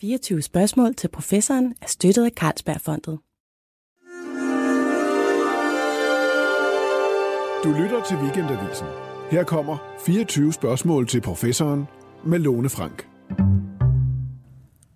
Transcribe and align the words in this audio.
24 0.00 0.42
spørgsmål 0.42 0.94
til 0.94 1.08
professoren 1.08 1.74
er 1.82 1.86
støttet 1.86 2.24
af 2.24 2.30
Carlsbergfondet. 2.30 3.18
Du 7.64 7.82
lytter 7.82 8.04
til 8.08 8.16
Weekendavisen. 8.16 8.86
Her 9.30 9.44
kommer 9.44 9.78
24 10.06 10.52
spørgsmål 10.52 11.08
til 11.08 11.20
professoren 11.20 11.84
med 12.24 12.38
Lone 12.38 12.68
Frank. 12.68 13.08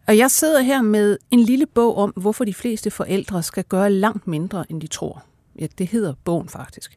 Og 0.09 0.19
jeg 0.19 0.31
sidder 0.31 0.61
her 0.61 0.83
med 0.83 1.19
en 1.31 1.41
lille 1.41 1.67
bog 1.67 1.97
om, 1.97 2.11
hvorfor 2.11 2.45
de 2.45 2.55
fleste 2.55 2.91
forældre 2.91 3.43
skal 3.43 3.65
gøre 3.65 3.91
langt 3.91 4.27
mindre, 4.27 4.65
end 4.71 4.81
de 4.81 4.87
tror. 4.87 5.25
Ja, 5.59 5.67
det 5.79 5.87
hedder 5.87 6.15
bogen 6.25 6.49
faktisk. 6.49 6.97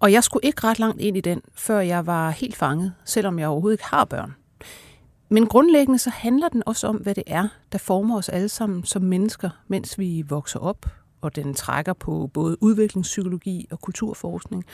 Og 0.00 0.12
jeg 0.12 0.24
skulle 0.24 0.46
ikke 0.46 0.64
ret 0.64 0.78
langt 0.78 1.00
ind 1.00 1.16
i 1.16 1.20
den, 1.20 1.42
før 1.54 1.80
jeg 1.80 2.06
var 2.06 2.30
helt 2.30 2.56
fanget, 2.56 2.94
selvom 3.04 3.38
jeg 3.38 3.48
overhovedet 3.48 3.74
ikke 3.74 3.84
har 3.84 4.04
børn. 4.04 4.34
Men 5.32 5.46
grundlæggende 5.46 5.98
så 5.98 6.10
handler 6.10 6.48
den 6.48 6.62
også 6.66 6.86
om, 6.86 6.96
hvad 6.96 7.14
det 7.14 7.24
er, 7.26 7.48
der 7.72 7.78
former 7.78 8.16
os 8.16 8.28
alle 8.28 8.48
sammen 8.48 8.84
som 8.84 9.02
mennesker, 9.02 9.50
mens 9.68 9.98
vi 9.98 10.24
vokser 10.28 10.60
op, 10.60 10.86
og 11.20 11.36
den 11.36 11.54
trækker 11.54 11.92
på 11.92 12.30
både 12.34 12.62
udviklingspsykologi 12.62 13.66
og 13.70 13.80
kulturforskning. 13.80 14.64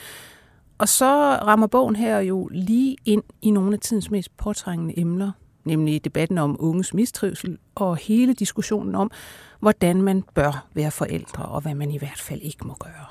Og 0.77 0.89
så 0.89 1.05
rammer 1.35 1.67
bogen 1.67 1.95
her 1.95 2.19
jo 2.19 2.49
lige 2.51 2.97
ind 3.05 3.23
i 3.41 3.51
nogle 3.51 3.73
af 3.73 3.79
tidens 3.79 4.11
mest 4.11 4.37
påtrængende 4.37 4.99
emner, 4.99 5.31
nemlig 5.65 6.03
debatten 6.03 6.37
om 6.37 6.55
unges 6.59 6.93
mistrivsel 6.93 7.57
og 7.75 7.97
hele 7.97 8.33
diskussionen 8.33 8.95
om, 8.95 9.11
hvordan 9.59 10.01
man 10.01 10.23
bør 10.33 10.67
være 10.73 10.91
forældre, 10.91 11.45
og 11.45 11.61
hvad 11.61 11.75
man 11.75 11.91
i 11.91 11.97
hvert 11.97 12.19
fald 12.19 12.41
ikke 12.41 12.67
må 12.67 12.73
gøre. 12.79 13.05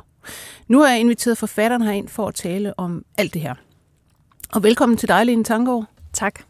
Nu 0.66 0.80
har 0.80 0.88
jeg 0.88 1.00
inviteret 1.00 1.38
forfatteren 1.38 1.82
herind 1.82 2.08
for 2.08 2.28
at 2.28 2.34
tale 2.34 2.78
om 2.78 3.04
alt 3.18 3.34
det 3.34 3.42
her. 3.42 3.54
Og 4.52 4.62
velkommen 4.62 4.98
til 4.98 5.08
dig, 5.08 5.26
Lene 5.26 5.44
Tangård. 5.44 5.84
Tak. 6.12 6.40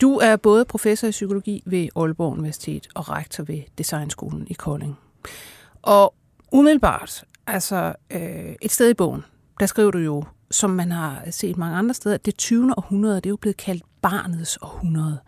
Du 0.00 0.16
er 0.16 0.36
både 0.36 0.64
professor 0.64 1.08
i 1.08 1.10
psykologi 1.10 1.62
ved 1.66 1.88
Aalborg 1.96 2.32
Universitet 2.32 2.88
og 2.94 3.08
rektor 3.08 3.44
ved 3.44 3.62
Designskolen 3.78 4.46
i 4.50 4.52
Kolding. 4.52 4.98
Og 5.82 6.14
umiddelbart, 6.52 7.24
altså 7.46 7.94
øh, 8.10 8.54
et 8.62 8.72
sted 8.72 8.90
i 8.90 8.94
bogen, 8.94 9.24
der 9.60 9.66
skriver 9.66 9.90
du 9.90 9.98
jo, 9.98 10.24
som 10.50 10.70
man 10.70 10.90
har 10.90 11.22
set 11.30 11.56
mange 11.56 11.76
andre 11.76 11.94
steder, 11.94 12.14
at 12.14 12.26
det 12.26 12.36
20. 12.36 12.74
århundrede, 12.78 13.16
det 13.16 13.26
er 13.26 13.30
jo 13.30 13.36
blevet 13.36 13.56
kaldt 13.56 13.82
barnets 14.02 14.58
århundrede. 14.62 15.18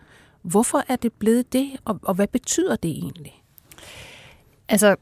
Hvorfor 0.43 0.85
er 0.89 0.97
det 0.97 1.13
blevet 1.13 1.53
det, 1.53 1.71
og, 1.85 2.01
og 2.03 2.15
hvad 2.15 2.27
betyder 2.27 2.77
det 2.77 2.91
egentlig? 2.91 3.43
Altså, 4.69 4.97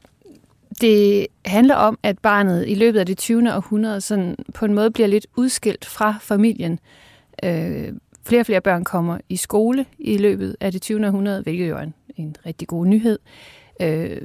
det 0.81 1.27
handler 1.45 1.75
om, 1.75 1.99
at 2.03 2.19
barnet 2.19 2.67
i 2.67 2.75
løbet 2.75 2.99
af 2.99 3.05
det 3.05 3.17
20. 3.17 3.55
århundrede 3.55 4.01
sådan 4.01 4.35
på 4.53 4.65
en 4.65 4.73
måde 4.73 4.91
bliver 4.91 5.07
lidt 5.07 5.27
udskilt 5.35 5.85
fra 5.85 6.15
familien. 6.21 6.79
Øh, 7.43 7.93
flere 8.29 8.41
og 8.41 8.45
flere 8.45 8.61
børn 8.61 8.83
kommer 8.83 9.17
i 9.29 9.37
skole 9.37 9.85
i 9.99 10.17
løbet 10.17 10.55
af 10.59 10.71
det 10.71 10.81
20. 10.81 11.07
århundrede, 11.07 11.41
hvilket 11.41 11.69
jo 11.69 11.77
er 11.77 11.81
en, 11.81 11.93
en 12.15 12.35
rigtig 12.45 12.67
god 12.67 12.85
nyhed. 12.85 13.19
Øh, 13.81 14.21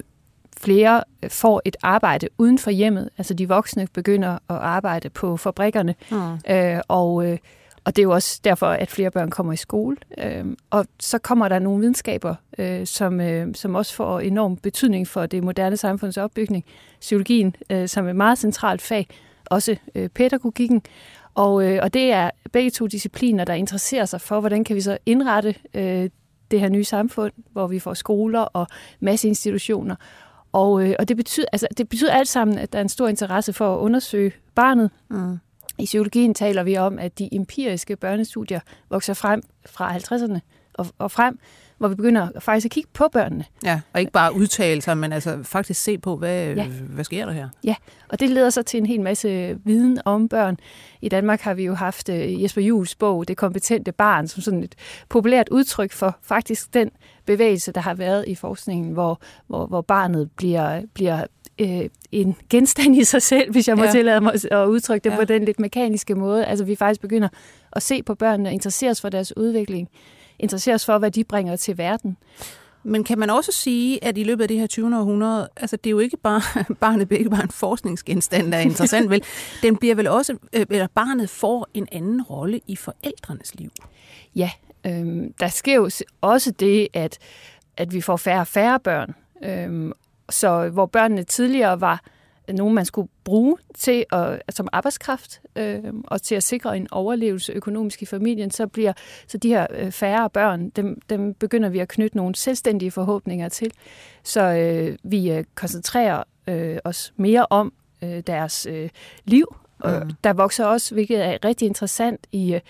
flere 0.57 1.03
får 1.29 1.63
et 1.65 1.77
arbejde 1.83 2.29
uden 2.39 2.59
for 2.59 2.71
hjemmet, 2.71 3.11
altså 3.19 3.35
de 3.35 3.49
voksne 3.49 3.87
begynder 3.93 4.33
at 4.33 4.41
arbejde 4.49 5.11
på 5.11 5.37
fabrikkerne, 5.37 5.95
mm. 6.11 6.55
øh, 6.55 6.81
og, 6.89 7.27
øh, 7.27 7.39
og 7.85 7.97
det 7.97 8.03
er 8.03 8.05
jo 8.05 8.13
også 8.13 8.41
derfor, 8.45 8.67
at 8.67 8.91
flere 8.91 9.11
børn 9.11 9.31
kommer 9.31 9.53
i 9.53 9.57
skole. 9.57 9.97
Øh, 10.19 10.45
og 10.71 10.87
så 11.01 11.19
kommer 11.19 11.49
der 11.49 11.59
nogle 11.59 11.81
videnskaber, 11.81 12.35
øh, 12.59 12.87
som, 12.87 13.21
øh, 13.21 13.55
som 13.55 13.75
også 13.75 13.95
får 13.95 14.21
enorm 14.21 14.57
betydning 14.57 15.09
for 15.09 15.27
det 15.27 15.45
moderne 15.45 15.77
samfunds 15.77 16.17
opbygning. 16.17 16.65
Psykologien 17.01 17.57
øh, 17.71 17.89
som 17.89 18.09
et 18.09 18.17
meget 18.17 18.39
centralt 18.39 18.83
fag, 18.83 19.09
også 19.47 19.77
øh, 19.95 20.09
pædagogikken, 20.09 20.83
og, 21.35 21.65
øh, 21.65 21.79
og 21.83 21.95
det 21.95 22.13
er 22.13 22.31
begge 22.53 22.71
to 22.71 22.87
discipliner, 22.87 23.45
der 23.45 23.55
interesserer 23.55 24.05
sig 24.05 24.21
for, 24.21 24.41
hvordan 24.41 24.65
kan 24.65 24.77
vi 24.77 24.81
så 24.81 24.99
indrette 25.07 25.55
øh, 25.75 26.11
det 26.51 26.61
her 26.61 26.69
nye 26.69 26.85
samfund, 26.85 27.33
hvor 27.53 27.67
vi 27.67 27.79
får 27.79 27.95
skoler 27.95 28.41
og 28.41 28.67
masse 29.01 29.29
institutioner. 29.29 29.97
Og, 30.53 30.89
øh, 30.89 30.97
og 30.99 31.09
det, 31.09 31.17
betyder, 31.17 31.47
altså, 31.53 31.67
det 31.79 31.89
betyder 31.89 32.13
alt 32.13 32.29
sammen, 32.29 32.59
at 32.59 32.73
der 32.73 32.79
er 32.79 32.83
en 32.83 32.89
stor 32.89 33.09
interesse 33.09 33.53
for 33.53 33.75
at 33.75 33.79
undersøge 33.79 34.33
barnet. 34.55 34.91
Mm. 35.11 35.39
I 35.79 35.85
psykologien 35.85 36.35
taler 36.35 36.63
vi 36.63 36.77
om, 36.77 36.99
at 36.99 37.19
de 37.19 37.35
empiriske 37.35 37.97
børnestudier 37.97 38.61
vokser 38.91 39.15
frem 39.15 39.43
fra 39.67 39.97
50'erne 39.97 40.39
og, 40.75 40.87
og 40.99 41.11
frem, 41.11 41.39
hvor 41.79 41.89
vi 41.89 41.95
begynder 41.95 42.29
faktisk 42.39 42.65
at 42.65 42.71
kigge 42.71 42.91
på 42.93 43.09
børnene. 43.13 43.45
Ja, 43.65 43.81
og 43.93 44.01
ikke 44.01 44.13
bare 44.13 44.35
udtale 44.35 44.83
sig, 44.83 44.99
men 44.99 45.13
altså 45.13 45.39
faktisk 45.43 45.83
se 45.83 45.99
på, 45.99 46.17
hvad, 46.17 46.55
ja. 46.55 46.67
hvad 46.67 47.05
sker 47.05 47.27
der 47.27 47.33
her? 47.33 47.49
Ja, 47.65 47.75
og 48.09 48.21
det 48.21 48.31
leder 48.31 48.51
så 48.51 48.63
til 48.63 48.79
en 48.79 48.87
hel 48.87 49.01
masse 49.01 49.59
viden 49.65 50.01
om 50.05 50.29
børn. 50.29 50.57
I 51.01 51.09
Danmark 51.09 51.41
har 51.41 51.55
vi 51.55 51.65
jo 51.65 51.75
haft 51.75 52.09
øh, 52.09 52.43
Jesper 52.43 52.63
Jules 52.63 52.95
bog, 52.95 53.29
Det 53.29 53.37
kompetente 53.37 53.93
barn, 53.93 54.29
som 54.29 54.43
sådan 54.43 54.63
et 54.63 54.75
populært 55.09 55.49
udtryk 55.49 55.93
for 55.93 56.17
faktisk 56.23 56.75
den 56.75 56.91
bevægelse, 57.27 57.73
der 57.73 57.81
har 57.81 57.95
været 57.95 58.25
i 58.29 58.35
forskningen, 58.35 58.93
hvor, 58.93 59.21
hvor, 59.47 59.67
hvor 59.67 59.81
barnet 59.81 60.31
bliver, 60.37 60.83
bliver 60.95 61.25
øh, 61.61 61.89
en 62.13 62.37
genstand 62.51 62.97
i 62.97 63.05
sig 63.05 63.23
selv, 63.23 63.53
hvis 63.53 63.69
jeg 63.69 63.77
må 63.77 63.85
ja. 63.85 63.91
tillade 63.91 64.21
mig 64.21 64.33
at 64.51 64.67
udtrykke 64.67 65.05
det 65.05 65.11
ja. 65.11 65.17
på 65.17 65.25
den 65.25 65.45
lidt 65.45 65.61
mekaniske 65.61 66.15
måde. 66.15 66.47
Altså 66.47 66.65
vi 66.65 66.77
faktisk 66.77 67.01
begynder 67.01 67.29
at 67.73 67.83
se 67.83 68.03
på 68.03 68.15
børnene 68.15 68.49
og 68.49 68.53
interessere 68.53 68.91
os 68.91 69.01
for 69.01 69.09
deres 69.09 69.37
udvikling 69.37 69.89
interessere 70.39 70.75
os 70.75 70.87
for, 70.87 70.99
hvad 70.99 71.11
de 71.11 71.25
bringer 71.25 71.57
til 71.57 71.79
verden. 71.79 72.17
Men 72.87 73.05
kan 73.05 73.19
man 73.19 73.31
også 73.31 73.53
sige, 73.53 74.05
at 74.05 74.19
i 74.19 74.23
løbet 74.23 74.43
af 74.43 74.49
det 74.49 74.59
her 74.59 74.67
20. 74.67 74.99
århundrede, 74.99 75.49
altså 75.57 75.77
det 75.77 75.87
er 75.87 75.91
jo 75.91 75.99
ikke 75.99 76.17
bare, 76.17 76.43
barnet 76.81 77.09
bliver 77.09 77.19
ikke 77.19 77.31
bare 77.31 77.43
en 77.43 77.51
forskningsgenstand, 77.51 78.53
der 78.53 78.59
er 78.59 78.63
interessant, 78.63 79.11
vel? 79.11 79.25
Den 79.63 79.77
bliver 79.77 79.95
vel 79.95 80.07
også, 80.07 80.37
øh, 80.53 80.67
eller 80.71 80.87
barnet 80.95 81.31
får 81.31 81.69
en 81.75 81.89
anden 81.93 82.23
rolle 82.23 82.61
i 82.67 82.77
forældrenes 82.77 83.55
liv. 83.55 83.71
Ja, 84.37 84.51
øh, 84.87 85.25
der 85.41 85.49
sker 85.49 85.75
jo 85.75 85.91
også 86.21 86.51
det, 86.51 86.89
at, 86.93 87.19
at 87.77 87.95
vi 87.95 88.01
får 88.01 88.17
færre 88.17 88.41
og 88.41 88.47
færre 88.47 88.81
børn. 88.81 89.15
Øh, 89.45 89.93
så 90.31 90.69
hvor 90.69 90.87
børnene 90.87 91.23
tidligere 91.23 91.81
var 91.81 92.03
nogen, 92.53 92.75
man 92.75 92.85
skulle 92.85 93.09
bruge 93.25 93.57
til 93.75 94.05
at, 94.13 94.43
som 94.51 94.69
arbejdskraft 94.73 95.41
øh, 95.57 95.83
og 96.05 96.23
til 96.23 96.35
at 96.35 96.43
sikre 96.43 96.77
en 96.77 96.89
overlevelse 96.91 97.53
økonomisk 97.53 98.03
i 98.03 98.07
familien, 98.07 98.51
så 98.51 98.67
bliver 98.67 98.93
så 99.27 99.39
de 99.39 99.49
her 99.49 99.67
øh, 99.71 99.91
færre 99.91 100.31
børn, 100.31 100.71
dem, 100.71 101.01
dem 101.11 101.35
begynder 101.35 101.69
vi 101.69 101.79
at 101.79 101.89
knytte 101.89 102.17
nogle 102.17 102.35
selvstændige 102.35 102.91
forhåbninger 102.91 103.49
til. 103.49 103.71
Så 104.23 104.43
øh, 104.43 104.99
vi 105.03 105.31
øh, 105.31 105.45
koncentrerer 105.55 106.23
øh, 106.47 106.79
os 106.85 107.13
mere 107.17 107.47
om 107.51 107.73
øh, 108.03 108.23
deres 108.27 108.67
øh, 108.67 108.91
liv. 109.25 109.57
Og 109.79 110.03
mm. 110.05 110.11
der 110.25 110.33
vokser 110.33 110.65
også, 110.65 110.95
hvilket 110.95 111.25
er 111.25 111.39
rigtig 111.45 111.67
interessant 111.67 112.27
i, 112.33 112.55
øh, 112.55 112.61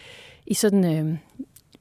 i 0.47 0.55
sådan... 0.55 1.09
Øh, 1.09 1.17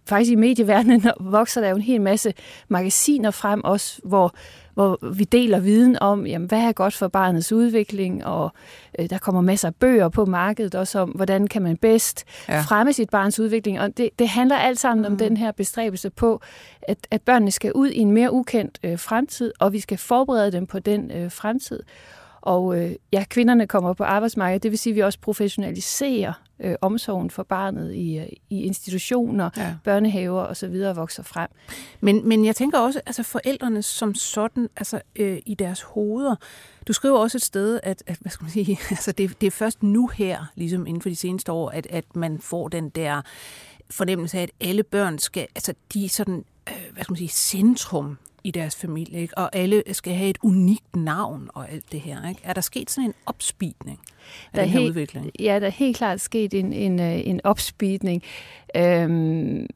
faktisk 0.10 0.32
i 0.32 0.36
medieverdenen 0.36 1.04
vokser 1.20 1.62
der 1.62 1.70
jo 1.70 1.76
en 1.76 1.82
hel 1.82 2.02
masse 2.02 2.34
magasiner 2.68 3.32
frem 3.32 3.64
også, 3.64 4.02
hvor 4.04 4.34
hvor 4.74 5.14
vi 5.14 5.24
deler 5.24 5.60
viden 5.60 6.00
om, 6.02 6.28
jamen, 6.28 6.48
hvad 6.48 6.60
er 6.60 6.72
godt 6.72 6.94
for 6.94 7.08
barnets 7.08 7.52
udvikling, 7.52 8.26
og 8.26 8.52
øh, 9.00 9.10
der 9.10 9.18
kommer 9.18 9.42
masser 9.42 9.68
af 9.68 9.76
bøger 9.76 10.10
på 10.10 10.26
markedet 10.26 10.76
også 10.76 11.00
om, 11.00 11.10
hvordan 11.10 11.48
kan 11.48 11.62
man 11.62 11.78
bedst 11.78 12.24
ja. 12.50 12.62
fremme 12.62 12.94
sit 12.94 13.10
barns 13.10 13.40
udvikling. 13.40 13.80
Og 13.80 13.98
det, 13.98 14.10
det 14.20 14.30
handler 14.30 14.56
alt 14.56 14.80
sammen 14.80 15.06
mm. 15.08 15.12
om 15.12 15.18
den 15.18 15.38
her 15.38 15.52
bestræbelse 15.52 16.10
på, 16.10 16.42
at, 16.82 16.98
at 17.12 17.22
børnene 17.22 17.52
skal 17.52 17.74
ud 17.74 17.90
i 17.90 17.98
en 17.98 18.12
mere 18.12 18.34
ukendt 18.34 18.80
øh, 18.84 19.00
fremtid, 19.00 19.52
og 19.60 19.74
vi 19.74 19.80
skal 19.80 19.98
forberede 19.98 20.52
dem 20.52 20.66
på 20.66 20.80
den 20.80 21.12
øh, 21.12 21.32
fremtid. 21.32 21.84
Og 22.42 22.80
øh, 22.80 22.92
ja, 23.12 23.24
kvinderne 23.30 23.68
kommer 23.68 23.94
på 23.94 24.04
arbejdsmarkedet, 24.04 24.64
det 24.64 24.72
vil 24.72 24.80
sige, 24.80 24.92
at 24.92 24.96
vi 24.96 25.02
også 25.02 25.20
professionaliserer 25.20 26.34
øh, 26.60 26.76
omsorgen 26.82 27.30
for 27.30 27.44
barnet 27.44 27.94
i, 27.94 28.18
øh, 28.18 28.28
i 28.50 28.64
institutioner, 28.64 29.50
ja. 29.58 29.76
børnehaver 29.84 30.42
og 30.42 30.58
så 30.58 30.68
videre 30.68 30.96
vokser 30.96 31.24
frem. 31.24 31.50
Men, 32.02 32.28
men 32.28 32.46
jeg 32.46 32.56
tænker 32.56 32.80
også, 32.80 33.02
altså 33.06 33.24
forældrene 33.24 33.82
som 33.82 34.16
sådan, 34.16 34.70
altså 34.78 35.02
øh, 35.16 35.40
i 35.46 35.54
deres 35.54 35.82
hoveder, 35.82 36.36
du 36.88 36.94
skriver 36.94 37.20
også 37.20 37.38
et 37.38 37.42
sted, 37.42 37.80
at, 37.84 38.04
at 38.08 38.18
hvad 38.22 38.32
skal 38.32 38.44
man 38.44 38.52
sige, 38.52 38.80
altså 38.90 39.12
det, 39.12 39.42
det 39.42 39.48
er 39.48 39.52
først 39.52 39.84
nu 39.84 40.08
her, 40.08 40.46
ligesom 40.56 40.88
inden 40.88 41.02
for 41.02 41.10
de 41.10 41.16
seneste 41.16 41.52
år, 41.52 41.70
at, 41.70 41.88
at 41.90 42.16
man 42.16 42.40
får 42.40 42.68
den 42.68 42.90
der 42.90 43.22
fornemmelse 43.90 44.38
af, 44.38 44.44
at 44.44 44.52
alle 44.62 44.84
børn 44.84 45.20
skal, 45.20 45.48
altså 45.56 45.74
de 45.94 46.06
er 46.06 46.10
sådan, 46.10 46.46
øh, 46.70 46.94
hvad 46.94 47.04
skal 47.04 47.12
man 47.14 47.18
sige, 47.18 47.30
centrum 47.30 48.18
i 48.44 48.52
deres 48.52 48.76
familie, 48.76 49.20
ikke? 49.22 49.38
og 49.38 49.56
alle 49.56 49.84
skal 49.92 50.14
have 50.14 50.30
et 50.30 50.38
unikt 50.44 50.96
navn 50.96 51.50
og 51.54 51.72
alt 51.72 51.92
det 51.92 52.02
her. 52.02 52.30
Ikke? 52.30 52.42
Er 52.44 52.54
der 52.54 52.62
sket 52.62 52.92
sådan 52.92 53.10
en 53.10 53.14
opspeedning 53.26 54.00
af 54.00 54.56
der 54.56 54.62
den 54.62 54.70
her 54.70 54.80
helt, 54.80 54.90
udvikling? 54.90 55.32
Ja, 55.40 55.60
der 55.60 55.66
er 55.66 55.72
helt 55.72 55.98
klart 55.98 56.22
sket 56.22 56.54
en, 56.54 56.74
en, 56.74 57.00
øh, 57.00 57.28
en 57.28 57.42
opspeedning. 57.44 58.24
Øhm, 58.76 59.68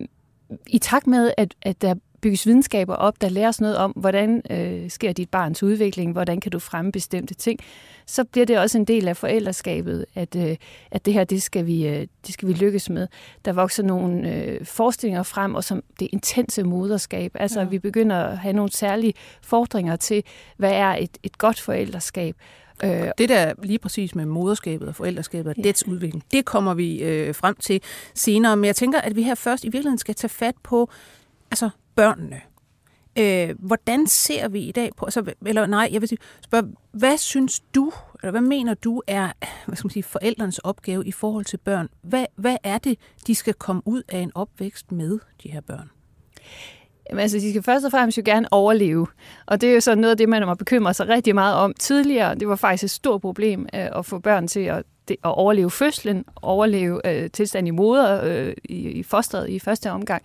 I 0.68 0.80
takt 0.80 1.07
med, 1.07 1.31
at, 1.38 1.56
at 1.62 1.81
der 1.81 1.95
bygges 2.21 2.47
videnskaber 2.47 2.95
op, 2.95 3.21
der 3.21 3.29
lærer 3.29 3.47
os 3.47 3.61
noget 3.61 3.77
om, 3.77 3.91
hvordan 3.91 4.41
øh, 4.49 4.89
sker 4.89 5.11
dit 5.11 5.29
barns 5.29 5.63
udvikling, 5.63 6.11
hvordan 6.11 6.39
kan 6.39 6.51
du 6.51 6.59
fremme 6.59 6.91
bestemte 6.91 7.33
ting, 7.33 7.59
så 8.05 8.23
bliver 8.23 8.45
det 8.45 8.59
også 8.59 8.77
en 8.77 8.85
del 8.85 9.07
af 9.07 9.17
forældreskabet, 9.17 10.05
at, 10.15 10.35
øh, 10.35 10.55
at 10.91 11.05
det 11.05 11.13
her, 11.13 11.23
det 11.23 11.41
skal, 11.41 11.65
vi, 11.65 11.87
øh, 11.87 12.07
det 12.25 12.33
skal 12.33 12.47
vi 12.47 12.53
lykkes 12.53 12.89
med. 12.89 13.07
Der 13.45 13.53
vokser 13.53 13.83
nogle 13.83 14.33
øh, 14.35 14.65
forestillinger 14.65 15.23
frem, 15.23 15.55
og 15.55 15.63
som 15.63 15.83
det 15.99 16.07
intense 16.11 16.63
moderskab. 16.63 17.31
Altså, 17.35 17.59
ja. 17.59 17.65
vi 17.65 17.79
begynder 17.79 18.15
at 18.15 18.37
have 18.37 18.53
nogle 18.53 18.71
særlige 18.71 19.13
fordringer 19.41 19.95
til, 19.95 20.23
hvad 20.57 20.71
er 20.71 20.95
et, 20.95 21.17
et 21.23 21.37
godt 21.37 21.59
forældreskab. 21.59 22.35
Øh, 22.83 23.11
det 23.17 23.29
der 23.29 23.53
lige 23.63 23.79
præcis 23.79 24.15
med 24.15 24.25
moderskabet 24.25 24.87
og 24.87 24.95
forældreskabet 24.95 25.49
og 25.49 25.57
ja. 25.57 25.61
dets 25.61 25.87
udvikling, 25.87 26.23
det 26.31 26.45
kommer 26.45 26.73
vi 26.73 27.03
øh, 27.03 27.35
frem 27.35 27.55
til 27.55 27.81
senere. 28.13 28.57
Men 28.57 28.65
jeg 28.65 28.75
tænker, 28.75 29.01
at 29.01 29.15
vi 29.15 29.23
her 29.23 29.35
først 29.35 29.63
i 29.63 29.67
virkeligheden 29.67 29.97
skal 29.97 30.15
tage 30.15 30.29
fat 30.29 30.55
på 30.63 30.89
altså 31.51 31.69
børnene. 31.97 32.41
Øh, 33.19 33.55
hvordan 33.59 34.07
ser 34.07 34.47
vi 34.47 34.59
i 34.59 34.71
dag 34.71 34.91
på, 34.97 35.05
altså, 35.05 35.33
eller 35.45 35.65
nej, 35.65 35.89
jeg 35.91 36.01
vil 36.01 36.09
sige, 36.09 36.19
spørge, 36.44 36.73
hvad 36.91 37.17
synes 37.17 37.59
du, 37.59 37.91
eller 38.23 38.31
hvad 38.31 38.41
mener 38.41 38.73
du 38.73 39.01
er 39.07 39.29
hvad 39.65 39.75
skal 39.75 39.85
man 39.85 39.91
sige, 39.91 40.03
forældrenes 40.03 40.59
opgave 40.59 41.05
i 41.05 41.11
forhold 41.11 41.45
til 41.45 41.57
børn? 41.57 41.89
Hvad, 42.01 42.25
hvad 42.35 42.57
er 42.63 42.77
det, 42.77 42.99
de 43.27 43.35
skal 43.35 43.53
komme 43.53 43.81
ud 43.85 44.03
af 44.09 44.19
en 44.19 44.31
opvækst 44.35 44.91
med, 44.91 45.19
de 45.44 45.51
her 45.51 45.61
børn? 45.61 45.89
Jamen, 47.09 47.21
altså, 47.21 47.38
de 47.38 47.49
skal 47.49 47.63
først 47.63 47.85
og 47.85 47.91
fremmest 47.91 48.17
jo 48.17 48.23
gerne 48.25 48.47
overleve. 48.51 49.07
Og 49.45 49.61
det 49.61 49.69
er 49.69 49.73
jo 49.73 49.79
så 49.79 49.95
noget 49.95 50.11
af 50.11 50.17
det, 50.17 50.29
man 50.29 50.45
må 50.45 50.53
bekymre 50.53 50.93
sig 50.93 51.07
rigtig 51.07 51.35
meget 51.35 51.55
om 51.55 51.73
tidligere. 51.73 52.35
Det 52.35 52.47
var 52.47 52.55
faktisk 52.55 52.83
et 52.83 52.91
stort 52.91 53.21
problem 53.21 53.61
øh, 53.61 53.89
at 53.95 54.05
få 54.05 54.19
børn 54.19 54.47
til 54.47 54.59
at, 54.59 54.83
det, 55.07 55.15
at 55.23 55.38
overleve 55.38 55.71
fødslen, 55.71 56.25
overleve 56.41 57.07
øh, 57.07 57.29
tilstand 57.31 57.67
i 57.67 57.71
moder, 57.71 58.21
øh, 58.23 58.53
i, 58.65 58.75
i 58.75 59.03
fosteret 59.03 59.50
i 59.50 59.59
første 59.59 59.91
omgang. 59.91 60.23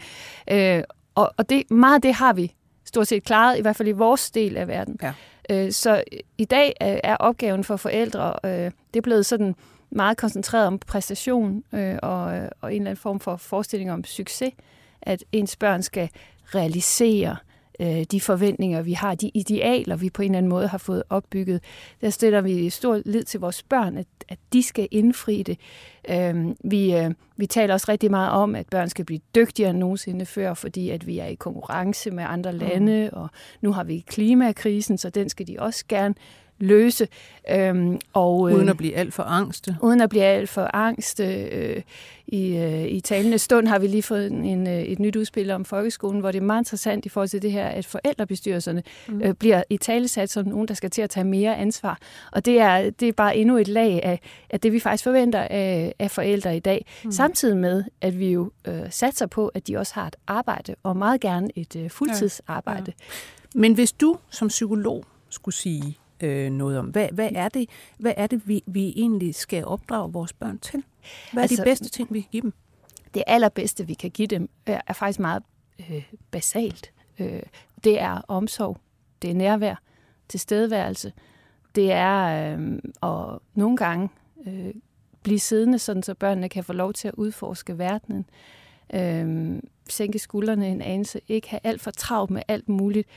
Øh, 0.51 0.83
og 1.15 1.35
og 1.37 1.51
det, 1.51 1.71
meget 1.71 1.95
af 1.95 2.03
det 2.03 2.15
har 2.15 2.33
vi 2.33 2.55
stort 2.85 3.07
set 3.07 3.25
klaret, 3.25 3.59
i 3.59 3.61
hvert 3.61 3.77
fald 3.77 3.89
i 3.89 3.93
vores 3.93 4.31
del 4.31 4.57
af 4.57 4.69
verden. 4.69 4.99
Ja. 5.03 5.13
Øh, 5.51 5.73
så 5.73 6.05
i 6.39 6.45
dag 6.45 6.75
øh, 6.83 6.99
er 7.05 7.17
opgaven 7.17 7.65
for 7.65 7.77
forældre, 7.77 8.35
øh, 8.45 8.51
det 8.95 8.97
er 8.97 9.01
blevet 9.01 9.27
sådan 9.27 9.55
meget 9.91 10.17
koncentreret 10.17 10.67
om 10.67 10.79
præstation 10.79 11.65
øh, 11.73 11.99
og, 12.03 12.25
og 12.61 12.75
en 12.75 12.83
eller 12.83 12.91
anden 12.91 12.97
form 12.97 13.21
for 13.21 13.37
forestilling 13.37 13.93
om 13.93 14.05
succes, 14.05 14.53
at 15.03 15.25
ens 15.33 15.57
børn 15.57 15.83
skal 15.83 16.09
realisere 16.55 17.31
øh, 17.31 17.52
de 17.81 18.21
forventninger, 18.21 18.83
vi 18.83 18.93
har, 18.93 19.15
de 19.15 19.31
idealer, 19.35 19.97
vi 19.97 20.11
på 20.11 20.23
en 20.23 20.31
eller 20.31 20.39
anden 20.39 20.51
måde 20.51 20.69
har 20.69 20.79
fået 20.79 21.03
opbygget. 21.11 21.63
Der 22.01 22.11
stiller 22.11 22.41
vi 22.41 22.71
stor 22.71 23.01
lid 23.05 23.25
til 23.25 23.41
vores 23.41 23.63
børn, 23.63 23.97
at, 23.97 24.07
at 24.29 24.39
de 24.53 24.63
skal 24.63 24.89
indfri 24.91 25.43
det. 25.43 25.59
Øh, 26.11 26.47
vi, 26.65 26.95
øh, 26.95 27.11
vi 27.37 27.47
taler 27.47 27.75
også 27.75 27.87
rigtig 27.89 28.11
meget 28.11 28.31
om, 28.31 28.55
at 28.55 28.69
børn 28.69 28.89
skal 28.89 29.05
blive 29.05 29.21
dygtigere 29.35 29.71
end 29.71 29.79
nogensinde 29.79 30.27
før, 30.27 30.55
fordi 30.55 30.91
at 30.91 31.07
vi 31.07 31.19
er 31.19 31.27
i 31.27 31.35
konkurrence 31.35 32.11
med 32.11 32.25
andre 32.29 32.53
lande, 32.53 33.11
mm. 33.13 33.19
og 33.19 33.29
nu 33.61 33.73
har 33.73 33.85
vi 33.85 34.05
klimakrisen, 34.07 34.99
så 34.99 35.11
den 35.11 35.29
skal 35.29 35.47
de 35.47 35.57
også 35.59 35.85
gerne 35.89 36.15
løse. 36.63 37.09
Øhm, 37.51 37.99
og, 38.13 38.51
øh, 38.51 38.57
uden 38.57 38.69
at 38.69 38.77
blive 38.77 38.95
alt 38.97 39.15
for 39.15 39.23
angste. 39.23 39.77
Uden 39.83 40.01
at 40.01 40.11
blive 40.11 40.25
alt 40.25 40.49
for 40.49 40.71
angste. 40.75 41.25
Øh, 41.45 41.83
i, 42.27 42.57
øh, 42.57 42.85
I 42.85 43.01
talende 43.01 43.39
stund 43.39 43.69
har 43.69 43.79
vi 43.79 43.87
lige 43.87 44.03
fået 44.03 44.27
en, 44.27 44.67
øh, 44.67 44.83
et 44.83 44.99
nyt 44.99 45.17
udspil 45.17 45.51
om 45.51 45.65
folkeskolen, 45.65 46.21
hvor 46.21 46.33
det 46.33 46.39
er 46.39 46.45
meget 46.45 46.61
interessant 46.61 47.07
i 47.07 47.09
forhold 47.09 47.29
til 47.29 47.43
det 47.43 47.53
her, 47.53 47.67
at 47.67 47.87
forældrebestyrelserne 47.87 48.83
mm. 49.09 49.23
øh, 49.23 49.35
bliver 49.35 49.63
i 49.71 49.77
talesat 49.77 50.31
som 50.31 50.47
nogen, 50.47 50.69
der 50.69 50.75
skal 50.75 50.91
til 50.91 51.03
at 51.03 51.11
tage 51.11 51.25
mere 51.25 51.57
ansvar. 51.57 51.99
Og 52.33 52.45
det 52.45 52.61
er, 52.61 52.91
det 52.91 53.09
er 53.09 53.13
bare 53.13 53.37
endnu 53.37 53.57
et 53.57 53.69
lag 53.69 54.01
af, 54.03 54.21
af 54.51 54.61
det, 54.61 54.73
vi 54.73 54.81
faktisk 54.81 55.05
forventer 55.05 55.41
af, 55.41 55.95
af 55.99 56.11
forældre 56.11 56.57
i 56.57 56.61
dag. 56.61 56.87
Mm. 57.05 57.13
Samtidig 57.13 57.57
med, 57.57 57.85
at 58.01 58.19
vi 58.19 58.33
jo 58.33 58.51
øh, 58.69 58.81
satser 58.91 59.27
på, 59.27 59.49
at 59.49 59.69
de 59.69 59.77
også 59.77 59.95
har 59.95 60.07
et 60.07 60.17
arbejde, 60.27 60.75
og 60.83 60.97
meget 60.97 61.21
gerne 61.21 61.49
et 61.55 61.77
øh, 61.77 61.91
fuldtidsarbejde. 61.91 62.93
Ja. 62.99 63.05
Ja. 63.55 63.61
Men 63.61 63.75
hvis 63.75 63.93
du 63.93 64.17
som 64.31 64.49
psykolog 64.49 65.05
skulle 65.29 65.55
sige, 65.55 65.99
øh, 66.23 66.51
noget 66.51 66.79
om. 66.79 66.87
Hvad, 66.87 67.09
hvad 67.13 67.31
er 67.35 67.49
det, 67.49 67.71
hvad 67.99 68.15
er 68.17 68.27
det 68.27 68.49
vi, 68.49 68.63
vi 68.67 68.93
egentlig 68.97 69.35
skal 69.35 69.65
opdrage 69.65 70.13
vores 70.13 70.33
børn 70.33 70.59
til? 70.59 70.83
Hvad 71.33 71.43
er 71.43 71.43
altså, 71.43 71.63
de 71.63 71.69
bedste 71.69 71.89
ting, 71.89 72.09
vi 72.13 72.21
kan 72.21 72.29
give 72.31 72.43
dem? 72.43 72.53
Det 73.15 73.23
allerbedste, 73.27 73.87
vi 73.87 73.95
kan 73.95 74.11
give 74.11 74.29
dem, 74.29 74.49
er 74.67 74.93
faktisk 74.93 75.21
meget 75.21 75.43
øh, 75.91 76.13
basalt. 76.31 76.93
Øh, 77.19 77.43
det 77.85 78.01
er 78.01 78.23
omsorg, 78.29 78.77
det 79.23 79.31
er 79.31 79.35
nærvær, 79.35 79.83
tilstedeværelse, 80.29 81.13
det 81.75 81.93
er 81.93 82.55
øh, 82.57 82.79
at 83.03 83.39
nogle 83.55 83.77
gange 83.77 84.09
øh, 84.47 84.75
blive 85.23 85.39
siddende, 85.39 85.79
sådan 85.79 86.03
så 86.03 86.15
børnene 86.15 86.49
kan 86.49 86.65
få 86.65 86.73
lov 86.73 86.93
til 86.93 87.09
at 87.09 87.15
udforske 87.15 87.79
verdenen. 87.79 88.27
Øh, 88.95 89.59
sænke 89.89 90.19
skuldrene 90.19 90.69
en 90.69 90.83
anelse, 90.83 91.21
ikke 91.29 91.51
have 91.51 91.61
alt 91.65 91.81
for 91.81 91.91
travlt 91.91 92.31
med 92.31 92.43
alt 92.49 92.69
muligt 92.69 93.09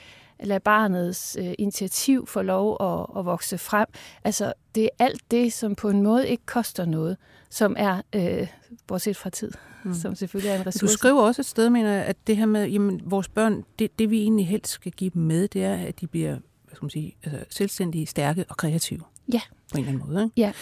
lade 0.44 0.60
barnets 0.60 1.38
øh, 1.40 1.54
initiativ 1.58 2.28
få 2.28 2.42
lov 2.42 2.78
at, 2.82 3.20
at 3.20 3.26
vokse 3.26 3.58
frem. 3.58 3.88
Altså, 4.24 4.54
det 4.76 4.84
er 4.84 4.90
alt 5.00 5.32
det, 5.32 5.54
som 5.54 5.76
på 5.76 5.90
en 5.90 6.02
måde 6.02 6.30
ikke 6.30 6.46
koster 6.46 6.86
noget, 6.86 7.18
som 7.50 7.76
er, 7.80 8.02
øh, 8.16 8.48
bortset 8.88 9.18
fra 9.18 9.30
tid, 9.30 9.52
mm. 9.84 9.94
som 9.94 10.16
selvfølgelig 10.16 10.50
er 10.50 10.56
en 10.56 10.68
ressource. 10.68 10.94
Du 10.94 10.98
skriver 10.98 11.22
også 11.22 11.42
et 11.42 11.46
sted, 11.46 11.70
mener 11.70 12.02
at 12.02 12.16
det 12.28 12.38
her 12.38 12.46
med, 12.46 12.68
jamen, 12.68 13.02
vores 13.06 13.28
børn, 13.30 13.64
det, 13.80 14.00
det 14.00 14.10
vi 14.10 14.22
egentlig 14.22 14.48
helst 14.48 14.72
skal 14.72 14.92
give 14.92 15.10
dem 15.14 15.22
med, 15.22 15.48
det 15.48 15.64
er, 15.64 15.76
at 15.76 16.02
de 16.02 16.08
bliver 16.08 16.38
hvad 16.76 16.76
skal 16.76 16.86
man 16.86 16.90
sige, 16.90 17.16
altså, 17.24 17.46
selvstændige, 17.50 18.06
stærke 18.06 18.46
og 18.50 18.58
kreative. 18.58 19.02
Ja. 19.34 19.42
På 19.72 19.78
en 19.78 19.86
eller 19.86 19.94
anden 19.94 20.14
måde. 20.14 20.24
Ikke? 20.24 20.54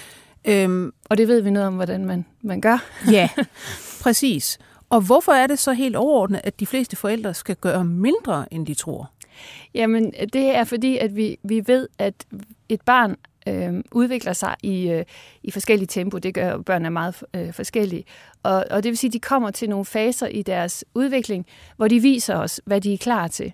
Ja. 0.45 0.63
Øhm, 0.63 0.93
og 1.09 1.17
det 1.17 1.27
ved 1.27 1.41
vi 1.41 1.49
noget 1.49 1.67
om, 1.67 1.75
hvordan 1.75 2.05
man, 2.05 2.25
man 2.41 2.61
gør. 2.61 2.85
ja, 3.11 3.29
præcis. 4.03 4.59
Og 4.89 5.01
hvorfor 5.01 5.31
er 5.31 5.47
det 5.47 5.59
så 5.59 5.73
helt 5.73 5.95
overordnet, 5.95 6.41
at 6.43 6.59
de 6.59 6.65
fleste 6.65 6.95
forældre 6.95 7.33
skal 7.33 7.55
gøre 7.55 7.85
mindre, 7.85 8.53
end 8.53 8.65
de 8.65 8.73
tror? 8.73 9.11
Jamen, 9.73 10.13
det 10.33 10.55
er 10.55 10.63
fordi, 10.63 10.97
at 10.97 11.15
vi, 11.15 11.37
vi 11.43 11.63
ved, 11.67 11.87
at 11.97 12.13
et 12.69 12.81
barn 12.81 13.15
øh, 13.47 13.73
udvikler 13.91 14.33
sig 14.33 14.55
i, 14.63 14.89
øh, 14.89 15.05
i 15.43 15.51
forskellige 15.51 15.87
tempo. 15.87 16.17
Det 16.17 16.33
gør 16.33 16.57
børn 16.57 16.85
er 16.85 16.89
meget 16.89 17.23
øh, 17.33 17.53
forskellige. 17.53 18.03
Og, 18.43 18.65
og 18.71 18.83
det 18.83 18.89
vil 18.89 18.97
sige, 18.97 19.09
at 19.09 19.13
de 19.13 19.19
kommer 19.19 19.51
til 19.51 19.69
nogle 19.69 19.85
faser 19.85 20.27
i 20.27 20.41
deres 20.41 20.85
udvikling, 20.95 21.45
hvor 21.77 21.87
de 21.87 21.99
viser 21.99 22.35
os, 22.35 22.61
hvad 22.65 22.81
de 22.81 22.93
er 22.93 22.97
klar 22.97 23.27
til. 23.27 23.53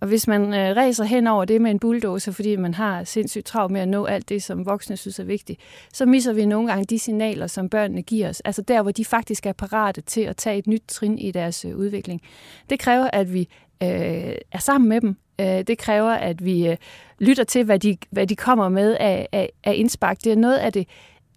Og 0.00 0.08
hvis 0.08 0.26
man 0.26 0.54
øh, 0.54 0.76
ræser 0.76 1.04
hen 1.04 1.26
over 1.26 1.44
det 1.44 1.60
med 1.60 1.70
en 1.70 1.78
bulldozer, 1.78 2.32
fordi 2.32 2.56
man 2.56 2.74
har 2.74 3.04
sindssygt 3.04 3.46
travlt 3.46 3.72
med 3.72 3.80
at 3.80 3.88
nå 3.88 4.04
alt 4.04 4.28
det, 4.28 4.42
som 4.42 4.66
voksne 4.66 4.96
synes 4.96 5.18
er 5.18 5.24
vigtigt, 5.24 5.60
så 5.92 6.06
misser 6.06 6.32
vi 6.32 6.46
nogle 6.46 6.68
gange 6.68 6.84
de 6.84 6.98
signaler, 6.98 7.46
som 7.46 7.68
børnene 7.68 8.02
giver 8.02 8.28
os. 8.28 8.40
Altså 8.40 8.62
der, 8.62 8.82
hvor 8.82 8.90
de 8.90 9.04
faktisk 9.04 9.46
er 9.46 9.52
parate 9.52 10.00
til 10.00 10.20
at 10.20 10.36
tage 10.36 10.58
et 10.58 10.66
nyt 10.66 10.82
trin 10.88 11.18
i 11.18 11.30
deres 11.30 11.64
øh, 11.64 11.76
udvikling. 11.76 12.22
Det 12.70 12.78
kræver, 12.78 13.10
at 13.12 13.32
vi 13.32 13.48
øh, 13.84 14.34
er 14.52 14.58
sammen 14.58 14.88
med 14.88 15.00
dem. 15.00 15.16
Øh, 15.40 15.46
det 15.46 15.78
kræver, 15.78 16.10
at 16.10 16.44
vi 16.44 16.68
øh, 16.68 16.76
lytter 17.18 17.44
til, 17.44 17.64
hvad 17.64 17.78
de, 17.78 17.96
hvad 18.10 18.26
de 18.26 18.36
kommer 18.36 18.68
med 18.68 18.96
af, 19.00 19.28
af, 19.32 19.50
af 19.64 19.74
indspark. 19.76 20.24
Det 20.24 20.32
er 20.32 20.36
noget 20.36 20.56
af 20.56 20.72
det 20.72 20.88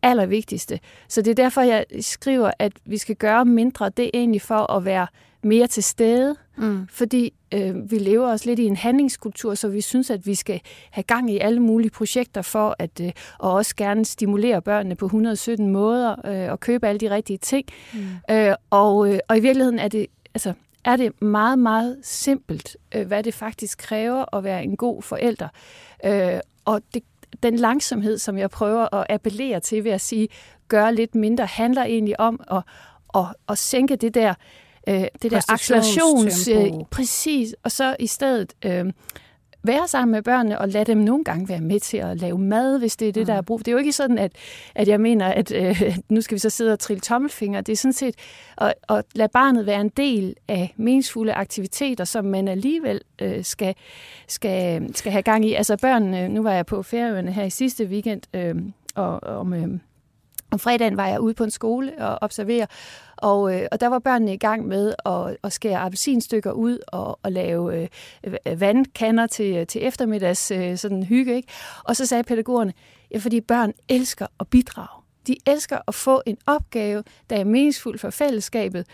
allervigtigste. 0.01 0.79
Så 1.07 1.21
det 1.21 1.31
er 1.31 1.35
derfor, 1.35 1.61
jeg 1.61 1.85
skriver, 2.01 2.51
at 2.59 2.71
vi 2.85 2.97
skal 2.97 3.15
gøre 3.15 3.45
mindre. 3.45 3.89
Det 3.89 4.05
er 4.05 4.09
egentlig 4.13 4.41
for 4.41 4.71
at 4.71 4.85
være 4.85 5.07
mere 5.43 5.67
til 5.67 5.83
stede, 5.83 6.35
mm. 6.57 6.87
fordi 6.91 7.33
øh, 7.53 7.91
vi 7.91 7.97
lever 7.97 8.27
også 8.27 8.49
lidt 8.49 8.59
i 8.59 8.65
en 8.65 8.75
handlingskultur, 8.75 9.55
så 9.55 9.67
vi 9.67 9.81
synes, 9.81 10.09
at 10.09 10.25
vi 10.25 10.35
skal 10.35 10.61
have 10.91 11.03
gang 11.03 11.31
i 11.31 11.37
alle 11.37 11.59
mulige 11.59 11.91
projekter 11.91 12.41
for 12.41 12.75
at 12.79 13.01
øh, 13.01 13.11
og 13.39 13.53
også 13.53 13.75
gerne 13.75 14.05
stimulere 14.05 14.61
børnene 14.61 14.95
på 14.95 15.05
117 15.05 15.69
måder 15.69 16.15
øh, 16.25 16.51
og 16.51 16.59
købe 16.59 16.87
alle 16.87 16.99
de 16.99 17.09
rigtige 17.09 17.37
ting. 17.37 17.65
Mm. 17.93 18.35
Øh, 18.35 18.55
og, 18.69 19.13
øh, 19.13 19.19
og 19.27 19.37
i 19.37 19.39
virkeligheden 19.39 19.79
er 19.79 19.87
det 19.87 20.07
altså 20.33 20.53
er 20.87 20.95
det 20.95 21.21
meget, 21.21 21.59
meget 21.59 21.97
simpelt, 22.03 22.77
øh, 22.95 23.07
hvad 23.07 23.23
det 23.23 23.33
faktisk 23.33 23.77
kræver 23.77 24.35
at 24.35 24.43
være 24.43 24.63
en 24.63 24.77
god 24.77 25.01
forælder. 25.01 25.47
Øh, 26.05 26.39
og 26.65 26.81
det, 26.93 27.03
den 27.43 27.55
langsomhed, 27.55 28.17
som 28.17 28.37
jeg 28.37 28.49
prøver 28.49 28.95
at 28.95 29.05
appellere 29.09 29.59
til 29.59 29.83
ved 29.83 29.91
at 29.91 30.01
sige, 30.01 30.27
gør 30.67 30.91
lidt 30.91 31.15
mindre, 31.15 31.45
handler 31.45 31.83
egentlig 31.83 32.19
om 32.19 32.39
at, 32.51 32.61
at, 33.15 33.25
at 33.49 33.57
sænke 33.57 33.95
det 33.95 34.13
der, 34.13 34.33
øh, 34.87 35.05
det 35.21 35.31
der 35.31 35.51
accelerations... 35.53 36.47
Øh, 36.47 36.71
præcis, 36.91 37.55
og 37.63 37.71
så 37.71 37.95
i 37.99 38.07
stedet... 38.07 38.53
Øh, 38.65 38.85
være 39.67 39.87
sammen 39.87 40.11
med 40.11 40.21
børnene 40.21 40.59
og 40.59 40.69
lade 40.69 40.85
dem 40.85 40.97
nogle 40.97 41.23
gange 41.23 41.49
være 41.49 41.61
med 41.61 41.79
til 41.79 41.97
at 41.97 42.17
lave 42.17 42.39
mad, 42.39 42.79
hvis 42.79 42.95
det 42.95 43.07
er 43.07 43.11
det, 43.11 43.27
der 43.27 43.33
er 43.33 43.41
brug 43.41 43.59
Det 43.59 43.67
er 43.67 43.71
jo 43.71 43.77
ikke 43.77 43.91
sådan, 43.91 44.17
at, 44.17 44.31
at 44.75 44.87
jeg 44.87 45.01
mener, 45.01 45.25
at 45.25 45.51
øh, 45.51 45.97
nu 46.09 46.21
skal 46.21 46.35
vi 46.35 46.39
så 46.39 46.49
sidde 46.49 46.73
og 46.73 46.79
trille 46.79 47.01
tommelfinger. 47.01 47.61
Det 47.61 47.73
er 47.73 47.77
sådan 47.77 47.93
set 47.93 48.15
at, 48.57 48.73
at 48.89 49.05
lade 49.15 49.29
barnet 49.33 49.65
være 49.65 49.81
en 49.81 49.89
del 49.89 50.35
af 50.47 50.73
meningsfulde 50.77 51.33
aktiviteter, 51.33 52.03
som 52.03 52.25
man 52.25 52.47
alligevel 52.47 53.01
øh, 53.21 53.43
skal, 53.43 53.75
skal, 54.27 54.89
skal 54.95 55.11
have 55.11 55.21
gang 55.21 55.45
i. 55.45 55.53
Altså 55.53 55.77
børnene, 55.77 56.29
nu 56.29 56.43
var 56.43 56.51
jeg 56.51 56.65
på 56.65 56.83
Færøerne 56.83 57.31
her 57.31 57.43
i 57.43 57.49
sidste 57.49 57.85
weekend, 57.85 58.21
øh, 58.33 58.55
og 58.95 59.23
om... 59.23 59.53
Øh, 59.53 59.79
om 60.57 60.59
fredagen 60.59 60.97
var 60.97 61.07
jeg 61.07 61.19
ude 61.19 61.33
på 61.33 61.43
en 61.43 61.51
skole 61.51 61.93
og 61.99 62.17
observere, 62.21 62.67
og, 63.17 63.55
øh, 63.55 63.67
og 63.71 63.79
der 63.79 63.87
var 63.87 63.99
børnene 63.99 64.33
i 64.33 64.37
gang 64.37 64.67
med 64.67 64.93
at, 65.05 65.37
at 65.43 65.53
skære 65.53 65.79
appelsinstykker 65.79 66.51
ud 66.51 66.79
og, 66.87 67.19
og 67.23 67.31
lave 67.31 67.89
øh, 68.23 68.61
vandkander 68.61 69.27
til, 69.27 69.67
til 69.67 69.85
eftermiddags 69.85 70.51
øh, 70.51 70.77
sådan 70.77 71.03
hygge. 71.03 71.35
Ikke? 71.35 71.47
Og 71.83 71.95
så 71.95 72.05
sagde 72.05 72.23
pædagogerne, 72.23 72.73
ja, 73.11 73.17
fordi 73.17 73.41
børn 73.41 73.73
elsker 73.89 74.27
at 74.39 74.47
bidrage. 74.47 75.03
De 75.27 75.35
elsker 75.45 75.77
at 75.87 75.95
få 75.95 76.21
en 76.25 76.37
opgave, 76.45 77.03
der 77.29 77.35
er 77.35 77.43
meningsfuld 77.43 77.99
for 77.99 78.09
fællesskabet. 78.09 78.85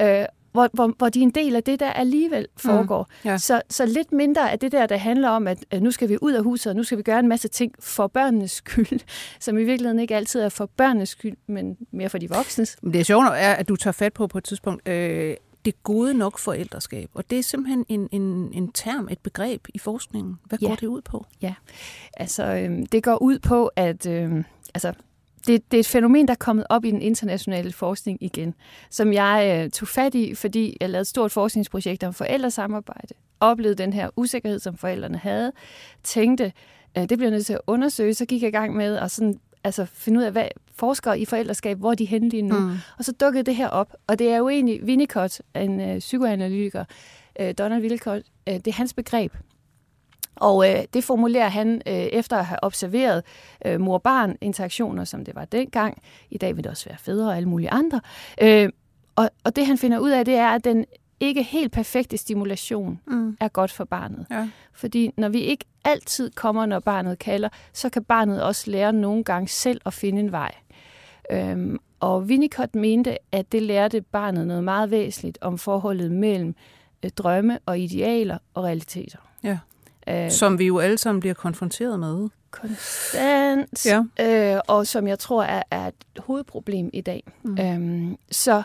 Øh, 0.00 0.24
hvor, 0.56 0.70
hvor, 0.72 0.94
hvor 0.98 1.08
de 1.08 1.18
er 1.18 1.22
en 1.22 1.30
del 1.30 1.56
af 1.56 1.62
det, 1.62 1.80
der 1.80 1.92
alligevel 1.92 2.46
foregår. 2.56 3.08
Mm, 3.24 3.30
ja. 3.30 3.38
så, 3.38 3.62
så 3.70 3.86
lidt 3.86 4.12
mindre 4.12 4.52
af 4.52 4.58
det 4.58 4.72
der, 4.72 4.86
der 4.86 4.96
handler 4.96 5.28
om, 5.28 5.46
at, 5.46 5.64
nu 5.80 5.90
skal 5.90 6.08
vi 6.08 6.18
ud 6.22 6.32
af 6.32 6.42
huset, 6.42 6.70
og 6.70 6.76
nu 6.76 6.82
skal 6.82 6.98
vi 6.98 7.02
gøre 7.02 7.18
en 7.18 7.28
masse 7.28 7.48
ting 7.48 7.74
for 7.80 8.06
børnenes 8.06 8.50
skyld, 8.50 9.00
som 9.44 9.58
i 9.58 9.64
virkeligheden 9.64 9.98
ikke 9.98 10.16
altid 10.16 10.40
er 10.40 10.48
for 10.48 10.66
børnenes 10.76 11.08
skyld, 11.08 11.36
men 11.46 11.76
mere 11.92 12.08
for 12.08 12.18
de 12.18 12.28
voksnes. 12.28 12.76
Det 12.84 12.96
er 12.96 13.04
sjovt, 13.04 13.26
er, 13.26 13.52
at 13.52 13.68
du 13.68 13.76
tager 13.76 13.92
fat 13.92 14.12
på 14.12 14.26
på 14.26 14.38
et 14.38 14.44
tidspunkt, 14.44 14.88
øh, 14.88 15.36
det 15.64 15.82
gode 15.82 16.14
nok 16.14 16.38
forældreskab. 16.38 17.10
Og 17.14 17.30
det 17.30 17.38
er 17.38 17.42
simpelthen 17.42 17.86
en, 17.88 18.08
en, 18.12 18.22
en 18.52 18.72
term, 18.72 19.08
et 19.10 19.18
begreb 19.18 19.66
i 19.74 19.78
forskningen. 19.78 20.34
Hvad 20.44 20.58
ja. 20.62 20.68
går 20.68 20.74
det 20.74 20.86
ud 20.86 21.02
på? 21.02 21.26
Ja, 21.42 21.54
altså 22.16 22.44
øh, 22.44 22.86
det 22.92 23.02
går 23.02 23.22
ud 23.22 23.38
på, 23.38 23.70
at 23.76 24.06
øh, 24.06 24.44
altså, 24.74 24.92
det, 25.46 25.70
det 25.70 25.76
er 25.76 25.80
et 25.80 25.86
fænomen, 25.86 26.28
der 26.28 26.32
er 26.32 26.38
kommet 26.38 26.66
op 26.68 26.84
i 26.84 26.90
den 26.90 27.02
internationale 27.02 27.72
forskning 27.72 28.18
igen, 28.22 28.54
som 28.90 29.12
jeg 29.12 29.62
øh, 29.64 29.70
tog 29.70 29.88
fat 29.88 30.14
i, 30.14 30.34
fordi 30.34 30.76
jeg 30.80 30.90
lavede 30.90 31.00
et 31.00 31.06
stort 31.06 31.32
forskningsprojekt 31.32 32.04
om 32.04 32.14
forældresamarbejde 32.14 33.14
oplevede 33.40 33.82
den 33.82 33.92
her 33.92 34.10
usikkerhed, 34.16 34.58
som 34.58 34.76
forældrene 34.76 35.18
havde, 35.18 35.52
tænkte, 36.02 36.52
øh, 36.98 37.08
det 37.08 37.18
bliver 37.18 37.30
nødt 37.30 37.46
til 37.46 37.52
at 37.52 37.60
undersøge, 37.66 38.14
så 38.14 38.26
gik 38.26 38.42
jeg 38.42 38.48
i 38.48 38.52
gang 38.52 38.76
med 38.76 38.96
at 38.96 39.10
sådan, 39.10 39.40
altså 39.64 39.84
finde 39.84 40.18
ud 40.18 40.24
af, 40.24 40.32
hvad 40.32 40.48
forskere 40.74 41.20
i 41.20 41.24
forældreskab, 41.24 41.78
hvor 41.78 41.90
er 41.90 41.94
de 41.94 42.04
henne 42.04 42.28
lige 42.28 42.42
nu. 42.42 42.58
Mm. 42.58 42.76
Og 42.98 43.04
så 43.04 43.12
dukkede 43.12 43.44
det 43.44 43.56
her 43.56 43.68
op, 43.68 43.94
og 44.06 44.18
det 44.18 44.28
er 44.28 44.36
jo 44.36 44.48
egentlig 44.48 44.84
Winnicott, 44.84 45.42
en 45.54 45.80
øh, 45.80 45.98
psykoanalytiker, 45.98 46.84
øh, 47.40 47.54
Donald 47.58 47.82
Winnicott, 47.82 48.26
øh, 48.48 48.54
det 48.54 48.66
er 48.66 48.72
hans 48.72 48.94
begreb. 48.94 49.32
Og 50.36 50.70
øh, 50.70 50.84
det 50.94 51.04
formulerer 51.04 51.48
han 51.48 51.82
øh, 51.86 51.94
efter 51.94 52.36
at 52.36 52.46
have 52.46 52.58
observeret 52.62 53.22
øh, 53.66 53.80
mor-barn-interaktioner, 53.80 55.04
som 55.04 55.24
det 55.24 55.34
var 55.34 55.44
dengang. 55.44 56.02
I 56.30 56.38
dag 56.38 56.56
vil 56.56 56.64
det 56.64 56.70
også 56.70 56.88
være 56.88 56.98
fædre 56.98 57.28
og 57.28 57.36
alle 57.36 57.48
mulige 57.48 57.70
andre. 57.70 58.00
Øh, 58.42 58.68
og, 59.16 59.30
og 59.44 59.56
det 59.56 59.66
han 59.66 59.78
finder 59.78 59.98
ud 59.98 60.10
af, 60.10 60.24
det 60.24 60.34
er, 60.34 60.48
at 60.48 60.64
den 60.64 60.84
ikke 61.20 61.42
helt 61.42 61.72
perfekte 61.72 62.16
stimulation 62.16 63.00
mm. 63.06 63.36
er 63.40 63.48
godt 63.48 63.72
for 63.72 63.84
barnet. 63.84 64.26
Ja. 64.30 64.48
Fordi 64.72 65.10
når 65.16 65.28
vi 65.28 65.40
ikke 65.40 65.64
altid 65.84 66.30
kommer, 66.30 66.66
når 66.66 66.80
barnet 66.80 67.18
kalder, 67.18 67.48
så 67.72 67.88
kan 67.88 68.04
barnet 68.04 68.42
også 68.42 68.70
lære 68.70 68.92
nogle 68.92 69.24
gange 69.24 69.48
selv 69.48 69.80
at 69.86 69.94
finde 69.94 70.20
en 70.20 70.32
vej. 70.32 70.54
Øhm, 71.30 71.78
og 72.00 72.20
Winnicott 72.20 72.74
mente, 72.74 73.16
at 73.32 73.52
det 73.52 73.62
lærte 73.62 74.00
barnet 74.00 74.46
noget 74.46 74.64
meget 74.64 74.90
væsentligt 74.90 75.38
om 75.40 75.58
forholdet 75.58 76.12
mellem 76.12 76.54
øh, 77.02 77.10
drømme 77.10 77.58
og 77.66 77.78
idealer 77.78 78.38
og 78.54 78.64
realiteter. 78.64 79.18
Ja. 79.42 79.58
Øh, 80.08 80.30
som 80.30 80.58
vi 80.58 80.66
jo 80.66 80.78
alle 80.78 80.98
sammen 80.98 81.20
bliver 81.20 81.34
konfronteret 81.34 82.00
med. 82.00 82.28
Konstant, 82.50 83.86
ja. 83.86 84.02
øh, 84.54 84.60
og 84.68 84.86
som 84.86 85.06
jeg 85.08 85.18
tror 85.18 85.42
er, 85.42 85.62
er 85.70 85.86
et 85.86 85.94
hovedproblem 86.18 86.90
i 86.92 87.00
dag. 87.00 87.22
Mm. 87.42 87.58
Øhm, 87.60 88.16
så 88.30 88.62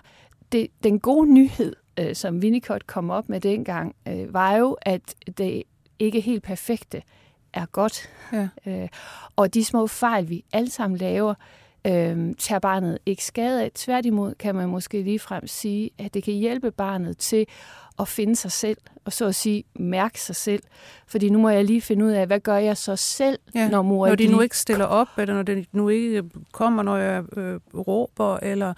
det, 0.52 0.68
den 0.84 1.00
gode 1.00 1.34
nyhed, 1.34 1.76
øh, 2.00 2.16
som 2.16 2.38
Winnicott 2.38 2.88
kom 2.88 3.10
op 3.10 3.30
med 3.30 3.42
dengang, 3.42 3.96
øh, 4.08 4.34
var 4.34 4.56
jo, 4.56 4.78
at 4.82 5.16
det 5.38 5.64
ikke 6.00 6.22
helt 6.22 6.44
perfekte 6.44 7.02
er 7.54 7.66
godt. 7.66 8.10
Ja. 8.34 8.48
Øh, 8.66 8.90
og 9.36 9.54
de 9.54 9.66
små 9.66 9.88
fejl, 9.88 10.30
vi 10.30 10.46
alle 10.54 10.72
sammen 10.72 10.98
laver, 10.98 11.34
øh, 11.88 12.36
tager 12.38 12.60
barnet 12.60 12.98
ikke 13.06 13.26
skade 13.26 13.64
af. 13.64 13.72
Tværtimod 13.76 14.36
kan 14.36 14.56
man 14.56 14.70
måske 14.70 15.02
ligefrem 15.02 15.48
sige, 15.48 15.90
at 15.98 16.14
det 16.14 16.24
kan 16.24 16.34
hjælpe 16.34 16.72
barnet 16.72 17.18
til 17.18 17.46
at 18.02 18.08
finde 18.08 18.36
sig 18.36 18.52
selv, 18.52 18.78
og 19.06 19.14
så 19.14 19.26
at 19.26 19.36
sige, 19.36 19.64
mærke 19.80 20.22
sig 20.22 20.36
selv. 20.36 20.64
Fordi 21.08 21.30
nu 21.30 21.40
må 21.40 21.50
jeg 21.50 21.66
lige 21.66 21.82
finde 21.82 22.06
ud 22.06 22.12
af, 22.12 22.28
hvad 22.28 22.40
gør 22.40 22.58
jeg 22.58 22.78
så 22.78 22.96
selv, 22.96 23.40
ja, 23.56 23.70
når 23.70 23.82
mor 23.82 24.08
Når 24.08 24.16
de 24.16 24.28
nu 24.28 24.42
ikke 24.42 24.58
stiller 24.58 24.86
op, 24.86 25.08
eller 25.18 25.36
når 25.36 25.44
det 25.44 25.68
nu 25.72 25.90
ikke 25.90 26.24
kommer, 26.52 26.84
når 26.84 26.98
jeg 26.98 27.38
øh, 27.38 27.60
råber, 27.74 28.38
eller 28.38 28.74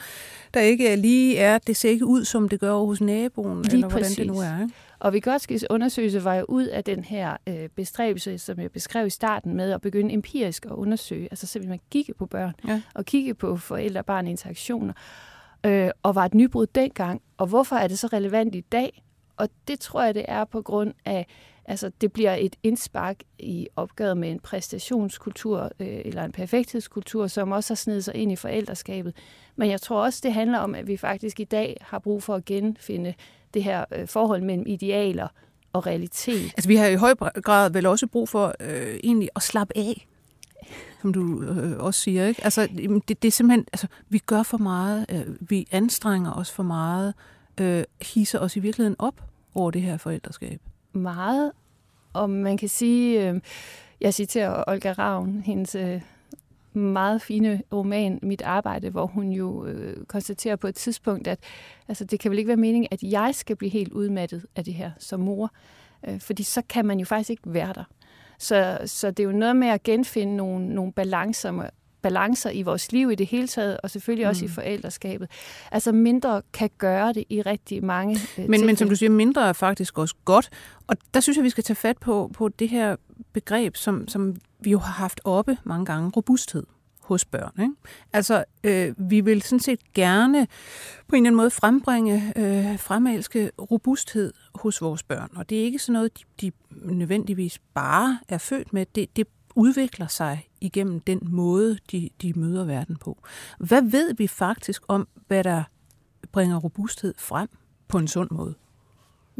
der 0.53 0.59
ikke 0.59 0.95
lige 0.95 1.37
er, 1.37 1.57
det 1.57 1.77
ser 1.77 1.89
ikke 1.89 2.05
ud, 2.05 2.25
som 2.25 2.49
det 2.49 2.59
gør 2.59 2.73
hos 2.73 3.01
naboen, 3.01 3.61
lige 3.61 3.73
eller 3.73 3.89
præcis. 3.89 4.15
hvordan 4.15 4.27
det 4.27 4.35
nu 4.35 4.41
er. 4.41 4.61
Ikke? 4.61 4.73
Og 4.99 5.13
Vigotskis 5.13 5.65
undersøgelse 5.69 6.23
var 6.23 6.35
jo 6.35 6.45
ud 6.47 6.65
af 6.65 6.83
den 6.83 7.03
her 7.03 7.37
øh, 7.47 7.69
bestræbelse, 7.75 8.37
som 8.37 8.59
jeg 8.59 8.71
beskrev 8.71 9.07
i 9.07 9.09
starten 9.09 9.55
med 9.55 9.71
at 9.71 9.81
begynde 9.81 10.13
empirisk 10.13 10.65
at 10.65 10.71
undersøge, 10.71 11.27
altså 11.31 11.47
simpelthen 11.47 11.69
man 11.69 11.79
kigge 11.91 12.13
på 12.13 12.25
børn 12.25 12.53
ja. 12.67 12.81
og 12.95 13.05
kigge 13.05 13.33
på 13.33 13.57
forældre-barn 13.57 14.27
interaktioner, 14.27 14.93
øh, 15.65 15.89
og 16.03 16.15
var 16.15 16.25
et 16.25 16.33
nybrud 16.33 16.65
dengang. 16.65 17.21
Og 17.37 17.47
hvorfor 17.47 17.75
er 17.75 17.87
det 17.87 17.99
så 17.99 18.07
relevant 18.07 18.55
i 18.55 18.61
dag? 18.61 19.03
Og 19.37 19.49
det 19.67 19.79
tror 19.79 20.03
jeg, 20.03 20.15
det 20.15 20.25
er 20.27 20.45
på 20.45 20.61
grund 20.61 20.93
af, 21.05 21.27
altså 21.65 21.91
det 22.01 22.13
bliver 22.13 22.35
et 22.35 22.55
indspark 22.63 23.17
i 23.39 23.67
opgavet 23.75 24.17
med 24.17 24.31
en 24.31 24.39
præstationskultur 24.39 25.71
øh, 25.79 26.01
eller 26.05 26.23
en 26.23 26.31
perfekthedskultur, 26.31 27.27
som 27.27 27.51
også 27.51 27.73
har 27.73 27.75
snedet 27.75 28.03
sig 28.03 28.15
ind 28.15 28.31
i 28.31 28.35
forældreskabet. 28.35 29.15
Men 29.55 29.69
jeg 29.69 29.81
tror 29.81 30.03
også, 30.03 30.19
det 30.23 30.33
handler 30.33 30.59
om, 30.59 30.75
at 30.75 30.87
vi 30.87 30.97
faktisk 30.97 31.39
i 31.39 31.43
dag 31.43 31.77
har 31.81 31.99
brug 31.99 32.23
for 32.23 32.35
at 32.35 32.45
genfinde 32.45 33.13
det 33.53 33.63
her 33.63 33.85
øh, 33.91 34.07
forhold 34.07 34.41
mellem 34.41 34.67
idealer 34.67 35.27
og 35.73 35.85
realitet. 35.85 36.43
Altså 36.57 36.67
vi 36.67 36.75
har 36.75 36.87
i 36.87 36.95
høj 36.95 37.15
grad 37.15 37.69
vel 37.69 37.85
også 37.85 38.07
brug 38.07 38.29
for 38.29 38.55
øh, 38.59 38.99
egentlig 39.03 39.29
at 39.35 39.41
slappe 39.41 39.77
af, 39.77 40.07
som 41.01 41.13
du 41.13 41.43
øh, 41.43 41.77
også 41.79 41.99
siger. 41.99 42.27
Ikke? 42.27 42.43
Altså 42.43 42.67
det, 43.07 43.21
det 43.21 43.27
er 43.27 43.31
simpelthen, 43.31 43.65
altså 43.73 43.87
vi 44.09 44.17
gør 44.17 44.43
for 44.43 44.57
meget, 44.57 45.05
øh, 45.09 45.49
vi 45.49 45.67
anstrenger 45.71 46.33
os 46.33 46.51
for 46.51 46.63
meget, 46.63 47.13
øh, 47.61 47.83
hisser 48.01 48.39
os 48.39 48.55
i 48.55 48.59
virkeligheden 48.59 48.95
op 48.99 49.23
over 49.55 49.71
det 49.71 49.81
her 49.81 49.97
forældreskab. 49.97 50.61
Meget, 50.93 51.51
og 52.13 52.29
man 52.29 52.57
kan 52.57 52.69
sige, 52.69 53.29
øh, 53.29 53.41
jeg 54.01 54.13
citerer 54.13 54.63
Olga 54.67 54.91
Ravn, 54.91 55.41
hendes 55.45 55.75
øh, 55.75 56.01
meget 56.73 57.21
fine 57.21 57.61
roman, 57.73 58.19
Mit 58.21 58.41
Arbejde, 58.41 58.89
hvor 58.89 59.05
hun 59.05 59.31
jo 59.31 59.65
øh, 59.65 60.05
konstaterer 60.05 60.55
på 60.55 60.67
et 60.67 60.75
tidspunkt, 60.75 61.27
at 61.27 61.39
altså, 61.87 62.05
det 62.05 62.19
kan 62.19 62.31
vel 62.31 62.39
ikke 62.39 62.47
være 62.47 62.57
meningen, 62.57 62.87
at 62.91 63.03
jeg 63.03 63.35
skal 63.35 63.55
blive 63.55 63.69
helt 63.69 63.91
udmattet 63.91 64.45
af 64.55 64.63
det 64.65 64.73
her 64.73 64.91
som 64.99 65.19
mor. 65.19 65.51
Øh, 66.07 66.19
fordi 66.19 66.43
så 66.43 66.61
kan 66.69 66.85
man 66.85 66.99
jo 66.99 67.05
faktisk 67.05 67.29
ikke 67.29 67.43
være 67.45 67.73
der. 67.75 67.83
Så, 68.39 68.79
så 68.85 69.11
det 69.11 69.19
er 69.19 69.27
jo 69.27 69.31
noget 69.31 69.55
med 69.55 69.67
at 69.67 69.83
genfinde 69.83 70.35
nogle, 70.35 70.67
nogle 70.67 70.93
balancer, 70.93 71.69
balancer 72.03 72.49
i 72.49 72.61
vores 72.61 72.91
liv 72.91 73.11
i 73.11 73.15
det 73.15 73.27
hele 73.27 73.47
taget, 73.47 73.77
og 73.83 73.89
selvfølgelig 73.89 74.25
mm. 74.25 74.29
også 74.29 74.45
i 74.45 74.47
mm. 74.47 74.53
forældreskabet. 74.53 75.29
Altså 75.71 75.91
mindre 75.91 76.41
kan 76.53 76.69
gøre 76.77 77.13
det 77.13 77.23
i 77.29 77.41
rigtig 77.41 77.83
mange 77.83 78.19
øh, 78.37 78.49
men, 78.49 78.65
men 78.65 78.77
som 78.77 78.89
du 78.89 78.95
siger, 78.95 79.09
mindre 79.09 79.47
er 79.47 79.53
faktisk 79.53 79.97
også 79.97 80.15
godt. 80.25 80.49
Og 80.87 80.97
der 81.13 81.19
synes 81.19 81.37
jeg, 81.37 81.43
vi 81.43 81.49
skal 81.49 81.63
tage 81.63 81.75
fat 81.75 81.97
på, 81.97 82.31
på 82.33 82.49
det 82.49 82.69
her 82.69 82.95
begreb, 83.33 83.75
som, 83.75 84.07
som 84.07 84.35
vi 84.59 84.71
jo 84.71 84.79
har 84.79 84.91
haft 84.91 85.21
oppe 85.23 85.57
mange 85.63 85.85
gange, 85.85 86.09
robusthed 86.09 86.63
hos 87.03 87.25
børn. 87.25 87.61
Ikke? 87.61 87.73
Altså, 88.13 88.43
øh, 88.63 88.93
vi 88.97 89.21
vil 89.21 89.41
sådan 89.41 89.59
set 89.59 89.93
gerne 89.93 90.47
på 91.07 91.15
en 91.15 91.21
eller 91.23 91.29
anden 91.29 91.37
måde 91.37 91.51
frembringe, 91.51 92.33
øh, 92.35 92.79
fremelske 92.79 93.51
robusthed 93.71 94.33
hos 94.55 94.81
vores 94.81 95.03
børn. 95.03 95.29
Og 95.35 95.49
det 95.49 95.59
er 95.59 95.63
ikke 95.63 95.79
sådan 95.79 95.93
noget, 95.93 96.11
de, 96.17 96.23
de 96.41 96.51
nødvendigvis 96.71 97.59
bare 97.73 98.19
er 98.29 98.37
født 98.37 98.73
med. 98.73 98.85
Det, 98.95 99.15
det 99.15 99.27
udvikler 99.55 100.07
sig 100.07 100.47
igennem 100.63 100.99
den 100.99 101.19
måde, 101.23 101.77
de, 101.91 102.09
de 102.21 102.33
møder 102.33 102.65
verden 102.65 102.95
på. 102.95 103.17
Hvad 103.59 103.81
ved 103.81 104.13
vi 104.13 104.27
faktisk 104.27 104.83
om, 104.87 105.07
hvad 105.27 105.43
der 105.43 105.63
bringer 106.31 106.57
robusthed 106.57 107.13
frem 107.17 107.49
på 107.87 107.97
en 107.97 108.07
sund 108.07 108.31
måde? 108.31 108.53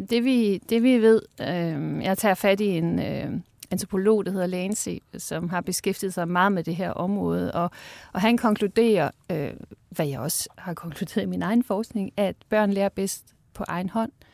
Det 0.10 0.24
vi, 0.24 0.58
det 0.58 0.84
vi 0.84 1.02
ved, 1.02 1.22
øh, 1.42 2.04
jeg 2.04 2.18
tager 2.18 2.36
fat 2.36 2.60
i 2.60 2.68
en 2.68 3.00
øh, 3.00 3.32
antropolog, 3.72 4.26
der 4.26 4.32
hedder 4.32 4.48
Lancy, 4.48 4.90
som 5.18 5.50
har 5.50 5.62
beskæftiget 5.62 6.14
sig 6.14 6.28
meget 6.28 6.52
med 6.52 6.64
det 6.64 6.76
her 6.76 6.92
område, 6.92 7.54
og, 7.54 7.72
og 8.14 8.22
han 8.22 8.38
konkluderer, 8.38 9.12
øh, 9.32 9.52
hvad 9.90 10.08
jeg 10.08 10.20
også 10.20 10.50
har 10.58 10.74
konkluderet 10.74 11.24
i 11.24 11.30
min 11.30 11.42
egen 11.42 11.64
forskning, 11.64 12.12
at 12.18 12.36
børn 12.50 12.74
lærer 12.74 12.90
bedst 12.90 13.26
på 13.54 13.64
egen 13.68 13.90
hånd. 13.90 14.12
Øh, 14.22 14.33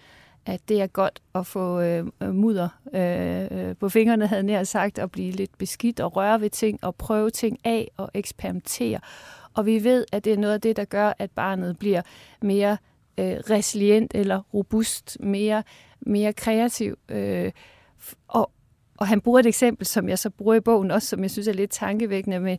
at 0.49 0.69
det 0.69 0.81
er 0.81 0.87
godt 0.87 1.21
at 1.35 1.47
få 1.47 1.81
øh, 1.81 2.05
øh 2.23 2.35
mudder 2.35 2.69
øh, 2.93 3.69
øh, 3.69 3.75
på 3.75 3.89
fingrene, 3.89 4.27
havde 4.27 4.43
nær 4.43 4.63
sagt, 4.63 4.99
at 4.99 5.11
blive 5.11 5.31
lidt 5.31 5.57
beskidt 5.57 5.99
og 5.99 6.15
røre 6.15 6.41
ved 6.41 6.49
ting 6.49 6.83
og 6.83 6.95
prøve 6.95 7.29
ting 7.29 7.57
af 7.63 7.91
og 7.97 8.11
eksperimentere. 8.13 8.99
Og 9.53 9.65
vi 9.65 9.83
ved, 9.83 10.05
at 10.11 10.25
det 10.25 10.33
er 10.33 10.37
noget 10.37 10.53
af 10.53 10.61
det, 10.61 10.75
der 10.75 10.85
gør, 10.85 11.13
at 11.19 11.31
barnet 11.31 11.79
bliver 11.79 12.01
mere 12.41 12.77
øh, 13.17 13.37
resilient 13.49 14.11
eller 14.15 14.41
robust, 14.53 15.17
mere, 15.19 15.63
mere 15.99 16.33
kreativ. 16.33 16.97
Øh, 17.09 17.51
og, 18.27 18.51
og 18.99 19.07
han 19.07 19.21
bruger 19.21 19.39
et 19.39 19.45
eksempel, 19.45 19.85
som 19.85 20.09
jeg 20.09 20.19
så 20.19 20.29
bruger 20.29 20.55
i 20.55 20.59
bogen 20.59 20.91
også, 20.91 21.07
som 21.07 21.21
jeg 21.21 21.31
synes 21.31 21.47
er 21.47 21.53
lidt 21.53 21.71
tankevækkende 21.71 22.39
med 22.39 22.57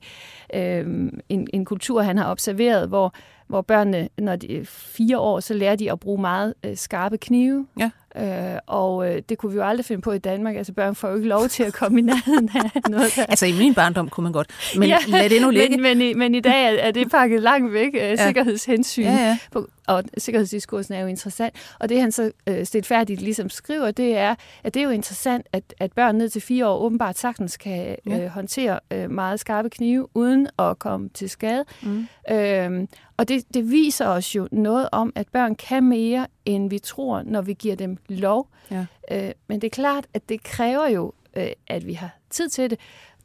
øh, 0.55 1.13
en, 1.29 1.49
en 1.53 1.65
kultur, 1.65 2.03
han 2.03 2.19
har 2.19 2.31
observeret, 2.31 2.89
hvor 2.89 3.15
hvor 3.47 3.61
børnene, 3.61 4.09
når 4.19 4.37
de 4.37 4.59
er 4.59 4.65
fire 4.65 5.19
år, 5.19 5.41
så 5.41 5.55
lærer 5.55 5.77
de 5.77 5.93
at 5.93 6.01
bruge 6.01 6.21
meget 6.21 6.55
øh, 6.65 6.77
skarpe 6.77 7.19
knive. 7.19 7.67
Ja. 7.79 7.91
Øh, 8.17 8.59
og 8.67 9.09
øh, 9.09 9.23
det 9.29 9.39
kunne 9.39 9.53
vi 9.53 9.57
jo 9.57 9.65
aldrig 9.65 9.85
finde 9.85 10.03
på 10.03 10.13
i 10.13 10.19
Danmark. 10.19 10.57
Altså 10.57 10.73
børn 10.73 10.95
får 10.95 11.09
jo 11.09 11.17
ikke 11.17 11.29
lov 11.29 11.49
til 11.49 11.63
at 11.63 11.73
komme 11.73 11.99
i 11.99 12.03
nærheden 12.03 12.51
af 12.55 12.81
noget. 12.91 13.13
Der... 13.17 13.27
altså 13.27 13.47
i 13.47 13.53
min 13.53 13.75
barndom 13.75 14.09
kunne 14.09 14.23
man 14.23 14.33
godt, 14.33 14.49
men 14.77 14.89
ja, 14.89 14.99
lad 15.09 15.31
det 15.31 15.43
nu 15.43 15.51
ligge. 15.51 15.77
Men, 15.77 15.99
men, 15.99 16.01
i, 16.01 16.15
men 16.15 16.35
i 16.35 16.41
dag 16.41 16.65
er, 16.65 16.79
er 16.79 16.91
det 16.91 17.11
pakket 17.11 17.43
langt 17.43 17.73
væk, 17.73 17.95
øh, 17.95 18.01
ja. 18.01 18.27
sikkerhedshensyn. 18.27 19.03
Ja, 19.03 19.11
ja. 19.11 19.39
På, 19.53 19.69
og 19.91 20.05
sikkerhedsdiskursen 20.19 20.95
er 20.95 21.01
jo 21.01 21.07
interessant. 21.07 21.55
Og 21.79 21.89
det 21.89 22.01
han 22.01 22.13
så 22.13 22.33
øh, 22.47 22.67
stilfærdigt 22.67 23.21
ligesom 23.21 23.51
skriver, 23.51 23.91
det 23.91 24.17
er, 24.17 24.35
at 24.65 24.75
det 24.75 24.81
er 24.81 24.85
jo 24.85 24.91
interessant, 24.91 25.47
at, 25.53 25.75
at 25.79 25.93
børn 25.93 26.17
ned 26.17 26.29
til 26.29 26.43
fire 26.43 26.69
år 26.69 26.79
åbenbart 26.79 27.19
sagtens 27.19 27.57
kan 27.57 27.97
ja. 28.07 28.25
øh, 28.25 28.31
håndtere 28.31 28.81
øh, 28.91 29.11
meget 29.11 29.41
skarpe 29.41 29.71
knive, 29.71 30.09
uden 30.15 30.49
at 30.59 30.79
komme 30.79 31.09
til 31.09 31.31
skade. 31.31 31.65
Mm. 31.83 32.07
Øh, 32.31 32.87
og 33.21 33.29
det, 33.29 33.55
det 33.55 33.71
viser 33.71 34.07
os 34.07 34.37
jo 34.37 34.49
noget 34.53 34.89
om, 34.93 35.13
at 35.15 35.29
børn 35.29 35.55
kan 35.55 35.85
mere, 35.85 36.27
end 36.45 36.71
vi 36.71 36.79
tror, 36.79 37.23
når 37.23 37.43
vi 37.43 37.53
giver 37.53 37.77
dem 37.77 37.97
lov. 38.09 38.49
Ja. 38.71 38.87
Øh, 39.11 39.33
men 39.49 39.61
det 39.61 39.67
er 39.67 39.71
klart, 39.71 40.07
at 40.15 40.29
det 40.29 40.43
kræver 40.43 40.89
jo, 40.89 41.13
øh, 41.37 41.47
at 41.67 41.87
vi 41.87 41.93
har 41.93 42.11
tid 42.31 42.49
til 42.49 42.71
det. 42.71 42.79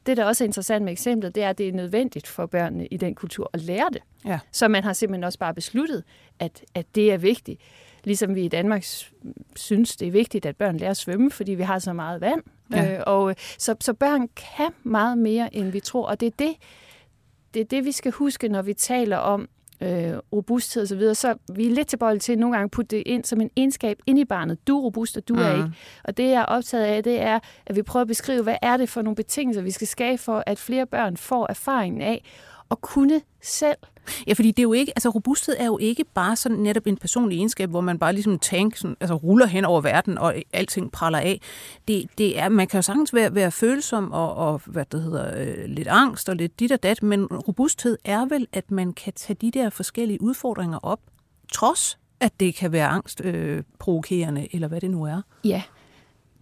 Det, 0.05 0.17
der 0.17 0.25
også 0.25 0.43
er 0.43 0.45
interessant 0.45 0.85
med 0.85 0.91
eksemplet, 0.91 1.35
det 1.35 1.43
er, 1.43 1.49
at 1.49 1.57
det 1.57 1.67
er 1.67 1.73
nødvendigt 1.73 2.27
for 2.27 2.45
børnene 2.45 2.85
i 2.85 2.97
den 2.97 3.15
kultur 3.15 3.49
at 3.53 3.61
lære 3.61 3.89
det. 3.93 4.01
Ja. 4.25 4.39
Så 4.51 4.67
man 4.67 4.83
har 4.83 4.93
simpelthen 4.93 5.23
også 5.23 5.39
bare 5.39 5.53
besluttet, 5.53 6.03
at, 6.39 6.63
at 6.73 6.85
det 6.95 7.13
er 7.13 7.17
vigtigt. 7.17 7.61
Ligesom 8.03 8.35
vi 8.35 8.45
i 8.45 8.47
Danmark 8.47 8.85
synes, 9.55 9.95
det 9.95 10.07
er 10.07 10.11
vigtigt, 10.11 10.45
at 10.45 10.55
børn 10.55 10.77
lærer 10.77 10.91
at 10.91 10.97
svømme, 10.97 11.31
fordi 11.31 11.51
vi 11.51 11.63
har 11.63 11.79
så 11.79 11.93
meget 11.93 12.21
vand. 12.21 12.41
Ja. 12.71 12.97
Øh, 12.97 13.03
og 13.07 13.35
så, 13.57 13.75
så 13.79 13.93
børn 13.93 14.27
kan 14.35 14.71
meget 14.83 15.17
mere, 15.17 15.55
end 15.55 15.69
vi 15.69 15.79
tror. 15.79 16.07
Og 16.07 16.19
det 16.19 16.25
er 16.25 16.35
det, 16.39 16.55
det 17.53 17.59
er 17.59 17.65
det, 17.65 17.85
vi 17.85 17.91
skal 17.91 18.11
huske, 18.11 18.47
når 18.47 18.61
vi 18.61 18.73
taler 18.73 19.17
om 19.17 19.49
øh, 19.85 20.17
robusthed 20.33 20.83
osv., 20.83 20.87
så, 20.87 20.95
videre, 20.95 21.15
så 21.15 21.35
vi 21.53 21.67
er 21.67 21.71
lidt 21.71 21.87
tilbøjelige 21.87 22.19
til 22.19 22.39
nogle 22.39 22.55
gange 22.55 22.65
at 22.65 22.71
putte 22.71 22.95
det 22.95 23.03
ind 23.05 23.23
som 23.23 23.41
en 23.41 23.49
egenskab 23.55 23.97
ind 24.05 24.19
i 24.19 24.25
barnet. 24.25 24.67
Du 24.67 24.77
er 24.77 24.81
robust, 24.81 25.17
og 25.17 25.27
du 25.27 25.33
mm. 25.33 25.41
er 25.41 25.53
ikke. 25.55 25.71
Og 26.03 26.17
det, 26.17 26.23
jeg 26.23 26.41
er 26.41 26.45
optaget 26.45 26.83
af, 26.83 27.03
det 27.03 27.21
er, 27.21 27.39
at 27.65 27.75
vi 27.75 27.81
prøver 27.81 28.01
at 28.01 28.07
beskrive, 28.07 28.43
hvad 28.43 28.57
er 28.61 28.77
det 28.77 28.89
for 28.89 29.01
nogle 29.01 29.15
betingelser, 29.15 29.61
vi 29.61 29.71
skal 29.71 29.87
skabe 29.87 30.17
for, 30.17 30.43
at 30.45 30.59
flere 30.59 30.85
børn 30.85 31.17
får 31.17 31.45
erfaringen 31.49 32.01
af 32.01 32.23
at 32.71 32.81
kunne 32.81 33.21
selv. 33.41 33.77
Ja, 34.27 34.33
fordi 34.33 34.51
det 34.51 34.59
er 34.59 34.63
jo 34.63 34.73
ikke, 34.73 34.91
altså 34.95 35.09
robusthed 35.09 35.55
er 35.59 35.65
jo 35.65 35.77
ikke 35.77 36.05
bare 36.13 36.35
sådan 36.35 36.57
netop 36.57 36.87
en 36.87 36.97
personlig 36.97 37.37
egenskab, 37.37 37.69
hvor 37.69 37.81
man 37.81 37.99
bare 37.99 38.13
ligesom 38.13 38.39
tank 38.39 38.75
sådan, 38.75 38.97
altså 38.99 39.15
ruller 39.15 39.45
hen 39.45 39.65
over 39.65 39.81
verden, 39.81 40.17
og 40.17 40.35
alting 40.53 40.91
praller 40.91 41.19
af. 41.19 41.41
Det, 41.87 42.05
det 42.17 42.39
er, 42.39 42.49
man 42.49 42.67
kan 42.67 42.77
jo 42.77 42.81
sagtens 42.81 43.13
være, 43.13 43.35
være 43.35 43.51
følsom 43.51 44.11
og, 44.11 44.35
og 44.35 44.61
hvad 44.65 44.85
det 44.91 45.03
hedder, 45.03 45.39
øh, 45.41 45.65
lidt 45.65 45.87
angst 45.87 46.29
og 46.29 46.35
lidt 46.35 46.59
dit 46.59 46.71
og 46.71 46.83
dat, 46.83 47.03
men 47.03 47.25
robusthed 47.25 47.97
er 48.05 48.25
vel, 48.25 48.47
at 48.53 48.71
man 48.71 48.93
kan 48.93 49.13
tage 49.13 49.37
de 49.41 49.51
der 49.51 49.69
forskellige 49.69 50.21
udfordringer 50.21 50.79
op, 50.83 50.99
trods 51.53 51.97
at 52.19 52.39
det 52.39 52.55
kan 52.55 52.71
være 52.71 52.87
angstprovokerende, 52.87 54.41
øh, 54.41 54.47
eller 54.51 54.67
hvad 54.67 54.81
det 54.81 54.91
nu 54.91 55.03
er. 55.03 55.21
Ja, 55.43 55.63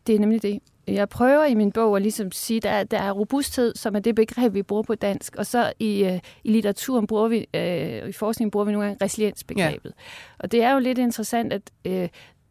det 0.07 0.15
er 0.15 0.19
nemlig 0.19 0.41
det 0.41 0.59
jeg 0.87 1.09
prøver 1.09 1.45
i 1.45 1.53
min 1.53 1.71
bog 1.71 1.95
at 1.95 2.01
ligesom 2.01 2.31
sige, 2.31 2.57
at 2.57 2.63
der, 2.63 2.83
der 2.83 3.03
er 3.03 3.11
robusthed, 3.11 3.75
som 3.75 3.95
er 3.95 3.99
det 3.99 4.15
begreb, 4.15 4.53
vi 4.53 4.63
bruger 4.63 4.83
på 4.83 4.95
dansk, 4.95 5.35
og 5.35 5.45
så 5.45 5.73
i, 5.79 6.03
øh, 6.03 6.19
i 6.43 6.51
litteraturen 6.51 7.07
bruger 7.07 7.27
vi, 7.27 7.47
øh, 7.53 8.09
i 8.09 8.11
forskningen 8.11 8.51
bruger 8.51 8.65
vi 8.65 8.71
nogle 8.71 8.87
gange 8.87 9.05
resiliensbegrebet. 9.05 9.93
Ja. 9.97 10.03
Og 10.39 10.51
det 10.51 10.63
er 10.63 10.73
jo 10.73 10.79
lidt 10.79 10.97
interessant, 10.97 11.53
at 11.53 11.61
øh, 11.85 12.09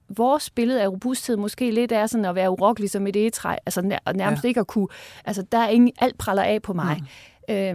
vores 0.09 0.51
billede 0.51 0.83
af 0.83 0.89
robusthed 0.89 1.37
måske 1.37 1.71
lidt 1.71 1.93
er 1.93 2.07
sådan 2.07 2.25
at 2.25 2.35
være 2.35 2.51
urokkelig 2.51 2.91
som 2.91 3.07
et 3.07 3.17
egetræ, 3.17 3.57
altså 3.67 3.83
nær, 3.83 4.13
nærmest 4.15 4.45
ja. 4.45 4.49
ikke 4.49 4.61
at 4.61 4.67
kunne, 4.67 4.89
altså 5.25 5.43
der 5.43 5.59
er 5.59 5.69
ingen, 5.69 5.93
alt 5.99 6.19
praller 6.19 6.43
af 6.43 6.63
på 6.63 6.73
mig. 6.73 7.03
Mm. 7.49 7.55
Øh, 7.55 7.75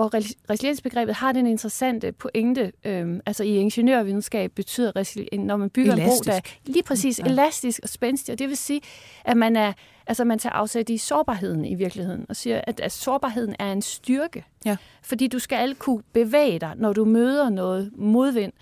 hvor 0.00 0.50
resiliensbegrebet 0.50 1.14
har 1.14 1.32
den 1.32 1.46
interessante 1.46 2.12
pointe, 2.12 2.72
øhm, 2.84 3.20
altså 3.26 3.44
i 3.44 3.56
ingeniørvidenskab 3.56 4.52
betyder 4.54 4.96
resiliens, 4.96 5.46
når 5.46 5.56
man 5.56 5.70
bygger 5.70 5.92
elastisk. 5.92 6.20
en 6.20 6.24
bro, 6.24 6.32
der 6.32 6.36
er 6.36 6.72
lige 6.72 6.82
præcis 6.82 7.18
ja. 7.18 7.24
elastisk 7.24 7.80
og 7.82 7.88
spændstig, 7.88 8.32
og 8.32 8.38
det 8.38 8.48
vil 8.48 8.56
sige, 8.56 8.80
at 9.24 9.36
man 9.36 9.56
er, 9.56 9.72
altså 10.06 10.24
man 10.24 10.38
tager 10.38 10.52
afsæt 10.52 10.88
i 10.88 10.98
sårbarheden 10.98 11.64
i 11.64 11.74
virkeligheden, 11.74 12.26
og 12.28 12.36
siger, 12.36 12.60
at, 12.66 12.80
at 12.80 12.92
sårbarheden 12.92 13.54
er 13.58 13.72
en 13.72 13.82
styrke, 13.82 14.44
ja. 14.64 14.76
fordi 15.02 15.26
du 15.26 15.38
skal 15.38 15.56
alle 15.56 15.74
kunne 15.74 16.02
bevæge 16.12 16.58
dig, 16.58 16.72
når 16.76 16.92
du 16.92 17.04
møder 17.04 17.50
noget 17.50 17.90
modvind, 17.96 18.52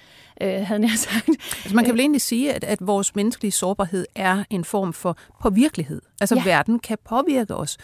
øh, 0.40 0.66
havde 0.66 0.83
jeg 0.83 0.90
sagt. 0.97 1.28
Altså 1.28 1.75
man 1.75 1.85
kan 1.85 1.92
vel 1.92 2.00
egentlig 2.00 2.21
sige, 2.21 2.52
at, 2.52 2.64
at 2.64 2.87
vores 2.87 3.14
menneskelige 3.14 3.52
sårbarhed 3.52 4.07
er 4.14 4.45
en 4.50 4.64
form 4.64 4.92
for 4.92 5.16
påvirkelighed. 5.42 6.02
Altså 6.21 6.35
ja. 6.35 6.45
verden 6.45 6.78
kan 6.78 6.99
påvirke 7.04 7.54
os, 7.54 7.76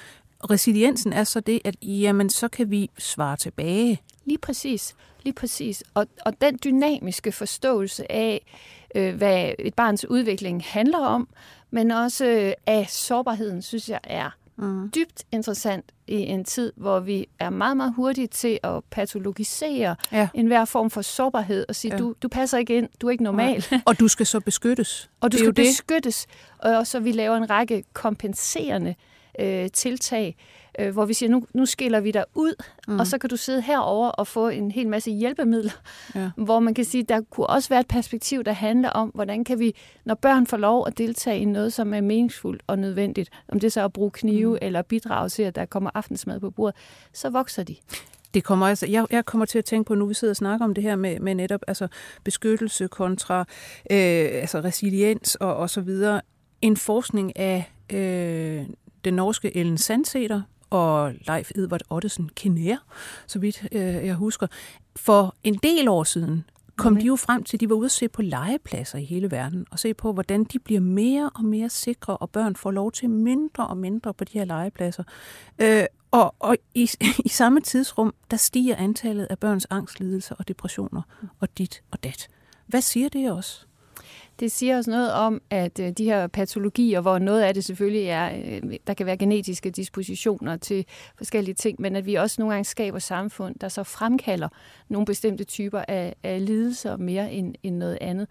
resiliensen 0.50 1.12
er 1.12 1.24
så 1.24 1.40
det, 1.40 1.60
at 1.64 1.76
jamen, 1.82 2.30
så 2.30 2.48
kan 2.48 2.70
vi 2.70 2.90
svare 2.98 3.36
tilbage. 3.36 4.02
Lige 4.24 4.38
præcis. 4.38 4.94
Lige 5.22 5.34
præcis. 5.34 5.82
Og, 5.94 6.06
og 6.26 6.40
den 6.40 6.58
dynamiske 6.64 7.32
forståelse 7.32 8.12
af, 8.12 8.46
øh, 8.94 9.14
hvad 9.14 9.52
et 9.58 9.74
barns 9.74 10.04
udvikling 10.08 10.64
handler 10.64 10.98
om, 10.98 11.28
men 11.70 11.90
også 11.90 12.26
øh, 12.26 12.52
af 12.66 12.86
sårbarheden, 12.90 13.62
synes 13.62 13.88
jeg 13.88 14.00
er 14.04 14.30
mm. 14.56 14.90
dybt 14.90 15.24
interessant 15.32 15.84
i 16.06 16.14
en 16.14 16.44
tid, 16.44 16.72
hvor 16.76 17.00
vi 17.00 17.26
er 17.38 17.50
meget, 17.50 17.76
meget 17.76 17.94
hurtige 17.96 18.26
til 18.26 18.58
at 18.62 18.84
patologisere 18.90 19.96
ja. 20.12 20.28
enhver 20.34 20.64
form 20.64 20.90
for 20.90 21.02
sårbarhed 21.02 21.64
og 21.68 21.74
sige, 21.74 21.92
ja. 21.92 21.98
du, 21.98 22.14
du 22.22 22.28
passer 22.28 22.58
ikke 22.58 22.76
ind, 22.76 22.88
du 23.00 23.06
er 23.06 23.10
ikke 23.10 23.24
normal. 23.24 23.64
Ja. 23.72 23.80
Og 23.84 24.00
du 24.00 24.08
skal 24.08 24.26
så 24.26 24.40
beskyttes. 24.40 25.10
Og 25.20 25.32
du 25.32 25.36
det 25.36 25.44
skal 25.44 25.54
beskyttes. 25.54 26.26
Det. 26.62 26.76
Og 26.76 26.86
så 26.86 27.00
vi 27.00 27.12
laver 27.12 27.36
en 27.36 27.50
række 27.50 27.84
kompenserende 27.92 28.90
øh, 28.90 29.13
øh, 29.40 29.70
tiltag, 29.70 30.36
øh, 30.78 30.92
hvor 30.92 31.04
vi 31.04 31.14
siger, 31.14 31.30
nu, 31.30 31.46
nu 31.54 31.66
skiller 31.66 32.00
vi 32.00 32.10
dig 32.10 32.24
ud, 32.34 32.54
mm. 32.88 32.98
og 32.98 33.06
så 33.06 33.18
kan 33.18 33.30
du 33.30 33.36
sidde 33.36 33.62
herover 33.62 34.08
og 34.08 34.26
få 34.26 34.48
en 34.48 34.70
hel 34.70 34.88
masse 34.88 35.10
hjælpemidler, 35.10 35.72
ja. 36.14 36.30
hvor 36.44 36.60
man 36.60 36.74
kan 36.74 36.84
sige, 36.84 37.02
der 37.02 37.20
kunne 37.30 37.46
også 37.46 37.68
være 37.68 37.80
et 37.80 37.88
perspektiv, 37.88 38.44
der 38.44 38.52
handler 38.52 38.90
om, 38.90 39.08
hvordan 39.08 39.44
kan 39.44 39.58
vi, 39.58 39.74
når 40.04 40.14
børn 40.14 40.46
får 40.46 40.56
lov 40.56 40.86
at 40.86 40.98
deltage 40.98 41.38
i 41.38 41.44
noget, 41.44 41.72
som 41.72 41.94
er 41.94 42.00
meningsfuldt 42.00 42.62
og 42.66 42.78
nødvendigt, 42.78 43.30
om 43.48 43.60
det 43.60 43.72
så 43.72 43.80
er 43.80 43.84
at 43.84 43.92
bruge 43.92 44.10
knive 44.10 44.50
mm. 44.50 44.58
eller 44.62 44.82
bidrage 44.82 45.28
til, 45.28 45.42
at 45.42 45.54
der 45.54 45.64
kommer 45.64 45.90
aftensmad 45.94 46.40
på 46.40 46.50
bordet, 46.50 46.76
så 47.12 47.30
vokser 47.30 47.62
de. 47.62 47.76
Det 48.34 48.44
kommer 48.44 48.66
altså, 48.66 48.86
jeg, 48.86 49.06
jeg 49.10 49.24
kommer 49.24 49.46
til 49.46 49.58
at 49.58 49.64
tænke 49.64 49.88
på, 49.88 49.94
nu 49.94 50.06
vi 50.06 50.14
sidder 50.14 50.32
og 50.32 50.36
snakker 50.36 50.64
om 50.64 50.74
det 50.74 50.84
her 50.84 50.96
med, 50.96 51.20
med 51.20 51.34
netop 51.34 51.60
altså 51.66 51.88
beskyttelse 52.24 52.88
kontra 52.88 53.40
øh, 53.90 54.28
altså 54.32 54.60
resiliens 54.60 55.34
og, 55.34 55.56
og 55.56 55.70
så 55.70 55.80
videre. 55.80 56.20
En 56.62 56.76
forskning 56.76 57.38
af 57.38 57.72
øh, 57.92 58.66
den 59.04 59.14
norske 59.14 59.56
Ellen 59.56 59.78
Sandseter 59.78 60.42
og 60.70 61.12
Leif 61.26 61.50
Edvard 61.54 61.82
Ottesen 61.90 62.30
Kinær, 62.36 62.76
så 63.26 63.38
vidt 63.38 63.68
øh, 63.72 63.80
jeg 63.82 64.14
husker. 64.14 64.46
For 64.96 65.34
en 65.44 65.54
del 65.54 65.88
år 65.88 66.04
siden 66.04 66.44
kom 66.76 66.92
okay. 66.92 67.02
de 67.02 67.06
jo 67.06 67.16
frem 67.16 67.44
til, 67.44 67.56
at 67.56 67.60
de 67.60 67.68
var 67.68 67.74
ude 67.74 67.84
at 67.84 67.90
se 67.90 68.08
på 68.08 68.22
legepladser 68.22 68.98
i 68.98 69.04
hele 69.04 69.30
verden, 69.30 69.66
og 69.70 69.78
se 69.78 69.94
på, 69.94 70.12
hvordan 70.12 70.44
de 70.44 70.58
bliver 70.58 70.80
mere 70.80 71.30
og 71.34 71.44
mere 71.44 71.68
sikre, 71.68 72.16
og 72.16 72.30
børn 72.30 72.56
får 72.56 72.70
lov 72.70 72.92
til 72.92 73.10
mindre 73.10 73.66
og 73.66 73.76
mindre 73.76 74.14
på 74.14 74.24
de 74.24 74.38
her 74.38 74.44
legepladser. 74.44 75.04
Øh, 75.58 75.84
og 76.10 76.34
og 76.38 76.56
i, 76.74 76.90
i 77.24 77.28
samme 77.28 77.60
tidsrum, 77.60 78.14
der 78.30 78.36
stiger 78.36 78.76
antallet 78.76 79.26
af 79.30 79.38
børns 79.38 79.66
angstlidelser 79.70 80.34
og 80.38 80.48
depressioner, 80.48 81.02
og 81.40 81.58
dit 81.58 81.82
og 81.90 82.04
dat. 82.04 82.28
Hvad 82.66 82.80
siger 82.80 83.08
det 83.08 83.32
også? 83.32 83.66
Det 84.40 84.52
siger 84.52 84.76
også 84.76 84.90
noget 84.90 85.12
om, 85.12 85.42
at 85.50 85.78
øh, 85.78 85.90
de 85.90 86.04
her 86.04 86.26
patologier, 86.26 87.00
hvor 87.00 87.18
noget 87.18 87.42
af 87.42 87.54
det 87.54 87.64
selvfølgelig 87.64 88.06
er, 88.06 88.30
øh, 88.36 88.74
der 88.86 88.94
kan 88.94 89.06
være 89.06 89.16
genetiske 89.16 89.70
dispositioner 89.70 90.56
til 90.56 90.86
forskellige 91.16 91.54
ting, 91.54 91.80
men 91.80 91.96
at 91.96 92.06
vi 92.06 92.14
også 92.14 92.36
nogle 92.38 92.54
gange 92.54 92.64
skaber 92.64 92.98
samfund, 92.98 93.54
der 93.60 93.68
så 93.68 93.82
fremkalder 93.82 94.48
nogle 94.88 95.06
bestemte 95.06 95.44
typer 95.44 95.84
af, 95.88 96.14
af 96.22 96.46
lidelser 96.46 96.96
mere 96.96 97.32
end, 97.32 97.54
end 97.62 97.76
noget 97.76 97.98
andet. 98.00 98.26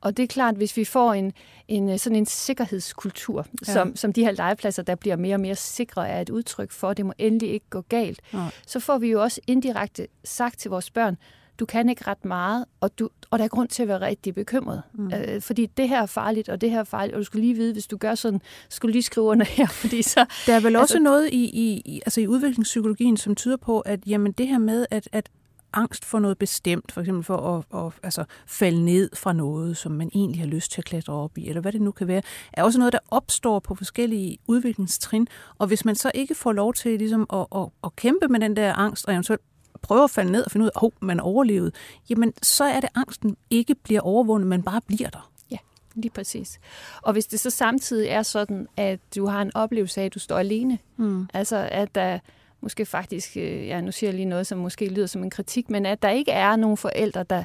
Og 0.00 0.16
det 0.16 0.22
er 0.22 0.26
klart, 0.26 0.54
hvis 0.54 0.76
vi 0.76 0.84
får 0.84 1.12
en, 1.12 1.32
en 1.68 1.88
øh, 1.88 1.98
sådan 1.98 2.16
en 2.16 2.26
sikkerhedskultur, 2.26 3.46
ja. 3.66 3.72
som, 3.72 3.96
som 3.96 4.12
de 4.12 4.24
her 4.24 4.32
legepladser, 4.32 4.82
der 4.82 4.94
bliver 4.94 5.16
mere 5.16 5.36
og 5.36 5.40
mere 5.40 5.54
sikre, 5.54 6.08
er 6.08 6.20
et 6.20 6.30
udtryk 6.30 6.70
for, 6.70 6.92
det 6.92 7.06
må 7.06 7.12
endelig 7.18 7.50
ikke 7.50 7.66
gå 7.70 7.80
galt, 7.80 8.20
ja. 8.32 8.48
så 8.66 8.80
får 8.80 8.98
vi 8.98 9.10
jo 9.10 9.22
også 9.22 9.40
indirekte 9.46 10.06
sagt 10.24 10.58
til 10.58 10.70
vores 10.70 10.90
børn, 10.90 11.16
du 11.60 11.66
kan 11.66 11.88
ikke 11.88 12.04
ret 12.06 12.24
meget, 12.24 12.64
og, 12.80 12.98
du, 12.98 13.08
og 13.30 13.38
der 13.38 13.44
er 13.44 13.48
grund 13.48 13.68
til 13.68 13.82
at 13.82 13.88
være 13.88 14.00
rigtig 14.00 14.34
bekymret. 14.34 14.82
Mm. 14.94 15.12
Øh, 15.14 15.42
fordi 15.42 15.66
det 15.66 15.88
her 15.88 16.02
er 16.02 16.06
farligt, 16.06 16.48
og 16.48 16.60
det 16.60 16.70
her 16.70 16.80
er 16.80 16.84
farligt, 16.84 17.14
og 17.14 17.18
du 17.18 17.24
skal 17.24 17.40
lige 17.40 17.54
vide, 17.54 17.72
hvis 17.72 17.86
du 17.86 17.96
gør 17.96 18.14
sådan, 18.14 18.40
skulle 18.68 18.92
lige 18.92 19.02
skrive 19.02 19.26
under 19.26 19.46
her, 19.46 19.66
fordi 19.82 20.02
så... 20.02 20.26
Der 20.46 20.54
er 20.54 20.60
vel 20.60 20.66
altså, 20.66 20.80
også 20.80 20.98
noget 20.98 21.28
i, 21.32 21.44
i, 21.44 22.00
altså 22.06 22.20
i 22.20 22.26
udviklingspsykologien, 22.26 23.16
som 23.16 23.34
tyder 23.34 23.56
på, 23.56 23.80
at 23.80 24.00
jamen, 24.06 24.32
det 24.32 24.48
her 24.48 24.58
med, 24.58 24.86
at, 24.90 25.08
at 25.12 25.30
angst 25.72 26.04
for 26.04 26.18
noget 26.18 26.38
bestemt, 26.38 26.92
for 26.92 27.00
eksempel 27.00 27.24
for 27.24 27.36
at, 27.36 27.86
at 27.86 27.92
altså, 28.02 28.24
falde 28.46 28.84
ned 28.84 29.10
fra 29.14 29.32
noget, 29.32 29.76
som 29.76 29.92
man 29.92 30.10
egentlig 30.14 30.40
har 30.40 30.46
lyst 30.46 30.72
til 30.72 30.80
at 30.80 30.84
klatre 30.84 31.12
op 31.12 31.38
i, 31.38 31.48
eller 31.48 31.60
hvad 31.60 31.72
det 31.72 31.80
nu 31.80 31.90
kan 31.90 32.08
være, 32.08 32.22
er 32.52 32.62
også 32.62 32.78
noget, 32.78 32.92
der 32.92 32.98
opstår 33.08 33.58
på 33.58 33.74
forskellige 33.74 34.38
udviklingstrin. 34.46 35.26
Og 35.58 35.66
hvis 35.66 35.84
man 35.84 35.94
så 35.94 36.10
ikke 36.14 36.34
får 36.34 36.52
lov 36.52 36.74
til 36.74 36.98
ligesom, 36.98 37.26
at, 37.32 37.46
at, 37.56 37.68
at 37.84 37.96
kæmpe 37.96 38.28
med 38.28 38.40
den 38.40 38.56
der 38.56 38.74
angst, 38.74 39.06
og 39.06 39.12
eventuelt 39.12 39.42
prøver 39.82 40.04
at 40.04 40.10
falde 40.10 40.32
ned 40.32 40.44
og 40.44 40.50
finde 40.50 40.64
ud 40.64 40.70
af, 40.74 40.78
at 40.78 40.82
oh, 40.82 40.90
man 41.00 41.20
overlevede, 41.20 41.72
jamen 42.10 42.32
så 42.42 42.64
er 42.64 42.80
det, 42.80 42.88
angsten 42.94 43.36
ikke 43.50 43.74
bliver 43.74 44.00
overvundet, 44.00 44.48
men 44.48 44.62
bare 44.62 44.80
bliver 44.86 45.10
der. 45.10 45.30
Ja, 45.50 45.56
lige 45.94 46.10
præcis. 46.10 46.60
Og 47.02 47.12
hvis 47.12 47.26
det 47.26 47.40
så 47.40 47.50
samtidig 47.50 48.08
er 48.08 48.22
sådan, 48.22 48.68
at 48.76 49.00
du 49.16 49.26
har 49.26 49.42
en 49.42 49.50
oplevelse 49.54 50.00
af, 50.00 50.04
at 50.04 50.14
du 50.14 50.18
står 50.18 50.38
alene, 50.38 50.78
mm. 50.96 51.26
altså 51.34 51.68
at 51.70 51.94
der 51.94 52.18
måske 52.60 52.86
faktisk, 52.86 53.36
øh, 53.36 53.66
ja 53.66 53.80
nu 53.80 53.92
siger 53.92 54.10
jeg 54.10 54.14
lige 54.14 54.26
noget, 54.26 54.46
som 54.46 54.58
måske 54.58 54.88
lyder 54.88 55.06
som 55.06 55.24
en 55.24 55.30
kritik, 55.30 55.70
men 55.70 55.86
at 55.86 56.02
der 56.02 56.10
ikke 56.10 56.30
er 56.30 56.56
nogen 56.56 56.76
forældre, 56.76 57.22
der, 57.22 57.44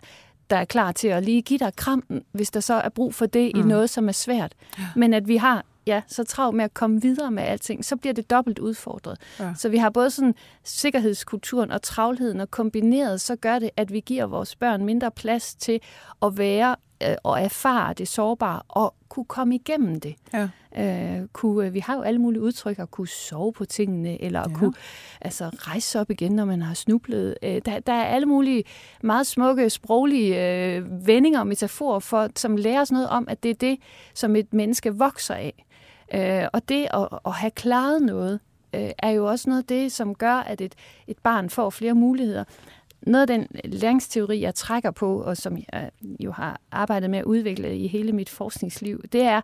der 0.50 0.58
er 0.58 0.66
klar 0.66 0.92
til 0.92 1.08
at 1.08 1.24
lige 1.24 1.42
give 1.42 1.60
dig 1.60 1.76
krampen, 1.76 2.24
hvis 2.32 2.52
der 2.52 2.60
så 2.60 2.74
er 2.74 2.90
brug 2.90 3.14
for 3.14 3.26
det 3.26 3.52
mm. 3.56 3.60
i 3.60 3.64
noget, 3.64 3.90
som 3.90 4.08
er 4.08 4.12
svært. 4.12 4.54
Men 4.96 5.14
at 5.14 5.28
vi 5.28 5.38
har 5.38 5.66
ja, 5.88 6.02
så 6.08 6.24
travlt 6.24 6.58
med 6.58 6.66
at 6.66 6.74
komme 6.74 7.02
videre 7.02 7.32
med 7.32 7.44
alting, 7.44 7.86
så 7.86 7.96
bliver 7.96 8.14
det 8.14 8.30
dobbelt 8.30 8.60
udfordret. 8.60 9.18
Ja. 9.40 9.54
Så 9.58 9.70
vi 9.70 9.78
har 9.78 9.90
både 9.90 10.12
sådan 10.12 10.36
sikkerhedskulturen 10.64 11.72
og 11.72 11.82
travlheden, 11.82 12.40
og 12.40 12.52
kombineret, 12.52 13.22
så 13.22 13.36
gør 13.36 13.60
det, 13.60 13.70
at 13.78 13.94
vi 13.94 14.00
giver 14.00 14.26
vores 14.26 14.56
børn 14.56 14.86
mindre 14.86 15.12
plads 15.12 15.56
til 15.56 15.80
at 16.22 16.38
være 16.38 16.76
øh, 17.04 17.16
og 17.24 17.42
erfare 17.42 17.94
det 17.94 18.08
sårbare, 18.08 18.62
og 18.68 18.96
kunne 19.10 19.26
komme 19.26 19.56
igennem 19.56 20.00
det. 20.00 20.16
Ja. 20.34 20.50
Øh, 20.78 21.28
kunne, 21.34 21.74
vi 21.74 21.80
har 21.80 21.96
jo 21.96 22.02
alle 22.02 22.22
mulige 22.22 22.42
udtryk, 22.42 22.80
at 22.80 22.92
kunne 22.92 23.08
sove 23.08 23.54
på 23.54 23.66
tingene, 23.66 24.22
eller 24.22 24.42
at 24.42 24.52
ja. 24.52 24.56
kunne 24.56 24.74
altså, 25.22 25.50
rejse 25.54 26.00
op 26.00 26.12
igen, 26.12 26.32
når 26.32 26.46
man 26.46 26.62
har 26.62 26.74
snublet. 26.74 27.36
Øh, 27.44 27.62
der, 27.66 27.80
der 27.80 27.94
er 27.94 28.06
alle 28.06 28.26
mulige 28.26 28.64
meget 29.04 29.28
smukke, 29.28 29.70
sproglige 29.70 30.66
øh, 30.76 31.08
vendinger 31.08 31.40
og 31.40 31.48
metaforer, 31.48 32.00
for, 32.00 32.30
som 32.36 32.58
lærer 32.58 32.82
os 32.82 32.92
noget 32.92 33.10
om, 33.10 33.26
at 33.30 33.44
det 33.44 33.52
er 33.52 33.56
det, 33.56 33.80
som 34.14 34.36
et 34.36 34.54
menneske 34.54 34.96
vokser 34.96 35.36
af. 35.36 35.65
Øh, 36.14 36.44
og 36.54 36.70
det 36.70 36.88
at, 36.94 37.08
at 37.26 37.32
have 37.32 37.52
klaret 37.52 38.02
noget, 38.02 38.40
øh, 38.76 38.90
er 38.98 39.10
jo 39.10 39.26
også 39.26 39.50
noget 39.50 39.62
af 39.62 39.68
det, 39.68 39.92
som 39.92 40.16
gør, 40.16 40.36
at 40.36 40.62
et, 40.62 40.76
et 41.08 41.18
barn 41.24 41.50
får 41.50 41.70
flere 41.70 41.94
muligheder. 41.94 42.44
Noget 43.02 43.22
af 43.22 43.28
den 43.28 43.48
læringsteori, 43.64 44.42
jeg 44.42 44.56
trækker 44.56 44.92
på, 44.92 45.22
og 45.22 45.38
som 45.38 45.58
jeg 45.58 45.92
øh, 46.04 46.26
jo 46.26 46.32
har 46.32 46.60
arbejdet 46.72 47.10
med 47.10 47.20
at 47.20 47.26
udvikle 47.26 47.78
i 47.78 47.88
hele 47.88 48.12
mit 48.12 48.30
forskningsliv, 48.30 49.04
det 49.12 49.22
er, 49.22 49.42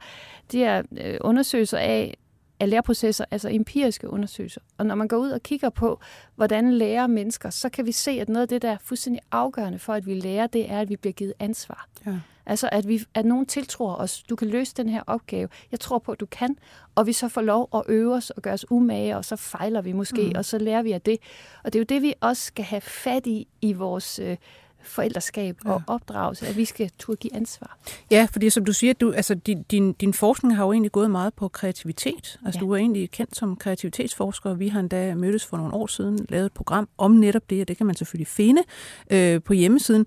det 0.52 0.64
er 0.64 0.82
øh, 0.98 1.18
undersøgelser 1.22 1.78
af, 1.78 2.18
af 2.62 2.70
læreprocesser, 2.70 3.26
altså 3.32 3.50
empiriske 3.50 4.10
undersøgelser. 4.10 4.62
Og 4.78 4.86
når 4.86 4.96
man 4.96 5.08
går 5.08 5.18
ud 5.18 5.30
og 5.30 5.44
kigger 5.44 5.70
på, 5.70 6.00
hvordan 6.36 6.74
lærer 6.74 7.08
mennesker, 7.08 7.50
så 7.50 7.70
kan 7.70 7.86
vi 7.86 7.92
se, 7.92 8.12
at 8.12 8.30
noget 8.30 8.42
af 8.42 8.48
det, 8.48 8.62
der 8.62 8.72
er 8.72 8.78
fuldstændig 8.84 9.22
afgørende 9.32 9.80
for, 9.80 9.94
at 9.94 10.06
vi 10.06 10.14
lærer, 10.14 10.48
det 10.48 10.72
er, 10.72 10.80
at 10.80 10.90
vi 10.90 10.96
bliver 10.96 11.14
givet 11.14 11.34
ansvar. 11.40 11.88
Ja. 12.06 12.20
Altså, 12.46 12.70
at, 12.72 12.88
vi, 12.88 13.04
at 13.14 13.26
nogen 13.26 13.46
tiltror 13.46 13.96
os, 13.96 14.24
du 14.24 14.36
kan 14.36 14.48
løse 14.48 14.74
den 14.78 14.90
her 14.90 15.04
opgave. 15.08 15.50
Jeg 15.72 15.80
tror 15.80 16.00
på, 16.00 16.12
at 16.12 16.20
du 16.20 16.26
kan. 16.26 16.58
Og 16.96 17.08
vi 17.08 17.14
så 17.14 17.28
får 17.28 17.42
lov 17.42 17.70
at 17.74 17.84
øve 17.88 18.14
os 18.16 18.30
og 18.30 18.42
gøre 18.42 18.54
os 18.54 18.72
umage, 18.72 19.18
og 19.18 19.26
så 19.26 19.36
fejler 19.36 19.82
vi 19.82 19.92
måske, 19.92 20.22
mm. 20.22 20.34
og 20.36 20.46
så 20.46 20.58
lærer 20.58 20.82
vi 20.82 20.92
af 20.92 21.02
det. 21.02 21.18
Og 21.64 21.74
det 21.74 21.80
er 21.80 21.82
jo 21.82 21.96
det, 21.96 22.02
vi 22.02 22.14
også 22.22 22.44
skal 22.44 22.66
have 22.66 22.82
fat 22.82 23.28
i 23.28 23.48
i 23.62 23.74
vores 23.74 24.20
øh, 24.20 24.38
forældreskab 24.84 25.58
ja. 25.66 25.72
og 25.72 25.82
opdragelse, 25.88 26.48
at 26.48 26.58
vi 26.58 26.66
skal 26.66 26.92
turde 27.00 27.18
give 27.18 27.36
ansvar. 27.36 27.78
Ja, 28.12 28.28
fordi 28.32 28.50
som 28.50 28.66
du 28.66 28.74
siger, 28.74 28.94
du, 28.94 29.12
altså, 29.12 29.36
din, 29.36 29.64
din, 29.64 29.94
din 29.94 30.14
forskning 30.14 30.56
har 30.56 30.66
jo 30.66 30.72
egentlig 30.72 30.92
gået 30.92 31.12
meget 31.12 31.34
på 31.34 31.48
kreativitet. 31.48 32.40
Altså, 32.46 32.60
ja. 32.60 32.66
du 32.66 32.72
er 32.72 32.78
egentlig 32.78 33.12
kendt 33.12 33.38
som 33.38 33.56
kreativitetsforsker, 33.56 34.54
vi 34.54 34.68
har 34.68 34.80
endda 34.80 35.16
mødtes 35.16 35.46
for 35.46 35.58
nogle 35.58 35.74
år 35.74 35.88
siden, 35.88 36.26
lavet 36.30 36.46
et 36.46 36.54
program 36.54 36.90
om 36.98 37.12
netop 37.12 37.50
det, 37.50 37.62
og 37.62 37.68
det 37.68 37.78
kan 37.78 37.86
man 37.86 37.96
selvfølgelig 37.96 38.28
finde 38.28 38.62
øh, 39.10 39.42
på 39.42 39.54
hjemmesiden. 39.54 40.06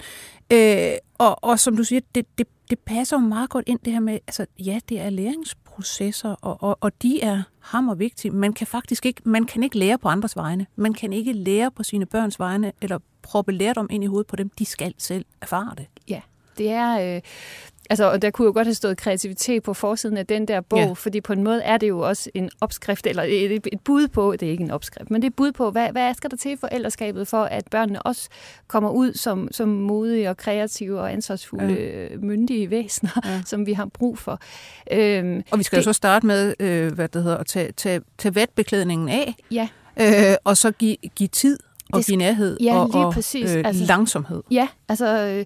Øh, 0.53 0.93
og, 1.19 1.45
og 1.45 1.59
som 1.59 1.77
du 1.77 1.85
siger, 1.85 2.01
det, 2.15 2.27
det, 2.39 2.47
det 2.71 2.79
passer 2.79 3.17
jo 3.17 3.21
meget 3.21 3.51
godt 3.51 3.65
ind 3.69 3.79
det 3.85 3.93
her 3.93 4.01
med, 4.01 4.13
altså 4.13 4.47
ja, 4.59 4.79
det 4.89 5.01
er 5.01 5.11
læringsprocesser, 5.11 6.29
og, 6.29 6.63
og, 6.63 6.79
og 6.81 7.03
de 7.03 7.21
er 7.21 7.43
hammer 7.61 7.95
vigtige. 7.95 8.33
Man 8.33 8.53
kan 8.53 8.67
faktisk 8.67 9.07
ikke, 9.07 9.23
man 9.25 9.45
kan 9.45 9.63
ikke 9.63 9.79
lære 9.79 9.99
på 9.99 10.09
andres 10.09 10.37
vegne. 10.37 10.67
Man 10.77 10.93
kan 10.93 11.13
ikke 11.13 11.33
lære 11.33 11.71
på 11.71 11.83
sine 11.83 12.07
børns 12.07 12.39
vegne, 12.39 12.73
eller 12.81 12.99
proppe 13.25 13.53
lærdom 13.53 13.89
ind 13.91 14.05
i 14.05 14.07
hovedet 14.07 14.27
på 14.27 14.37
dem. 14.37 14.51
De 14.59 14.65
skal 14.65 14.95
selv 14.99 15.25
erfare 15.43 15.75
det. 15.77 15.87
Ja, 16.09 16.21
det 16.59 16.71
er... 16.71 17.17
Øh, 17.17 17.21
altså, 17.91 18.11
og 18.11 18.23
der 18.23 18.31
kunne 18.31 18.47
jo 18.47 18.53
godt 18.53 18.67
have 18.67 18.75
stået 18.75 18.97
kreativitet 18.97 19.63
på 19.63 19.75
forsiden 19.75 20.17
af 20.17 20.27
den 20.27 20.49
der 20.49 20.61
bog, 20.61 20.79
ja. 20.79 20.93
fordi 20.93 21.21
på 21.21 21.33
en 21.33 21.43
måde 21.43 21.63
er 21.63 21.77
det 21.77 21.89
jo 21.89 21.99
også 22.01 22.31
en 22.35 22.51
opskrift, 22.61 23.07
eller 23.07 23.23
et, 23.23 23.67
et 23.73 23.81
bud 23.85 24.09
på, 24.09 24.33
det 24.33 24.47
er 24.47 24.51
ikke 24.51 24.65
en 24.65 24.71
opskrift, 24.71 25.11
men 25.11 25.23
det 25.23 25.27
er 25.27 25.31
et 25.31 25.37
bud 25.37 25.53
på, 25.53 25.71
hvad, 25.71 25.89
hvad 25.93 26.15
skal 26.15 26.31
der 26.31 26.37
til 26.37 26.57
for 26.57 26.67
forældreskabet, 26.67 27.29
for 27.29 27.43
at 27.43 27.65
børnene 27.71 28.03
også 28.03 28.29
kommer 28.67 28.91
ud 28.91 29.13
som, 29.15 29.49
som 29.53 29.69
modige 29.69 30.31
og 30.31 30.37
kreative 30.37 31.01
og 31.01 31.13
ansvarsfulde, 31.13 32.09
ja. 32.11 32.17
myndige 32.17 32.71
væsener, 32.71 33.21
ja. 33.25 33.43
som 33.51 33.67
vi 33.67 33.73
har 33.73 33.87
brug 33.87 34.19
for. 34.19 34.41
Øhm, 34.93 35.43
og 35.51 35.59
vi 35.59 35.63
skal 35.63 35.77
det, 35.77 35.87
jo 35.87 35.93
så 35.93 35.97
starte 35.97 36.27
med, 36.27 36.55
øh, 36.61 36.93
hvad 36.93 37.09
det 37.09 37.23
hedder, 37.23 37.39
at 37.39 37.47
tage, 37.47 37.73
tage, 37.73 38.01
tage 38.19 38.35
vatbeklædningen 38.35 39.09
af, 39.09 39.35
ja. 39.51 39.69
øh, 40.01 40.37
og 40.45 40.57
så 40.57 40.71
give, 40.71 40.97
give 40.97 41.29
tid 41.29 41.59
og 41.95 42.05
give 42.05 42.17
nærhed 42.17 42.57
ja, 42.61 42.79
og, 42.79 42.91
lige 42.95 43.13
præcis. 43.13 43.51
og 43.51 43.59
øh, 43.59 43.65
altså, 43.67 43.85
langsomhed. 43.85 44.43
Ja, 44.51 44.69
altså... 44.89 45.07
Øh, 45.07 45.45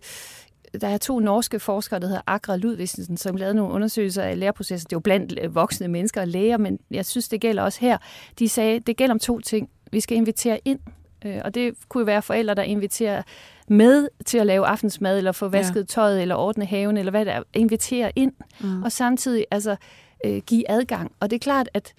der 0.81 0.89
er 0.89 0.99
to 0.99 1.19
norske 1.19 1.61
forskere, 1.61 2.01
der 2.01 2.07
hedder 2.07 2.23
Agra 2.27 2.57
Ludvigsen, 2.57 3.17
som 3.17 3.37
lavede 3.37 3.55
nogle 3.55 3.75
undersøgelser 3.75 4.23
af 4.23 4.39
læreprocesser. 4.39 4.87
Det 4.87 4.93
er 4.93 4.97
jo 4.97 5.01
blandt 5.01 5.39
øh, 5.43 5.55
voksne 5.55 5.89
mennesker 5.89 6.21
og 6.21 6.29
læger, 6.29 6.57
men 6.57 6.79
jeg 6.91 7.07
synes, 7.07 7.29
det 7.29 7.41
gælder 7.41 7.63
også 7.63 7.81
her. 7.81 7.99
De 8.39 8.49
sagde, 8.49 8.81
det 8.81 8.97
gælder 8.97 9.15
om 9.15 9.19
to 9.19 9.41
ting. 9.41 9.69
Vi 9.93 10.01
skal 10.01 10.17
invitere 10.17 10.61
ind, 10.65 10.79
øh, 11.25 11.41
og 11.45 11.55
det 11.55 11.75
kunne 11.89 12.07
være 12.07 12.23
forældre, 12.23 12.55
der 12.55 12.63
inviterer 12.63 13.23
med 13.69 14.09
til 14.27 14.39
at 14.39 14.47
lave 14.47 14.67
aftensmad, 14.67 15.19
eller 15.19 15.33
få 15.33 15.49
vasket 15.49 15.81
ja. 15.81 15.85
tøjet, 15.85 16.23
eller 16.23 16.35
ordne 16.35 16.65
haven, 16.65 16.97
eller 16.97 17.11
hvad 17.11 17.25
det 17.25 17.35
er. 17.35 17.43
Invitere 17.55 18.13
ind, 18.17 18.33
mm. 18.61 18.83
og 18.83 18.93
samtidig 18.93 19.47
altså, 19.51 19.77
øh, 20.25 20.43
give 20.47 20.71
adgang. 20.71 21.13
Og 21.21 21.31
det 21.31 21.37
er 21.37 21.41
klart, 21.41 21.69
at 21.75 21.95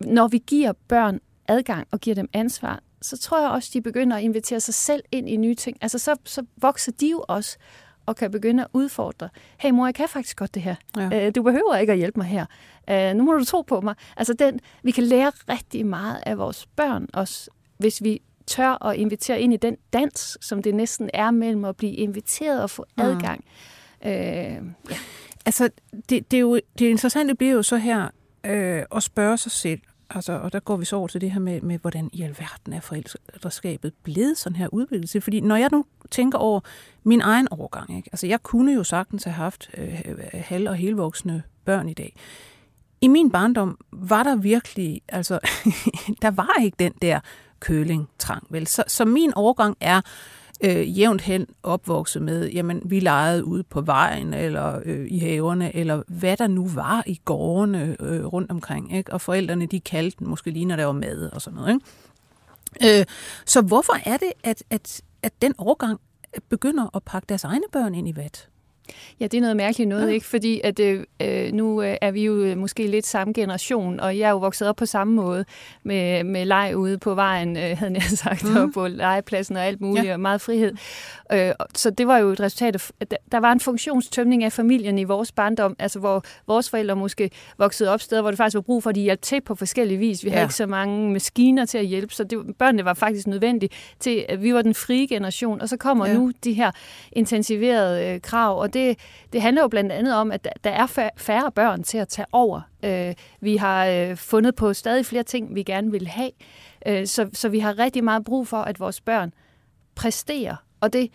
når 0.00 0.28
vi 0.28 0.42
giver 0.46 0.72
børn 0.88 1.20
adgang 1.48 1.86
og 1.90 2.00
giver 2.00 2.14
dem 2.14 2.28
ansvar, 2.32 2.80
så 3.04 3.18
tror 3.18 3.40
jeg 3.40 3.50
også, 3.50 3.70
de 3.72 3.80
begynder 3.80 4.16
at 4.16 4.22
invitere 4.22 4.60
sig 4.60 4.74
selv 4.74 5.02
ind 5.12 5.28
i 5.28 5.36
nye 5.36 5.54
ting. 5.54 5.76
Altså 5.80 5.98
så, 5.98 6.16
så 6.24 6.44
vokser 6.56 6.92
de 6.92 7.10
jo 7.10 7.24
også 7.28 7.56
og 8.06 8.16
kan 8.16 8.30
begynde 8.30 8.62
at 8.62 8.68
udfordre. 8.72 9.28
Hey 9.58 9.70
mor, 9.70 9.86
jeg 9.86 9.94
kan 9.94 10.08
faktisk 10.08 10.36
godt 10.36 10.54
det 10.54 10.62
her. 10.62 10.74
Ja. 10.96 11.26
Øh, 11.26 11.34
du 11.34 11.42
behøver 11.42 11.76
ikke 11.76 11.92
at 11.92 11.98
hjælpe 11.98 12.20
mig 12.20 12.26
her. 12.26 12.46
Øh, 12.90 13.16
nu 13.16 13.24
må 13.24 13.32
du 13.32 13.44
tro 13.44 13.62
på 13.62 13.80
mig. 13.80 13.94
Altså 14.16 14.34
den, 14.34 14.60
vi 14.82 14.90
kan 14.90 15.04
lære 15.04 15.32
rigtig 15.48 15.86
meget 15.86 16.22
af 16.26 16.38
vores 16.38 16.66
børn 16.66 17.08
også, 17.12 17.50
hvis 17.78 18.02
vi 18.02 18.22
tør 18.46 18.84
at 18.84 18.96
invitere 18.96 19.40
ind 19.40 19.54
i 19.54 19.56
den 19.56 19.76
dans, 19.92 20.38
som 20.40 20.62
det 20.62 20.74
næsten 20.74 21.10
er 21.14 21.30
mellem 21.30 21.64
at 21.64 21.76
blive 21.76 21.92
inviteret 21.92 22.62
og 22.62 22.70
få 22.70 22.84
adgang. 22.98 23.44
Mm. 24.02 24.08
Øh, 24.08 24.14
ja. 24.14 24.96
Altså, 25.46 25.70
det, 26.08 26.30
det, 26.30 26.36
er 26.36 26.40
jo, 26.40 26.60
det 26.78 26.86
interessante 26.86 27.34
bliver 27.34 27.52
jo 27.52 27.62
så 27.62 27.76
her 27.76 28.08
øh, 28.44 28.82
at 28.96 29.02
spørge 29.02 29.38
sig 29.38 29.52
selv, 29.52 29.80
Altså, 30.10 30.32
og 30.32 30.52
der 30.52 30.60
går 30.60 30.76
vi 30.76 30.84
så 30.84 30.96
over 30.96 31.08
til 31.08 31.20
det 31.20 31.30
her 31.30 31.40
med, 31.40 31.60
med 31.60 31.78
hvordan 31.78 32.10
i 32.12 32.22
alverden 32.22 32.72
er 32.72 32.80
forældreskabet 32.80 33.92
blevet 34.02 34.38
sådan 34.38 34.56
her 34.56 34.68
udviklet. 34.68 35.22
Fordi 35.22 35.40
når 35.40 35.56
jeg 35.56 35.68
nu 35.72 35.84
tænker 36.10 36.38
over 36.38 36.60
min 37.04 37.20
egen 37.20 37.48
overgang, 37.50 37.96
ikke? 37.96 38.08
altså 38.12 38.26
jeg 38.26 38.42
kunne 38.42 38.72
jo 38.74 38.84
sagtens 38.84 39.24
have 39.24 39.34
haft 39.34 39.70
øh, 39.76 40.02
øh 40.06 40.18
halv- 40.32 40.68
og 40.68 40.76
helvoksne 40.76 41.42
børn 41.64 41.88
i 41.88 41.94
dag. 41.94 42.14
I 43.00 43.08
min 43.08 43.30
barndom 43.30 43.78
var 43.92 44.22
der 44.22 44.36
virkelig, 44.36 45.02
altså, 45.08 45.38
der 46.22 46.30
var 46.30 46.62
ikke 46.62 46.76
den 46.78 46.92
der 47.02 47.20
køling-trang, 47.60 48.46
vel? 48.50 48.66
Så, 48.66 48.84
så 48.86 49.04
min 49.04 49.34
overgang 49.34 49.76
er 49.80 50.00
øh, 50.64 50.98
jævnt 50.98 51.20
hen 51.20 51.46
opvokset 51.62 52.22
med, 52.22 52.50
jamen 52.50 52.82
vi 52.84 53.00
legede 53.00 53.44
ude 53.44 53.62
på 53.62 53.80
vejen, 53.80 54.34
eller 54.34 54.80
øh, 54.84 55.06
i 55.10 55.18
haverne, 55.18 55.76
eller 55.76 56.02
hvad 56.08 56.36
der 56.36 56.46
nu 56.46 56.68
var 56.68 57.02
i 57.06 57.20
gårdene 57.24 57.96
øh, 58.00 58.24
rundt 58.26 58.50
omkring. 58.50 58.96
Ikke? 58.96 59.12
Og 59.12 59.20
forældrene, 59.20 59.66
de 59.66 59.80
kaldte 59.80 60.18
den 60.18 60.28
måske 60.28 60.50
lige, 60.50 60.64
når 60.64 60.76
der 60.76 60.84
var 60.84 60.92
mad 60.92 61.30
og 61.32 61.42
sådan 61.42 61.56
noget. 61.56 61.74
Ikke? 61.74 63.00
Øh, 63.00 63.06
så 63.46 63.62
hvorfor 63.62 63.94
er 64.04 64.16
det, 64.16 64.32
at, 64.44 64.62
at, 64.70 65.02
at 65.22 65.32
den 65.42 65.54
årgang 65.58 66.00
begynder 66.48 66.96
at 66.96 67.02
pakke 67.02 67.26
deres 67.28 67.44
egne 67.44 67.64
børn 67.72 67.94
ind 67.94 68.08
i 68.08 68.16
vat? 68.16 68.48
Ja, 69.20 69.26
det 69.26 69.34
er 69.34 69.40
noget 69.40 69.56
mærkeligt 69.56 69.88
noget, 69.88 70.08
ja. 70.08 70.12
ikke? 70.12 70.26
Fordi 70.26 70.60
at, 70.64 70.80
øh, 70.80 71.04
øh 71.20 71.52
nu 71.52 71.82
øh, 71.82 71.96
er 72.00 72.10
vi 72.10 72.24
jo 72.24 72.36
øh, 72.36 72.58
måske 72.58 72.86
lidt 72.86 73.06
samme 73.06 73.32
generation, 73.32 74.00
og 74.00 74.18
jeg 74.18 74.26
er 74.26 74.30
jo 74.30 74.38
vokset 74.38 74.68
op 74.68 74.76
på 74.76 74.86
samme 74.86 75.14
måde 75.14 75.44
med, 75.82 76.24
med 76.24 76.44
leg 76.44 76.72
ude 76.76 76.98
på 76.98 77.14
vejen, 77.14 77.56
øh, 77.56 77.78
havde 77.78 77.94
jeg 77.94 78.02
sagt, 78.24 78.44
mm. 78.44 78.56
og 78.56 78.72
på 78.74 78.88
legepladsen 78.88 79.56
og 79.56 79.64
alt 79.64 79.80
muligt, 79.80 80.06
ja. 80.06 80.12
og 80.12 80.20
meget 80.20 80.40
frihed. 80.40 80.72
Øh, 81.32 81.52
så 81.74 81.90
det 81.90 82.06
var 82.06 82.18
jo 82.18 82.28
et 82.28 82.40
resultat 82.40 82.92
af, 83.00 83.06
der 83.32 83.38
var 83.38 83.52
en 83.52 83.60
funktionstømning 83.60 84.44
af 84.44 84.52
familien 84.52 84.98
i 84.98 85.04
vores 85.04 85.32
barndom, 85.32 85.76
altså 85.78 85.98
hvor 85.98 86.24
vores 86.46 86.70
forældre 86.70 86.96
måske 86.96 87.30
voksede 87.58 87.90
op 87.90 88.00
steder, 88.00 88.22
hvor 88.22 88.30
det 88.30 88.38
faktisk 88.38 88.54
var 88.54 88.60
brug 88.60 88.82
for, 88.82 88.90
at 88.90 88.96
de 88.96 89.00
hjalp 89.00 89.22
til 89.22 89.40
på 89.40 89.54
forskellige 89.54 89.98
vis. 89.98 90.24
Vi 90.24 90.28
ja. 90.28 90.34
havde 90.34 90.44
ikke 90.44 90.54
så 90.54 90.66
mange 90.66 91.12
maskiner 91.12 91.64
til 91.64 91.78
at 91.78 91.86
hjælpe, 91.86 92.14
så 92.14 92.24
det, 92.24 92.56
børnene 92.58 92.84
var 92.84 92.94
faktisk 92.94 93.26
nødvendige 93.26 93.70
til, 94.00 94.26
at 94.28 94.42
vi 94.42 94.54
var 94.54 94.62
den 94.62 94.74
frie 94.74 95.06
generation, 95.06 95.60
og 95.60 95.68
så 95.68 95.76
kommer 95.76 96.06
ja. 96.06 96.14
nu 96.14 96.32
de 96.44 96.52
her 96.52 96.70
intensiverede 97.12 98.06
øh, 98.06 98.20
krav, 98.20 98.60
og 98.60 98.73
det, 98.74 98.98
det 99.32 99.42
handler 99.42 99.62
jo 99.62 99.68
blandt 99.68 99.92
andet 99.92 100.14
om, 100.14 100.32
at 100.32 100.48
der 100.64 100.70
er 100.70 101.10
færre 101.16 101.52
børn 101.52 101.82
til 101.82 101.98
at 101.98 102.08
tage 102.08 102.26
over. 102.32 102.60
Øh, 102.84 103.14
vi 103.40 103.56
har 103.56 103.86
øh, 103.86 104.16
fundet 104.16 104.54
på 104.54 104.72
stadig 104.72 105.06
flere 105.06 105.22
ting, 105.22 105.54
vi 105.54 105.62
gerne 105.62 105.90
vil 105.90 106.06
have, 106.08 106.30
øh, 106.86 107.06
så, 107.06 107.28
så 107.32 107.48
vi 107.48 107.58
har 107.58 107.78
rigtig 107.78 108.04
meget 108.04 108.24
brug 108.24 108.48
for, 108.48 108.56
at 108.56 108.80
vores 108.80 109.00
børn 109.00 109.32
præsterer. 109.94 110.56
Og 110.80 110.92
det, 110.92 111.10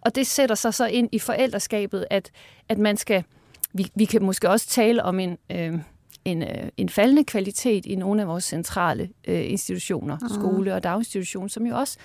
og 0.00 0.14
det 0.14 0.26
sætter 0.26 0.54
sig 0.54 0.74
så 0.74 0.86
ind 0.86 1.08
i 1.12 1.18
forældreskabet, 1.18 2.06
at, 2.10 2.30
at 2.68 2.78
man 2.78 2.96
skal... 2.96 3.24
Vi, 3.72 3.86
vi 3.94 4.04
kan 4.04 4.22
måske 4.22 4.50
også 4.50 4.68
tale 4.68 5.02
om 5.02 5.20
en... 5.20 5.38
Øh, 5.50 5.78
en, 6.24 6.42
øh, 6.42 6.68
en 6.76 6.88
faldende 6.88 7.24
kvalitet 7.24 7.86
i 7.86 7.94
nogle 7.94 8.22
af 8.22 8.28
vores 8.28 8.44
centrale 8.44 9.08
øh, 9.28 9.50
institutioner, 9.50 10.18
mm. 10.22 10.28
skole 10.28 10.74
og 10.74 10.82
daginstitution, 10.82 11.48
som 11.48 11.66
jo 11.66 11.76
også 11.76 11.98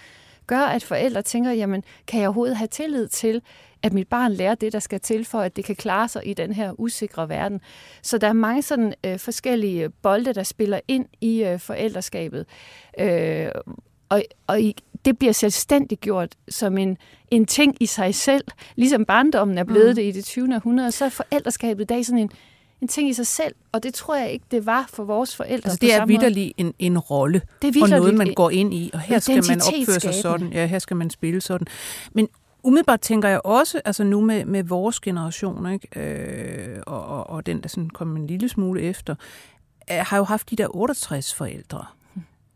gør, 0.47 0.59
at 0.59 0.83
forældre 0.83 1.21
tænker, 1.21 1.51
jamen, 1.51 1.83
kan 2.07 2.19
jeg 2.19 2.27
overhovedet 2.27 2.57
have 2.57 2.67
tillid 2.67 3.07
til, 3.07 3.41
at 3.83 3.93
mit 3.93 4.07
barn 4.07 4.31
lærer 4.31 4.55
det, 4.55 4.73
der 4.73 4.79
skal 4.79 4.99
til 4.99 5.25
for, 5.25 5.39
at 5.39 5.55
det 5.55 5.65
kan 5.65 5.75
klare 5.75 6.07
sig 6.07 6.27
i 6.27 6.33
den 6.33 6.53
her 6.53 6.79
usikre 6.79 7.29
verden. 7.29 7.61
Så 8.01 8.17
der 8.17 8.27
er 8.27 8.33
mange 8.33 8.61
sådan 8.61 8.93
øh, 9.05 9.19
forskellige 9.19 9.89
bolde, 9.89 10.33
der 10.33 10.43
spiller 10.43 10.79
ind 10.87 11.05
i 11.21 11.43
øh, 11.43 11.59
forældreskabet. 11.59 12.45
Øh, 12.99 13.47
og, 14.09 14.23
og 14.47 14.61
i, 14.61 14.75
det 15.05 15.19
bliver 15.19 15.33
selvstændigt 15.33 16.01
gjort 16.01 16.35
som 16.49 16.77
en, 16.77 16.97
en 17.31 17.45
ting 17.45 17.75
i 17.79 17.85
sig 17.85 18.15
selv, 18.15 18.43
ligesom 18.75 19.05
barndommen 19.05 19.57
er 19.57 19.63
blevet 19.63 19.89
mm. 19.89 19.95
det 19.95 20.03
i 20.03 20.11
det 20.11 20.25
20. 20.25 20.55
århundrede, 20.55 20.91
så 20.91 21.05
er 21.05 21.09
forældreskabet 21.09 21.83
i 21.83 21.85
dag 21.85 22.05
sådan 22.05 22.19
en, 22.19 22.31
en 22.81 22.87
ting 22.87 23.09
i 23.09 23.13
sig 23.13 23.27
selv, 23.27 23.55
og 23.71 23.83
det 23.83 23.93
tror 23.93 24.15
jeg 24.15 24.31
ikke, 24.31 24.45
det 24.51 24.65
var 24.65 24.85
for 24.89 25.03
vores 25.03 25.35
forældre. 25.35 25.69
Altså, 25.69 25.77
det 25.81 25.93
er 25.93 26.05
vidderlig 26.05 26.53
en, 26.57 26.73
en 26.79 26.99
rolle, 26.99 27.41
det 27.61 27.75
er 27.75 27.83
og 27.83 27.89
noget, 27.89 28.13
man 28.13 28.33
går 28.33 28.49
ind 28.49 28.73
i, 28.73 28.89
og 28.93 28.99
her 28.99 29.19
skal 29.19 29.43
man 29.49 29.61
opføre 29.61 29.99
sig 29.99 30.13
sådan, 30.13 30.53
ja, 30.53 30.65
her 30.65 30.79
skal 30.79 30.97
man 30.97 31.09
spille 31.09 31.41
sådan. 31.41 31.67
Men 32.13 32.27
umiddelbart 32.63 33.01
tænker 33.01 33.29
jeg 33.29 33.41
også, 33.43 33.81
altså 33.85 34.03
nu 34.03 34.21
med, 34.21 34.45
med 34.45 34.63
vores 34.63 34.99
generation, 34.99 35.71
ikke, 35.71 35.87
øh, 35.95 36.83
og, 36.87 37.05
og, 37.05 37.29
og 37.29 37.45
den, 37.45 37.61
der 37.61 37.69
sådan 37.69 37.89
kom 37.89 38.17
en 38.17 38.27
lille 38.27 38.49
smule 38.49 38.81
efter, 38.81 39.15
øh, 39.91 39.97
har 39.97 40.17
jo 40.17 40.23
haft 40.23 40.49
de 40.49 40.55
der 40.55 40.75
68 40.75 41.35
forældre. 41.35 41.85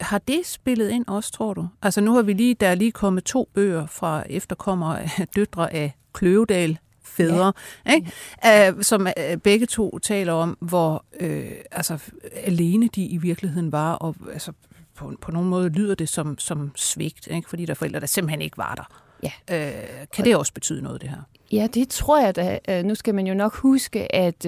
Har 0.01 0.17
det 0.17 0.45
spillet 0.45 0.89
ind 0.89 1.05
også, 1.07 1.31
tror 1.31 1.53
du? 1.53 1.67
Altså 1.81 2.01
nu 2.01 2.13
har 2.13 2.21
vi 2.21 2.33
lige, 2.33 2.53
der 2.53 2.67
er 2.67 2.75
lige 2.75 2.91
kommet 2.91 3.23
to 3.23 3.49
bøger 3.53 3.85
fra 3.85 4.23
efterkommere 4.29 5.01
af 5.01 5.27
døtre 5.35 5.73
af 5.73 5.95
Kløvedal, 6.13 6.79
fædre, 7.03 7.53
ja. 7.85 7.93
ikke? 7.93 8.11
Uh, 8.75 8.81
som 8.81 9.07
uh, 9.17 9.37
begge 9.37 9.65
to 9.65 9.99
taler 9.99 10.33
om, 10.33 10.57
hvor 10.61 11.05
uh, 11.21 11.51
altså, 11.71 11.99
alene 12.33 12.87
de 12.87 13.05
i 13.05 13.17
virkeligheden 13.17 13.71
var, 13.71 13.93
og 13.93 14.15
altså, 14.33 14.51
på, 14.95 15.13
på 15.21 15.31
nogen 15.31 15.49
måde 15.49 15.69
lyder 15.69 15.95
det 15.95 16.09
som, 16.09 16.37
som 16.37 16.71
svigt, 16.75 17.27
ikke? 17.31 17.49
fordi 17.49 17.65
der 17.65 17.73
er 17.73 17.75
forældre, 17.75 17.99
der 17.99 18.05
simpelthen 18.05 18.41
ikke 18.41 18.57
var 18.57 18.75
der. 18.75 19.02
Ja. 19.23 19.69
Uh, 19.69 20.07
kan 20.13 20.25
det 20.25 20.35
også 20.35 20.53
betyde 20.53 20.81
noget, 20.81 21.01
det 21.01 21.09
her? 21.09 21.17
Ja, 21.51 21.67
det 21.73 21.89
tror 21.89 22.21
jeg 22.21 22.35
da. 22.35 22.81
Nu 22.81 22.95
skal 22.95 23.15
man 23.15 23.27
jo 23.27 23.33
nok 23.33 23.55
huske, 23.55 24.15
at 24.15 24.45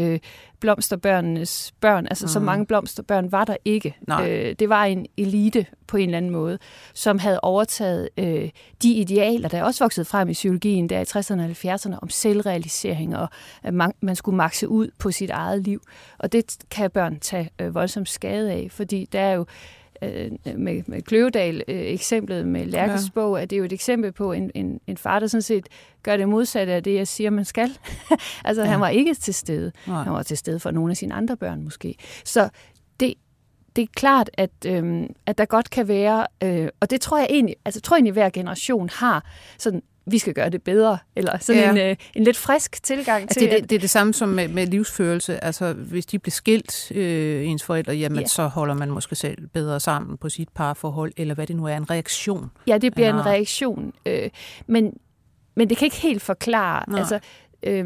blomsterbørnenes 0.60 1.74
børn. 1.82 2.08
Altså, 2.08 2.26
mm. 2.26 2.30
så 2.30 2.40
mange 2.40 2.66
blomsterbørn 2.66 3.32
var 3.32 3.46
der 3.46 3.58
ikke. 3.66 3.96
Øh, 4.22 4.56
det 4.60 4.70
var 4.70 4.86
en 4.86 5.06
elite 5.18 5.66
på 5.88 5.98
en 5.98 6.04
eller 6.10 6.18
anden 6.18 6.32
måde, 6.32 6.60
som 6.94 7.20
havde 7.20 7.40
overtaget 7.40 8.10
øh, 8.18 8.50
de 8.82 8.94
idealer, 8.94 9.50
der 9.50 9.64
også 9.64 9.84
voksede 9.84 10.06
frem 10.06 10.30
i 10.30 10.34
psykologien 10.34 10.90
der 10.90 11.00
i 11.00 11.04
60'erne 11.04 11.42
og 11.42 11.74
70'erne 11.76 12.00
om 12.02 12.10
selvrealisering, 12.10 13.18
og 13.18 13.28
at 13.64 13.74
man, 13.74 13.92
man 14.02 14.16
skulle 14.16 14.38
makse 14.38 14.68
ud 14.68 14.90
på 15.00 15.12
sit 15.12 15.30
eget 15.30 15.62
liv. 15.62 15.82
Og 16.18 16.32
det 16.32 16.58
kan 16.72 16.92
børn 16.92 17.20
tage 17.20 17.50
øh, 17.62 17.76
voldsomt 17.76 18.10
skade 18.10 18.52
af, 18.52 18.68
fordi 18.72 19.08
der 19.12 19.20
er 19.20 19.34
jo 19.34 19.46
øh, 20.02 20.32
med, 20.58 20.84
med 20.88 21.02
Kløvedal 21.02 21.64
øh, 21.68 21.80
eksemplet 21.80 22.48
med 22.48 22.66
Lærkes 22.66 23.04
ja. 23.04 23.10
bog, 23.14 23.42
at 23.42 23.50
det 23.50 23.56
er 23.56 23.58
jo 23.58 23.66
et 23.66 23.74
eksempel 23.74 24.12
på 24.12 24.32
en, 24.32 24.52
en, 24.56 24.80
en 24.88 24.98
far, 24.98 25.20
der 25.20 25.28
sådan 25.28 25.42
set 25.42 25.68
gør 26.04 26.18
det 26.18 26.30
modsatte 26.30 26.74
af 26.74 26.84
det, 26.84 26.96
jeg 26.96 27.08
siger, 27.08 27.30
man 27.30 27.46
skal. 27.46 27.78
altså, 28.46 28.62
ja. 28.62 28.68
han 28.68 28.80
var 28.80 28.90
ikke 28.90 29.14
til 29.14 29.34
stede. 29.34 29.72
Nej. 29.88 30.04
Han 30.04 30.14
var 30.14 30.24
til 30.24 30.38
stede 30.38 30.60
for 30.60 30.72
nogle 30.72 30.92
af 30.92 30.98
sine 30.98 31.14
andre 31.14 31.38
børn 31.38 31.64
måske. 31.64 31.96
Så 32.24 32.50
det, 33.00 33.14
det 33.76 33.82
er 33.82 33.88
klart, 33.96 34.30
at, 34.34 34.52
øhm, 34.66 35.08
at 35.26 35.38
der 35.38 35.46
godt 35.46 35.70
kan 35.70 35.88
være, 35.88 36.28
øh, 36.44 36.70
og 36.80 36.90
det 36.90 37.02
tror 37.02 37.18
jeg 37.18 37.28
egentlig, 37.30 37.56
altså 37.66 37.82
tror 37.82 37.96
jeg 37.96 38.00
egentlig, 38.00 38.14
hver 38.14 38.30
generation 38.30 38.90
har 38.90 39.26
sådan 39.58 39.82
vi 40.08 40.18
skal 40.18 40.34
gøre 40.34 40.50
det 40.50 40.64
bedre, 40.64 40.98
eller 41.16 41.38
sådan 41.40 41.62
ja. 41.62 41.72
en, 41.72 41.92
øh, 41.92 41.96
en 42.16 42.24
lidt 42.24 42.38
frisk 42.38 42.84
tilgang 42.84 43.22
altså, 43.22 43.40
til... 43.40 43.50
Det, 43.50 43.62
det, 43.62 43.70
det 43.70 43.76
er 43.76 43.80
det 43.80 43.90
samme 43.90 44.14
som 44.14 44.30
med, 44.30 44.48
med 44.48 44.68
livsførelse. 44.68 45.44
Altså, 45.44 45.74
hvis 45.74 46.06
de 46.06 46.20
bliver 46.20 46.32
skilt, 46.32 46.92
øh, 46.92 47.48
ens 47.48 47.64
forældre, 47.64 47.94
jamen 47.94 48.20
ja. 48.20 48.28
så 48.28 48.48
holder 48.48 48.74
man 48.74 48.90
måske 48.90 49.16
selv 49.16 49.48
bedre 49.48 49.80
sammen 49.80 50.18
på 50.18 50.30
sit 50.30 50.50
parforhold, 50.50 51.12
eller 51.18 51.36
hvad 51.36 51.48
det 51.48 51.56
nu 51.56 51.66
er, 51.66 51.78
en 51.78 51.90
reaktion. 51.90 52.52
Ja, 52.68 52.78
det 52.78 52.94
bliver 52.94 53.10
eller... 53.10 53.22
en 53.22 53.28
reaktion. 53.28 53.94
Øh, 54.06 54.30
men, 54.68 54.94
men 55.56 55.70
det 55.70 55.78
kan 55.78 55.86
ikke 55.86 56.02
helt 56.02 56.22
forklare. 56.22 56.84
Nå. 56.88 56.98
Altså, 56.98 57.20
øh, 57.64 57.86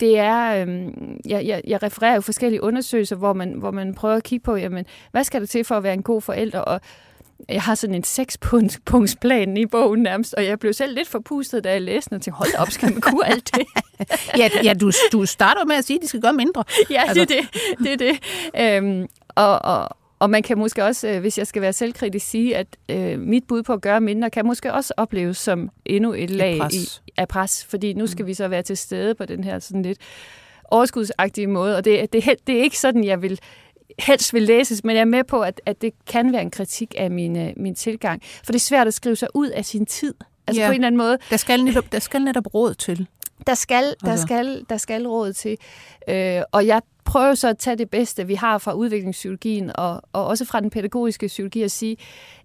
det 0.00 0.18
er, 0.18 0.64
øh, 0.66 0.88
jeg, 1.26 1.46
jeg, 1.46 1.62
jeg 1.66 1.82
refererer 1.82 2.14
jo 2.14 2.20
forskellige 2.20 2.62
undersøgelser, 2.62 3.16
hvor 3.16 3.32
man, 3.32 3.52
hvor 3.52 3.70
man 3.70 3.94
prøver 3.94 4.14
at 4.14 4.22
kigge 4.22 4.42
på, 4.42 4.56
jamen, 4.56 4.84
hvad 5.10 5.24
skal 5.24 5.40
der 5.40 5.46
til 5.46 5.64
for 5.64 5.76
at 5.76 5.82
være 5.82 5.94
en 5.94 6.02
god 6.02 6.20
forælder, 6.20 6.58
og 6.58 6.80
jeg 7.48 7.62
har 7.62 7.74
sådan 7.74 7.94
en 7.94 8.04
sekspunktsplan 8.04 9.56
i 9.56 9.66
bogen 9.66 10.02
nærmest, 10.02 10.34
og 10.34 10.44
jeg 10.44 10.58
blev 10.58 10.72
selv 10.72 10.94
lidt 10.94 11.08
forpustet, 11.08 11.64
da 11.64 11.72
jeg 11.72 11.82
læste 11.82 12.10
den, 12.10 12.16
og 12.16 12.22
tænkte, 12.22 12.36
hold 12.36 12.58
op, 12.58 12.70
skal 12.70 12.92
man 12.92 13.00
kunne 13.00 13.26
alt 13.26 13.50
det? 13.56 13.66
ja, 14.40 14.48
ja 14.64 14.74
du, 14.74 14.92
du 15.12 15.26
starter 15.26 15.64
med 15.64 15.76
at 15.76 15.84
sige, 15.84 15.96
at 15.96 16.02
de 16.02 16.08
skal 16.08 16.20
gøre 16.20 16.32
mindre. 16.32 16.64
Ja, 16.90 17.02
altså. 17.02 17.24
det 17.24 17.38
er 17.38 17.42
det. 17.42 18.00
det, 18.00 18.08
er 18.08 18.12
det. 18.12 18.84
Øhm, 18.84 19.06
og, 19.28 19.64
og, 19.64 19.88
og 20.18 20.30
man 20.30 20.42
kan 20.42 20.58
måske 20.58 20.84
også, 20.84 21.08
øh, 21.08 21.20
hvis 21.20 21.38
jeg 21.38 21.46
skal 21.46 21.62
være 21.62 21.72
selvkritisk, 21.72 22.26
sige, 22.26 22.56
at 22.56 22.66
øh, 22.88 23.20
mit 23.20 23.44
bud 23.48 23.62
på 23.62 23.72
at 23.72 23.80
gøre 23.80 24.00
mindre, 24.00 24.30
kan 24.30 24.46
måske 24.46 24.72
også 24.72 24.94
opleves 24.96 25.38
som 25.38 25.70
endnu 25.84 26.12
et 26.12 26.30
lag 26.30 26.58
pres. 26.58 26.74
I, 26.74 27.10
af 27.16 27.28
pres, 27.28 27.64
fordi 27.64 27.92
nu 27.92 28.06
skal 28.06 28.22
mm. 28.22 28.26
vi 28.26 28.34
så 28.34 28.48
være 28.48 28.62
til 28.62 28.76
stede 28.76 29.14
på 29.14 29.24
den 29.24 29.44
her 29.44 29.58
sådan 29.58 29.82
lidt 29.82 29.98
overskudsagtige 30.70 31.46
måde, 31.46 31.76
og 31.76 31.84
det, 31.84 32.12
det, 32.12 32.24
det 32.46 32.58
er 32.58 32.62
ikke 32.62 32.78
sådan, 32.78 33.04
jeg 33.04 33.22
vil 33.22 33.40
helst 33.98 34.34
vil 34.34 34.42
læses, 34.42 34.84
men 34.84 34.96
jeg 34.96 35.00
er 35.00 35.04
med 35.04 35.24
på, 35.24 35.40
at, 35.40 35.60
at 35.66 35.82
det 35.82 35.92
kan 36.06 36.32
være 36.32 36.42
en 36.42 36.50
kritik 36.50 36.94
af 36.98 37.10
min, 37.10 37.36
øh, 37.38 37.52
min 37.56 37.74
tilgang. 37.74 38.22
For 38.22 38.52
det 38.52 38.54
er 38.54 38.64
svært 38.64 38.86
at 38.86 38.94
skrive 38.94 39.16
sig 39.16 39.28
ud 39.34 39.48
af 39.48 39.64
sin 39.64 39.86
tid. 39.86 40.14
Altså 40.46 40.62
ja. 40.62 40.68
på 40.68 40.72
en 40.72 40.74
eller 40.74 40.86
anden 40.86 40.98
måde. 40.98 41.18
Der 41.30 41.36
skal 41.36 41.64
netop, 41.64 41.92
der 41.92 41.98
skal 41.98 42.22
netop 42.22 42.54
råd 42.54 42.74
til. 42.74 43.06
Der 43.46 43.54
skal, 43.54 43.94
der 44.00 44.10
altså. 44.10 44.26
skal, 44.26 44.64
der 44.68 44.76
skal 44.76 45.06
råd 45.06 45.32
til. 45.32 45.56
Øh, 46.08 46.42
og 46.52 46.66
jeg 46.66 46.82
prøver 47.04 47.34
så 47.34 47.48
at 47.48 47.58
tage 47.58 47.76
det 47.76 47.90
bedste, 47.90 48.26
vi 48.26 48.34
har 48.34 48.58
fra 48.58 48.72
udviklingspsykologien, 48.72 49.70
og, 49.74 50.02
og 50.12 50.26
også 50.26 50.44
fra 50.44 50.60
den 50.60 50.70
pædagogiske 50.70 51.26
psykologi, 51.26 51.62
og 51.62 51.70
sige, 51.70 51.96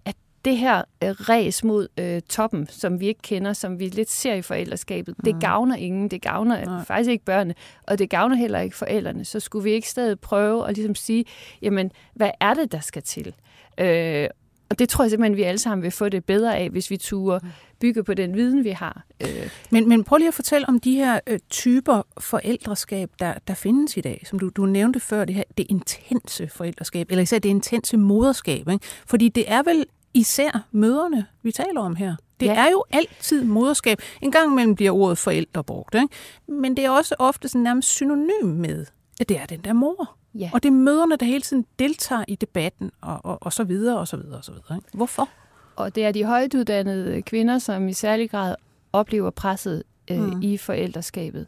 at 0.04 0.14
det 0.46 0.56
her 0.56 0.82
øh, 1.04 1.10
ræs 1.10 1.64
mod 1.64 1.88
øh, 1.98 2.20
toppen, 2.20 2.66
som 2.70 3.00
vi 3.00 3.06
ikke 3.06 3.22
kender, 3.22 3.52
som 3.52 3.78
vi 3.78 3.88
lidt 3.88 4.10
ser 4.10 4.34
i 4.34 4.42
forældreskabet, 4.42 5.14
mm. 5.18 5.24
det 5.24 5.40
gavner 5.40 5.76
ingen. 5.76 6.08
Det 6.08 6.22
gavner 6.22 6.64
Nej. 6.64 6.84
faktisk 6.84 7.10
ikke 7.10 7.24
børnene, 7.24 7.54
og 7.82 7.98
det 7.98 8.10
gavner 8.10 8.36
heller 8.36 8.60
ikke 8.60 8.76
forældrene. 8.76 9.24
Så 9.24 9.40
skulle 9.40 9.64
vi 9.64 9.70
ikke 9.70 9.88
stadig 9.88 10.20
prøve 10.20 10.68
at 10.68 10.74
ligesom 10.74 10.94
sige, 10.94 11.24
jamen, 11.62 11.92
hvad 12.14 12.30
er 12.40 12.54
det, 12.54 12.72
der 12.72 12.80
skal 12.80 13.02
til? 13.02 13.34
Øh, 13.78 14.28
og 14.68 14.78
det 14.78 14.88
tror 14.88 15.04
jeg 15.04 15.10
simpelthen, 15.10 15.36
vi 15.36 15.42
alle 15.42 15.58
sammen 15.58 15.82
vil 15.82 15.90
få 15.90 16.08
det 16.08 16.24
bedre 16.24 16.56
af, 16.56 16.70
hvis 16.70 16.90
vi 16.90 16.96
turer 16.96 17.38
mm. 17.42 17.48
bygge 17.80 18.04
på 18.04 18.14
den 18.14 18.34
viden, 18.34 18.64
vi 18.64 18.70
har. 18.70 19.04
Øh. 19.22 19.50
Men, 19.70 19.88
men 19.88 20.04
prøv 20.04 20.16
lige 20.16 20.28
at 20.28 20.34
fortælle 20.34 20.68
om 20.68 20.80
de 20.80 20.94
her 20.94 21.20
øh, 21.26 21.38
typer 21.50 22.02
forældreskab, 22.18 23.10
der, 23.20 23.34
der 23.48 23.54
findes 23.54 23.96
i 23.96 24.00
dag. 24.00 24.22
Som 24.26 24.38
du, 24.38 24.48
du 24.48 24.66
nævnte 24.66 25.00
før, 25.00 25.24
det 25.24 25.34
her 25.34 25.42
det 25.58 25.66
intense 25.68 26.48
forældreskab, 26.48 27.10
eller 27.10 27.22
især 27.22 27.38
det 27.38 27.48
intense 27.48 27.96
moderskab. 27.96 28.68
Ikke? 28.68 28.84
Fordi 29.06 29.28
det 29.28 29.44
er 29.46 29.62
vel 29.62 29.86
især 30.16 30.66
møderne, 30.72 31.26
vi 31.42 31.52
taler 31.52 31.80
om 31.80 31.96
her. 31.96 32.16
Det 32.40 32.46
ja. 32.46 32.54
er 32.54 32.70
jo 32.70 32.84
altid 32.90 33.44
moderskab. 33.44 33.98
En 34.22 34.30
gang 34.30 34.52
imellem 34.52 34.74
bliver 34.74 34.90
ordet 34.90 35.18
forældre 35.18 35.64
brugt, 35.64 35.94
ikke? 35.94 36.08
men 36.46 36.76
det 36.76 36.84
er 36.84 36.90
også 36.90 37.14
ofte 37.18 37.48
sådan 37.48 37.62
nærmest 37.62 37.88
synonym 37.88 38.44
med, 38.44 38.86
at 39.20 39.28
det 39.28 39.38
er 39.38 39.46
den 39.46 39.60
der 39.60 39.72
mor. 39.72 40.16
Ja. 40.34 40.50
Og 40.52 40.62
det 40.62 40.68
er 40.68 40.72
møderne, 40.72 41.16
der 41.16 41.26
hele 41.26 41.42
tiden 41.42 41.66
deltager 41.78 42.24
i 42.28 42.34
debatten, 42.34 42.90
og, 43.00 43.20
og, 43.24 43.38
og 43.40 43.52
så 43.52 43.64
videre, 43.64 43.98
og 43.98 44.08
så 44.08 44.16
videre, 44.16 44.38
og 44.38 44.44
så 44.44 44.52
videre. 44.52 44.76
Ikke? 44.76 44.88
Hvorfor? 44.94 45.28
Og 45.76 45.94
det 45.94 46.04
er 46.04 46.12
de 46.12 46.24
højtuddannede 46.24 47.22
kvinder, 47.22 47.58
som 47.58 47.88
i 47.88 47.92
særlig 47.92 48.30
grad 48.30 48.54
oplever 48.92 49.30
presset 49.30 49.82
øh, 50.10 50.18
mm. 50.18 50.42
i 50.42 50.56
forældreskabet. 50.56 51.46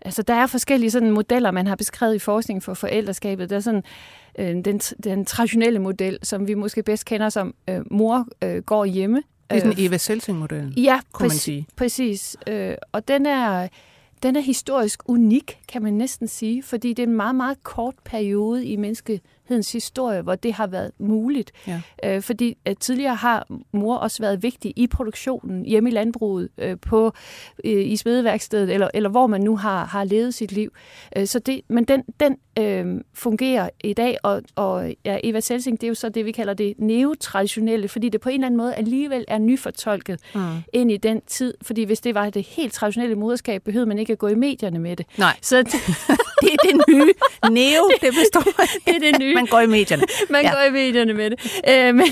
Altså, 0.00 0.22
der 0.22 0.34
er 0.34 0.46
forskellige 0.46 0.90
sådan 0.90 1.10
modeller, 1.10 1.50
man 1.50 1.66
har 1.66 1.76
beskrevet 1.76 2.14
i 2.14 2.18
forskning 2.18 2.62
for 2.62 2.74
forældreskabet. 2.74 3.50
Der 3.50 3.56
er 3.56 3.60
sådan 3.60 3.84
øh, 4.38 4.64
den, 4.64 4.78
den 4.78 5.24
traditionelle 5.24 5.78
model, 5.78 6.18
som 6.22 6.48
vi 6.48 6.54
måske 6.54 6.82
bedst 6.82 7.04
kender 7.04 7.28
som 7.28 7.54
øh, 7.68 7.80
mor 7.90 8.26
øh, 8.44 8.62
går 8.62 8.84
hjemme. 8.84 9.22
Det 9.50 9.56
er 9.56 9.60
den 9.60 9.70
øh, 9.70 9.84
Eva 9.84 9.96
Selsing-modellen, 9.96 10.72
ja, 10.76 11.00
kunne 11.12 11.28
man 11.28 11.36
sige. 11.36 11.66
præcis. 11.76 12.36
Øh, 12.46 12.74
og 12.92 13.08
den 13.08 13.26
er, 13.26 13.68
den 14.22 14.36
er 14.36 14.40
historisk 14.40 15.02
unik, 15.06 15.58
kan 15.68 15.82
man 15.82 15.92
næsten 15.92 16.28
sige, 16.28 16.62
fordi 16.62 16.88
det 16.88 17.02
er 17.02 17.06
en 17.06 17.16
meget, 17.16 17.34
meget 17.34 17.62
kort 17.62 17.94
periode 18.04 18.66
i 18.66 18.76
menneske, 18.76 19.20
menneskehedens 19.50 19.72
historie, 19.72 20.22
hvor 20.22 20.34
det 20.34 20.52
har 20.52 20.66
været 20.66 20.90
muligt. 20.98 21.52
Ja. 21.66 21.80
Øh, 22.04 22.22
fordi 22.22 22.56
at 22.64 22.78
tidligere 22.78 23.14
har 23.14 23.46
mor 23.72 23.96
også 23.96 24.22
været 24.22 24.42
vigtig 24.42 24.72
i 24.76 24.86
produktionen, 24.86 25.66
hjemme 25.66 25.90
i 25.90 25.92
landbruget, 25.92 26.48
øh, 26.58 26.76
på, 26.78 27.12
øh, 27.64 27.86
i 27.86 27.96
smedeværkstedet, 27.96 28.70
eller, 28.70 28.88
eller 28.94 29.08
hvor 29.08 29.26
man 29.26 29.40
nu 29.40 29.56
har, 29.56 29.84
har 29.84 30.04
levet 30.04 30.34
sit 30.34 30.52
liv. 30.52 30.70
Øh, 31.16 31.26
så 31.26 31.38
det, 31.38 31.60
men 31.68 31.84
den, 31.84 32.02
den 32.20 32.36
øh, 32.58 33.00
fungerer 33.14 33.70
i 33.84 33.92
dag, 33.92 34.16
og, 34.22 34.42
og 34.56 34.94
ja, 35.04 35.18
Eva 35.24 35.40
Selsing, 35.40 35.80
det 35.80 35.86
er 35.86 35.88
jo 35.88 35.94
så 35.94 36.08
det, 36.08 36.24
vi 36.24 36.32
kalder 36.32 36.54
det 36.54 36.74
neotraditionelle, 36.78 37.88
fordi 37.88 38.08
det 38.08 38.20
på 38.20 38.28
en 38.28 38.34
eller 38.34 38.46
anden 38.46 38.58
måde 38.58 38.74
alligevel 38.74 39.24
er 39.28 39.38
nyfortolket 39.38 40.20
mm. 40.34 40.40
ind 40.72 40.92
i 40.92 40.96
den 40.96 41.20
tid. 41.26 41.54
Fordi 41.62 41.84
hvis 41.84 42.00
det 42.00 42.14
var 42.14 42.30
det 42.30 42.42
helt 42.42 42.72
traditionelle 42.72 43.16
moderskab, 43.16 43.62
behøvede 43.64 43.88
man 43.88 43.98
ikke 43.98 44.12
at 44.12 44.18
gå 44.18 44.28
i 44.28 44.34
medierne 44.34 44.78
med 44.78 44.96
det. 44.96 45.06
Nej, 45.18 45.36
så 45.42 45.56
det, 45.62 45.72
det 46.40 46.52
er 46.52 46.56
det 46.66 46.82
nye. 46.88 47.12
Neo, 47.56 47.90
det 48.00 48.14
består 48.22 48.50
det 48.86 48.96
er 48.96 49.10
det 49.10 49.20
nye. 49.20 49.34
Man 49.40 49.46
går 49.46 49.60
i 49.60 49.66
medierne. 49.66 50.02
Man 50.30 50.42
ja. 50.42 50.50
går 50.50 50.68
i 50.68 50.70
medierne 50.70 51.14
med 51.14 51.30
det. 51.30 51.62
Øh, 51.68 51.94
men, 51.94 52.06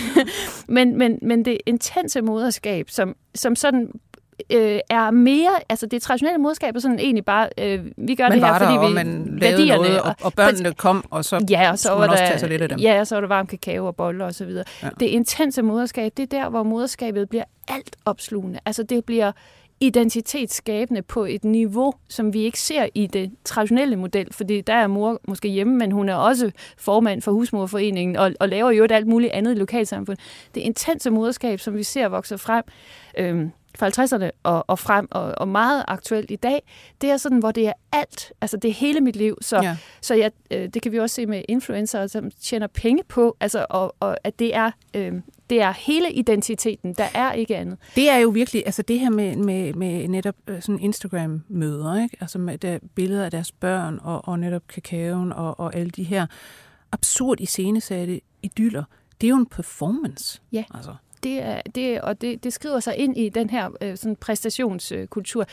men, 0.68 0.98
men, 0.98 1.18
men 1.22 1.44
det 1.44 1.58
intense 1.66 2.20
moderskab, 2.20 2.90
som, 2.90 3.16
som 3.34 3.56
sådan 3.56 3.90
øh, 4.50 4.80
er 4.90 5.10
mere, 5.10 5.50
altså 5.68 5.86
det 5.86 6.02
traditionelle 6.02 6.38
moderskab 6.38 6.76
er 6.76 6.80
sådan 6.80 6.98
egentlig 6.98 7.24
bare, 7.24 7.48
øh, 7.58 7.84
vi 7.96 8.14
gør 8.14 8.24
man 8.24 8.32
det 8.32 8.46
her, 8.46 8.58
fordi 8.58 8.72
der, 8.72 8.88
vi... 8.88 8.94
man 8.94 9.38
lavede 9.40 9.66
noget, 9.66 10.00
og, 10.00 10.14
og 10.20 10.34
børnene 10.34 10.74
kom, 10.74 11.04
og 11.10 11.24
så, 11.24 11.46
ja, 11.50 11.70
og 11.70 11.78
så 11.78 11.90
var 11.90 11.98
man 11.98 12.10
også 12.10 12.22
der, 12.22 12.28
tage 12.28 12.38
sig 12.38 12.48
lidt 12.48 12.62
af 12.62 12.68
dem. 12.68 12.78
Ja, 12.78 13.00
og 13.00 13.06
så 13.06 13.14
var 13.14 13.20
der 13.20 13.28
varm 13.28 13.46
kakao 13.46 13.86
og 13.86 13.96
boller 13.96 14.24
og 14.24 14.34
så 14.34 14.44
videre. 14.44 14.64
Ja. 14.82 14.88
Det 15.00 15.06
intense 15.06 15.62
moderskab, 15.62 16.12
det 16.16 16.22
er 16.22 16.42
der, 16.42 16.50
hvor 16.50 16.62
moderskabet 16.62 17.28
bliver 17.28 17.44
alt 17.68 17.96
opslugende. 18.04 18.58
Altså 18.66 18.82
det 18.82 19.04
bliver 19.04 19.32
identitetsskabende 19.80 21.02
på 21.02 21.24
et 21.24 21.44
niveau, 21.44 21.92
som 22.08 22.32
vi 22.32 22.40
ikke 22.40 22.60
ser 22.60 22.86
i 22.94 23.06
det 23.06 23.30
traditionelle 23.44 23.96
model, 23.96 24.32
fordi 24.32 24.60
der 24.60 24.72
er 24.72 24.86
mor 24.86 25.20
måske 25.28 25.48
hjemme, 25.48 25.76
men 25.76 25.92
hun 25.92 26.08
er 26.08 26.14
også 26.14 26.50
formand 26.78 27.22
for 27.22 27.32
Husmorforeningen 27.32 28.16
og, 28.16 28.32
og 28.40 28.48
laver 28.48 28.70
jo 28.70 28.84
et 28.84 28.92
alt 28.92 29.06
muligt 29.06 29.32
andet 29.32 29.54
i 29.54 29.58
lokalsamfundet. 29.58 30.24
Det 30.54 30.60
intense 30.60 31.10
moderskab, 31.10 31.60
som 31.60 31.76
vi 31.76 31.82
ser 31.82 32.08
vokser 32.08 32.36
frem, 32.36 32.64
øhm, 33.18 33.50
fra 33.76 33.88
50'erne 33.88 34.30
og, 34.42 34.64
og 34.66 34.78
frem, 34.78 35.08
og, 35.10 35.34
og 35.36 35.48
meget 35.48 35.84
aktuelt 35.88 36.30
i 36.30 36.36
dag, 36.36 36.62
det 37.00 37.10
er 37.10 37.16
sådan, 37.16 37.38
hvor 37.38 37.50
det 37.50 37.66
er 37.66 37.72
alt, 37.92 38.32
altså 38.40 38.56
det 38.56 38.68
er 38.68 38.72
hele 38.72 39.00
mit 39.00 39.16
liv. 39.16 39.38
Så, 39.40 39.60
ja. 39.62 39.76
så 40.00 40.14
jeg, 40.14 40.30
øh, 40.50 40.68
det 40.68 40.82
kan 40.82 40.92
vi 40.92 40.98
også 40.98 41.14
se 41.14 41.26
med 41.26 41.42
influencer, 41.48 42.06
som 42.06 42.30
tjener 42.30 42.66
penge 42.66 43.02
på, 43.08 43.36
altså, 43.40 43.66
og, 43.70 43.94
og 44.00 44.16
at 44.24 44.38
det 44.38 44.54
er, 44.54 44.70
øh, 44.94 45.12
det 45.50 45.62
er 45.62 45.72
hele 45.72 46.12
identiteten, 46.12 46.94
der 46.94 47.06
er 47.14 47.32
ikke 47.32 47.56
andet. 47.56 47.78
Det 47.94 48.10
er 48.10 48.16
jo 48.16 48.28
virkelig, 48.28 48.62
altså 48.66 48.82
det 48.82 49.00
her 49.00 49.10
med, 49.10 49.36
med, 49.36 49.74
med 49.74 50.08
netop 50.08 50.34
øh, 50.46 50.62
sådan 50.62 50.80
Instagram-møder, 50.80 52.02
ikke? 52.02 52.16
altså 52.20 52.38
med 52.38 52.58
der 52.58 52.78
billeder 52.94 53.24
af 53.24 53.30
deres 53.30 53.52
børn, 53.52 54.00
og, 54.02 54.28
og 54.28 54.38
netop 54.38 54.62
kakaoen, 54.68 55.32
og, 55.32 55.60
og 55.60 55.76
alle 55.76 55.90
de 55.90 56.04
her 56.04 56.26
absurd 56.92 57.40
iscenesatte 57.40 58.20
idyller, 58.42 58.84
det 59.20 59.26
er 59.26 59.28
jo 59.28 59.36
en 59.36 59.46
performance. 59.46 60.40
Ja. 60.52 60.64
Altså 60.74 60.94
det, 61.22 61.42
er, 61.42 61.62
det, 61.74 62.00
og 62.00 62.20
det, 62.20 62.44
det 62.44 62.52
skriver 62.52 62.80
sig 62.80 62.96
ind 62.96 63.16
i 63.16 63.28
den 63.28 63.50
her 63.50 63.70
øh, 63.80 63.96
sådan 63.96 64.16
præstationskultur. 64.16 65.46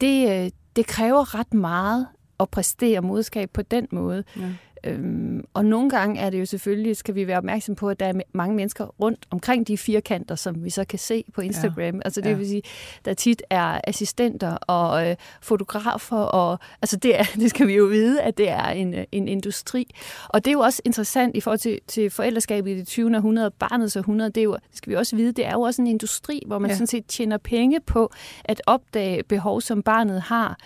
Det, 0.00 0.44
øh, 0.44 0.50
det 0.76 0.86
kræver 0.86 1.34
ret 1.34 1.54
meget 1.54 2.06
at 2.40 2.50
præstere 2.50 3.00
moderskab 3.00 3.50
på 3.50 3.62
den 3.62 3.86
måde. 3.90 4.24
Ja. 4.36 4.52
Øhm, 4.88 5.44
og 5.54 5.64
nogle 5.64 5.90
gange 5.90 6.20
er 6.20 6.30
det 6.30 6.40
jo 6.40 6.46
selvfølgelig, 6.46 6.96
skal 6.96 7.14
vi 7.14 7.26
være 7.26 7.38
opmærksom 7.38 7.74
på, 7.74 7.88
at 7.88 8.00
der 8.00 8.06
er 8.06 8.20
mange 8.32 8.56
mennesker 8.56 8.86
rundt 9.00 9.26
omkring 9.30 9.68
de 9.68 9.78
firkanter, 9.78 10.34
som 10.34 10.64
vi 10.64 10.70
så 10.70 10.84
kan 10.84 10.98
se 10.98 11.24
på 11.34 11.40
Instagram. 11.40 11.94
Ja. 11.94 12.00
Altså 12.04 12.20
det 12.20 12.30
ja. 12.30 12.34
vil 12.34 12.48
sige, 12.48 12.62
der 13.04 13.14
tit 13.14 13.42
er 13.50 13.80
assistenter 13.84 14.52
og 14.52 15.10
øh, 15.10 15.16
fotografer, 15.42 16.16
og 16.16 16.58
altså 16.82 16.96
det, 16.96 17.20
er, 17.20 17.24
det 17.40 17.50
skal 17.50 17.66
vi 17.66 17.74
jo 17.74 17.84
vide, 17.84 18.22
at 18.22 18.38
det 18.38 18.48
er 18.48 18.68
en, 18.68 18.94
en 19.12 19.28
industri. 19.28 19.94
Og 20.28 20.44
det 20.44 20.50
er 20.50 20.52
jo 20.52 20.60
også 20.60 20.82
interessant 20.84 21.36
i 21.36 21.40
forhold 21.40 21.58
til, 21.58 21.80
til 21.86 22.10
forældreskabet 22.10 22.70
i 22.70 22.78
det 22.78 22.86
20. 22.86 23.16
århundrede, 23.16 23.50
barnets 23.50 23.96
århundrede, 23.96 24.30
det, 24.30 24.40
er 24.40 24.44
jo, 24.44 24.54
det 24.54 24.76
skal 24.76 24.90
vi 24.90 24.96
også 24.96 25.16
vide, 25.16 25.32
det 25.32 25.46
er 25.46 25.52
jo 25.52 25.60
også 25.60 25.82
en 25.82 25.88
industri, 25.88 26.42
hvor 26.46 26.58
man 26.58 26.70
ja. 26.70 26.74
sådan 26.74 26.86
set 26.86 27.06
tjener 27.06 27.38
penge 27.38 27.80
på 27.80 28.12
at 28.44 28.62
opdage 28.66 29.22
behov, 29.22 29.60
som 29.60 29.82
barnet 29.82 30.20
har. 30.22 30.58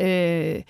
Øh, 0.00 0.62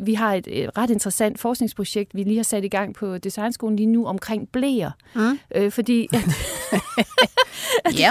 vi 0.00 0.14
har 0.14 0.34
et, 0.34 0.48
et 0.50 0.78
ret 0.78 0.90
interessant 0.90 1.38
forskningsprojekt, 1.38 2.14
vi 2.14 2.22
lige 2.22 2.36
har 2.36 2.42
sat 2.42 2.64
i 2.64 2.68
gang 2.68 2.94
på 2.94 3.18
Designskolen 3.18 3.76
lige 3.76 3.86
nu 3.86 4.06
omkring 4.06 4.48
blæer. 4.52 4.90
Mm. 5.14 5.38
Øh, 5.54 5.72
fordi... 5.72 6.08
At, 6.12 6.22
ja, 7.98 8.10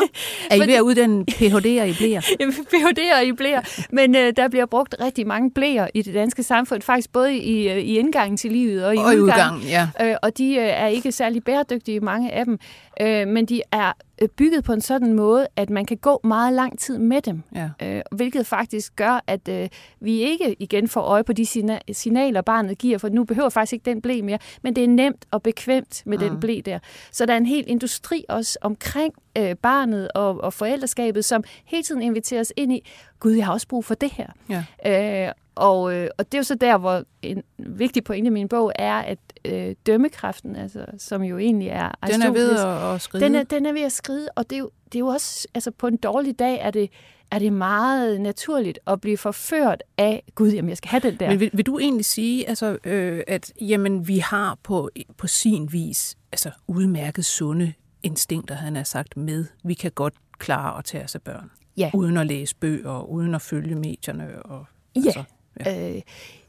er 0.52 0.56
I 0.56 0.60
ved 0.60 0.74
at 0.74 0.82
uddanne 0.82 1.26
PhD'er 1.32 1.84
i 1.84 1.94
blæer? 1.94 2.22
PhD'er 2.74 3.22
i 3.22 3.32
blæer, 3.32 3.62
men 3.92 4.16
øh, 4.16 4.34
der 4.38 4.48
bliver 4.48 4.66
brugt 4.66 4.96
rigtig 5.02 5.28
mange 5.28 5.52
blæer 5.52 5.88
i 5.94 6.02
det 6.02 6.14
danske 6.14 6.44
samfund, 6.44 6.82
faktisk 6.82 7.12
både 7.12 7.38
i, 7.38 7.70
øh, 7.70 7.78
i 7.78 7.98
indgangen 7.98 8.38
til 8.38 8.52
livet 8.52 8.86
og 8.86 8.96
i, 8.96 8.98
og 8.98 9.04
udgangen. 9.04 9.24
udgangen 9.24 9.62
ja. 9.68 9.88
øh, 10.02 10.16
og 10.22 10.38
de 10.38 10.56
øh, 10.56 10.68
er 10.68 10.88
ikke 10.88 11.12
særlig 11.12 11.44
bæredygtige, 11.44 12.00
mange 12.00 12.32
af 12.32 12.46
dem, 12.46 12.60
øh, 13.02 13.28
men 13.28 13.46
de 13.46 13.62
er 13.72 13.94
bygget 14.38 14.64
på 14.64 14.74
en 14.74 14.82
sådan 14.82 15.14
måde, 15.14 15.48
at 15.56 15.70
man 15.70 15.86
kan 15.86 15.98
gå 15.98 16.20
meget 16.24 16.54
lang 16.54 16.80
tid 16.80 16.98
med 16.98 17.22
dem. 17.22 17.44
Ja. 17.56 17.70
Øh, 17.82 18.02
hvilket 18.12 18.48
faktisk 18.48 18.96
gør, 18.96 19.24
at 19.28 19.48
øh, 19.48 19.70
vi 20.00 20.20
ikke 20.20 20.56
igen 20.60 20.88
får 20.88 21.02
øje 21.02 21.24
på 21.24 21.34
de 21.34 21.46
signaler, 21.94 22.42
barnet 22.42 22.78
giver, 22.78 22.98
for 22.98 23.10
nu 23.10 23.24
behøver 23.24 23.50
faktisk 23.50 23.74
ikke 23.74 23.86
den 23.86 24.02
blæ 24.02 24.22
mere, 24.22 24.40
men 24.62 24.76
det 24.76 24.84
er 24.84 24.88
nemt 24.88 25.26
og 25.32 25.44
bekvemt 25.44 26.04
med 26.06 26.20
ja. 26.20 26.26
den 26.26 26.40
blæ 26.40 26.62
der. 26.66 26.80
Så 27.12 27.26
der 27.26 27.34
er 27.34 27.38
en 27.38 27.46
hel 27.46 27.64
industri 27.68 28.26
også 28.30 28.58
omkring 28.62 29.14
øh, 29.38 29.56
barnet 29.56 30.12
og, 30.12 30.44
og 30.44 30.54
forældreskabet, 30.54 31.26
som 31.26 31.44
hele 31.66 31.84
tiden 31.84 32.02
inviterer 32.02 32.42
os 32.42 32.54
ind 32.56 32.74
i, 32.74 32.88
gud, 33.20 33.32
jeg 33.32 33.46
har 33.46 33.54
også 33.54 33.68
brug 33.68 33.86
for 33.86 33.96
det 33.96 34.12
her. 34.12 34.28
Ja. 34.50 35.28
Øh, 35.28 35.34
og, 35.58 35.94
øh, 35.94 36.10
og 36.18 36.26
det 36.26 36.34
er 36.34 36.40
jo 36.40 36.44
så 36.44 36.56
der, 36.56 36.78
hvor 36.78 37.04
en 37.22 37.44
vigtig 37.58 38.04
pointe 38.04 38.28
i 38.28 38.30
min 38.30 38.48
bog 38.48 38.72
er, 38.76 38.98
at 38.98 39.20
øh, 39.46 39.76
dømmekraften, 39.86 40.56
altså, 40.56 40.86
som 40.98 41.24
jo 41.24 41.38
egentlig 41.38 41.68
er... 41.68 41.92
Den 42.08 42.22
er 42.22 42.32
ved 42.32 42.60
at, 42.60 42.96
at 42.96 43.02
skride. 43.02 43.26
Den 43.26 43.36
er, 43.36 43.44
den 43.44 43.66
er 43.66 43.74
ved 43.74 43.82
at 43.82 43.92
skride, 43.92 44.28
og 44.36 44.50
det 44.50 44.56
er 44.56 44.60
jo, 44.60 44.70
det 44.86 44.96
er 44.96 45.00
jo 45.00 45.08
også... 45.08 45.48
Altså 45.54 45.72
på 45.72 45.88
en 45.88 45.98
dårlig 45.98 46.40
dag 46.40 46.60
er 46.62 46.72
det, 46.72 46.90
er 47.32 47.40
det 47.40 47.54
meget 47.54 48.22
naturligt 48.22 48.80
at 48.88 49.02
blive 49.02 49.18
forført 49.18 49.84
af, 49.98 50.24
gud, 50.36 50.50
jamen 50.52 50.70
jeg 50.70 50.78
skal 50.78 50.90
have 50.90 51.00
den 51.00 51.20
der. 51.20 51.30
Men 51.30 51.40
vil, 51.40 51.50
vil 51.54 51.66
du 51.66 51.80
egentlig 51.80 52.06
sige, 52.06 52.50
altså, 52.50 52.78
øh, 52.84 53.24
at 53.28 53.54
jamen, 53.62 54.08
vi 54.08 54.18
har 54.18 54.58
på, 54.64 54.90
på 55.18 55.28
sin 55.28 55.70
vis 55.72 56.18
altså, 56.32 56.52
udmærket 56.68 57.26
sunde 57.26 57.74
instinkter, 58.04 58.56
han 58.56 58.76
har 58.76 58.84
sagt, 58.84 59.18
med, 59.18 59.46
vi 59.64 59.74
kan 59.74 59.92
godt 59.92 60.14
klare 60.40 60.78
at 60.78 60.86
tage 60.86 61.04
os 61.04 61.16
af 61.16 61.22
børn. 61.22 61.52
Ja. 61.78 61.92
Uden 61.94 62.18
at 62.18 62.28
læse 62.28 62.56
bøger, 62.56 63.02
uden 63.02 63.36
at 63.36 63.42
følge 63.42 63.76
medierne. 63.76 64.44
Og, 64.44 64.66
ja. 64.96 65.02
Altså, 65.06 65.24
ja. 65.66 65.96
Øh, 65.96 66.02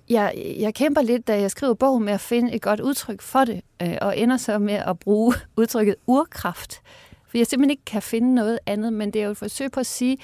jeg, 0.08 0.54
jeg 0.58 0.74
kæmper 0.74 1.02
lidt, 1.02 1.28
da 1.28 1.40
jeg 1.40 1.50
skriver 1.50 1.74
bogen, 1.74 2.04
med 2.04 2.12
at 2.12 2.20
finde 2.20 2.52
et 2.52 2.62
godt 2.62 2.80
udtryk 2.80 3.22
for 3.22 3.44
det, 3.44 3.60
øh, 3.82 3.96
og 4.00 4.18
ender 4.18 4.36
så 4.36 4.58
med 4.58 4.74
at 4.74 4.98
bruge 4.98 5.34
udtrykket 5.58 5.94
urkraft. 6.06 6.80
For 7.26 7.38
jeg 7.38 7.46
simpelthen 7.46 7.70
ikke 7.70 7.84
kan 7.84 8.02
finde 8.02 8.34
noget 8.34 8.58
andet, 8.66 8.92
men 8.92 9.10
det 9.10 9.20
er 9.20 9.24
jo 9.24 9.30
et 9.30 9.36
forsøg 9.36 9.70
på 9.70 9.80
at 9.80 9.86
sige, 9.86 10.12
at 10.12 10.18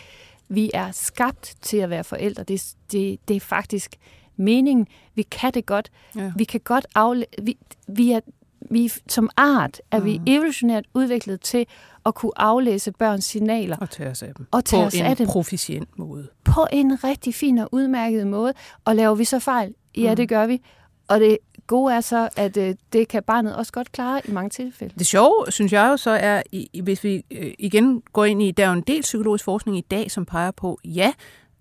vi 0.48 0.70
er 0.74 0.90
skabt 0.92 1.54
til 1.62 1.76
at 1.76 1.90
være 1.90 2.04
forældre. 2.04 2.42
Det, 2.42 2.74
det, 2.92 3.18
det 3.28 3.36
er 3.36 3.40
faktisk 3.40 3.96
meningen. 4.36 4.86
Vi 5.14 5.22
kan 5.22 5.54
det 5.54 5.66
godt. 5.66 5.90
Ja. 6.16 6.32
Vi 6.36 6.44
kan 6.44 6.60
godt 6.60 6.86
afle... 6.94 7.26
Vi, 7.42 7.56
vi 7.86 8.12
er, 8.12 8.20
vi, 8.60 8.92
som 9.08 9.30
art 9.36 9.80
er 9.90 9.98
mm. 9.98 10.04
vi 10.04 10.20
evolutionært 10.26 10.84
udviklet 10.94 11.40
til 11.40 11.66
at 12.06 12.14
kunne 12.14 12.32
aflæse 12.36 12.92
børns 12.92 13.24
signaler. 13.24 13.76
Og 13.80 13.90
tage 13.90 14.10
os 14.10 14.22
af 14.22 14.34
dem. 14.34 14.46
Og 14.50 14.64
tage 14.64 14.82
på 14.82 14.86
os 14.86 14.94
en 14.94 15.04
af 15.04 15.16
dem. 15.16 15.26
proficient 15.26 15.98
måde. 15.98 16.28
På 16.44 16.66
en 16.72 17.04
rigtig 17.04 17.34
fin 17.34 17.58
og 17.58 17.68
udmærket 17.72 18.26
måde. 18.26 18.52
Og 18.84 18.96
laver 18.96 19.14
vi 19.14 19.24
så 19.24 19.38
fejl? 19.38 19.74
Ja, 19.96 20.10
mm. 20.10 20.16
det 20.16 20.28
gør 20.28 20.46
vi. 20.46 20.62
Og 21.08 21.20
det 21.20 21.38
gode 21.66 21.94
er 21.94 22.00
så, 22.00 22.28
at 22.36 22.56
øh, 22.56 22.74
det 22.92 23.08
kan 23.08 23.22
barnet 23.22 23.56
også 23.56 23.72
godt 23.72 23.92
klare 23.92 24.20
i 24.24 24.30
mange 24.30 24.50
tilfælde. 24.50 24.94
Det 24.98 25.06
sjove, 25.06 25.44
synes 25.48 25.72
jeg 25.72 25.88
jo 25.90 25.96
så 25.96 26.10
er, 26.10 26.42
hvis 26.82 27.04
vi 27.04 27.24
øh, 27.30 27.52
igen 27.58 28.02
går 28.12 28.24
ind 28.24 28.42
i, 28.42 28.50
der 28.50 28.64
er 28.64 28.68
jo 28.68 28.72
en 28.72 28.84
del 28.86 29.02
psykologisk 29.02 29.44
forskning 29.44 29.78
i 29.78 29.80
dag, 29.90 30.10
som 30.10 30.24
peger 30.24 30.50
på, 30.50 30.78
ja, 30.84 31.12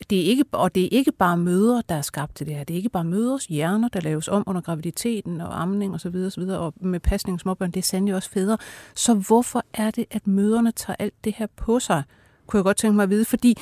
det 0.09 0.19
er 0.19 0.25
ikke, 0.25 0.43
og 0.51 0.75
det 0.75 0.83
er 0.83 0.89
ikke 0.91 1.11
bare 1.11 1.37
mødre, 1.37 1.83
der 1.89 1.95
er 1.95 2.01
skabt 2.01 2.35
til 2.35 2.47
det 2.47 2.55
her. 2.55 2.63
Det 2.63 2.73
er 2.73 2.77
ikke 2.77 2.89
bare 2.89 3.03
mødres 3.03 3.45
hjerner, 3.45 3.87
der 3.87 4.01
laves 4.01 4.27
om 4.27 4.43
under 4.47 4.61
graviditeten 4.61 5.41
og 5.41 5.61
amning 5.61 5.93
osv. 5.93 6.15
Og, 6.15 6.31
så 6.31 6.39
videre, 6.39 6.59
og 6.59 6.73
med 6.81 6.99
pasning 6.99 7.39
småbørn, 7.39 7.71
det 7.71 7.79
er 7.79 7.83
sandelig 7.83 8.15
også 8.15 8.29
fædre. 8.29 8.57
Så 8.95 9.13
hvorfor 9.13 9.63
er 9.73 9.91
det, 9.91 10.05
at 10.11 10.27
møderne 10.27 10.71
tager 10.71 10.95
alt 10.99 11.13
det 11.23 11.33
her 11.37 11.47
på 11.55 11.79
sig? 11.79 12.03
Kunne 12.47 12.57
jeg 12.57 12.63
godt 12.63 12.77
tænke 12.77 12.95
mig 12.95 13.03
at 13.03 13.09
vide. 13.09 13.25
Fordi 13.25 13.57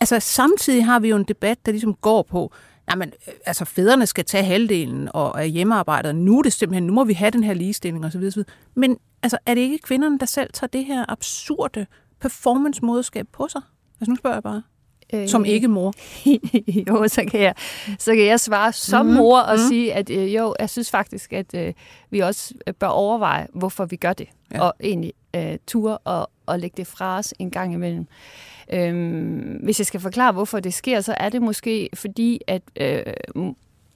altså, 0.00 0.20
samtidig 0.20 0.84
har 0.84 0.98
vi 0.98 1.08
jo 1.08 1.16
en 1.16 1.24
debat, 1.24 1.66
der 1.66 1.72
ligesom 1.72 1.94
går 1.94 2.22
på, 2.22 2.52
men 2.96 3.12
øh, 3.28 3.34
altså 3.46 3.64
fædrene 3.64 4.06
skal 4.06 4.24
tage 4.24 4.44
halvdelen 4.44 5.08
og 5.14 5.40
er 5.40 5.44
hjemmearbejdet. 5.44 6.16
Nu 6.16 6.38
er 6.38 6.42
det 6.42 6.52
simpelthen, 6.52 6.86
nu 6.86 6.92
må 6.92 7.04
vi 7.04 7.12
have 7.12 7.30
den 7.30 7.44
her 7.44 7.54
ligestilling 7.54 8.04
osv. 8.04 8.22
osv. 8.26 8.42
Men 8.74 8.98
altså, 9.22 9.38
er 9.46 9.54
det 9.54 9.60
ikke 9.60 9.78
kvinderne, 9.78 10.18
der 10.18 10.26
selv 10.26 10.50
tager 10.52 10.68
det 10.68 10.84
her 10.84 11.04
absurde 11.08 11.86
performance-moderskab 12.20 13.26
på 13.32 13.48
sig? 13.48 13.62
Altså 14.00 14.10
nu 14.10 14.16
spørger 14.16 14.36
jeg 14.36 14.42
bare. 14.42 14.62
Øh, 15.12 15.28
som 15.28 15.44
ikke 15.44 15.68
mor? 15.68 15.92
jo, 16.88 17.08
så 17.08 17.24
kan, 17.30 17.40
jeg, 17.40 17.54
så 17.98 18.14
kan 18.14 18.26
jeg 18.26 18.40
svare 18.40 18.72
som 18.72 19.06
mm-hmm. 19.06 19.18
mor 19.18 19.38
og 19.38 19.54
mm-hmm. 19.54 19.68
sige, 19.68 19.94
at 19.94 20.10
øh, 20.10 20.34
jo, 20.34 20.54
jeg 20.60 20.70
synes 20.70 20.90
faktisk, 20.90 21.32
at 21.32 21.54
øh, 21.54 21.72
vi 22.10 22.20
også 22.20 22.54
bør 22.78 22.86
overveje, 22.86 23.46
hvorfor 23.54 23.84
vi 23.84 23.96
gør 23.96 24.12
det. 24.12 24.28
Ja. 24.52 24.62
Og 24.62 24.74
egentlig 24.80 25.12
øh, 25.36 25.58
ture 25.66 25.98
og, 25.98 26.30
og 26.46 26.58
lægge 26.58 26.74
det 26.76 26.86
fra 26.86 27.18
os 27.18 27.34
en 27.38 27.50
gang 27.50 27.74
imellem. 27.74 28.06
Øhm, 28.72 29.58
hvis 29.62 29.80
jeg 29.80 29.86
skal 29.86 30.00
forklare, 30.00 30.32
hvorfor 30.32 30.60
det 30.60 30.74
sker, 30.74 31.00
så 31.00 31.14
er 31.16 31.28
det 31.28 31.42
måske 31.42 31.88
fordi, 31.94 32.40
at 32.46 32.62
øh, 32.80 33.02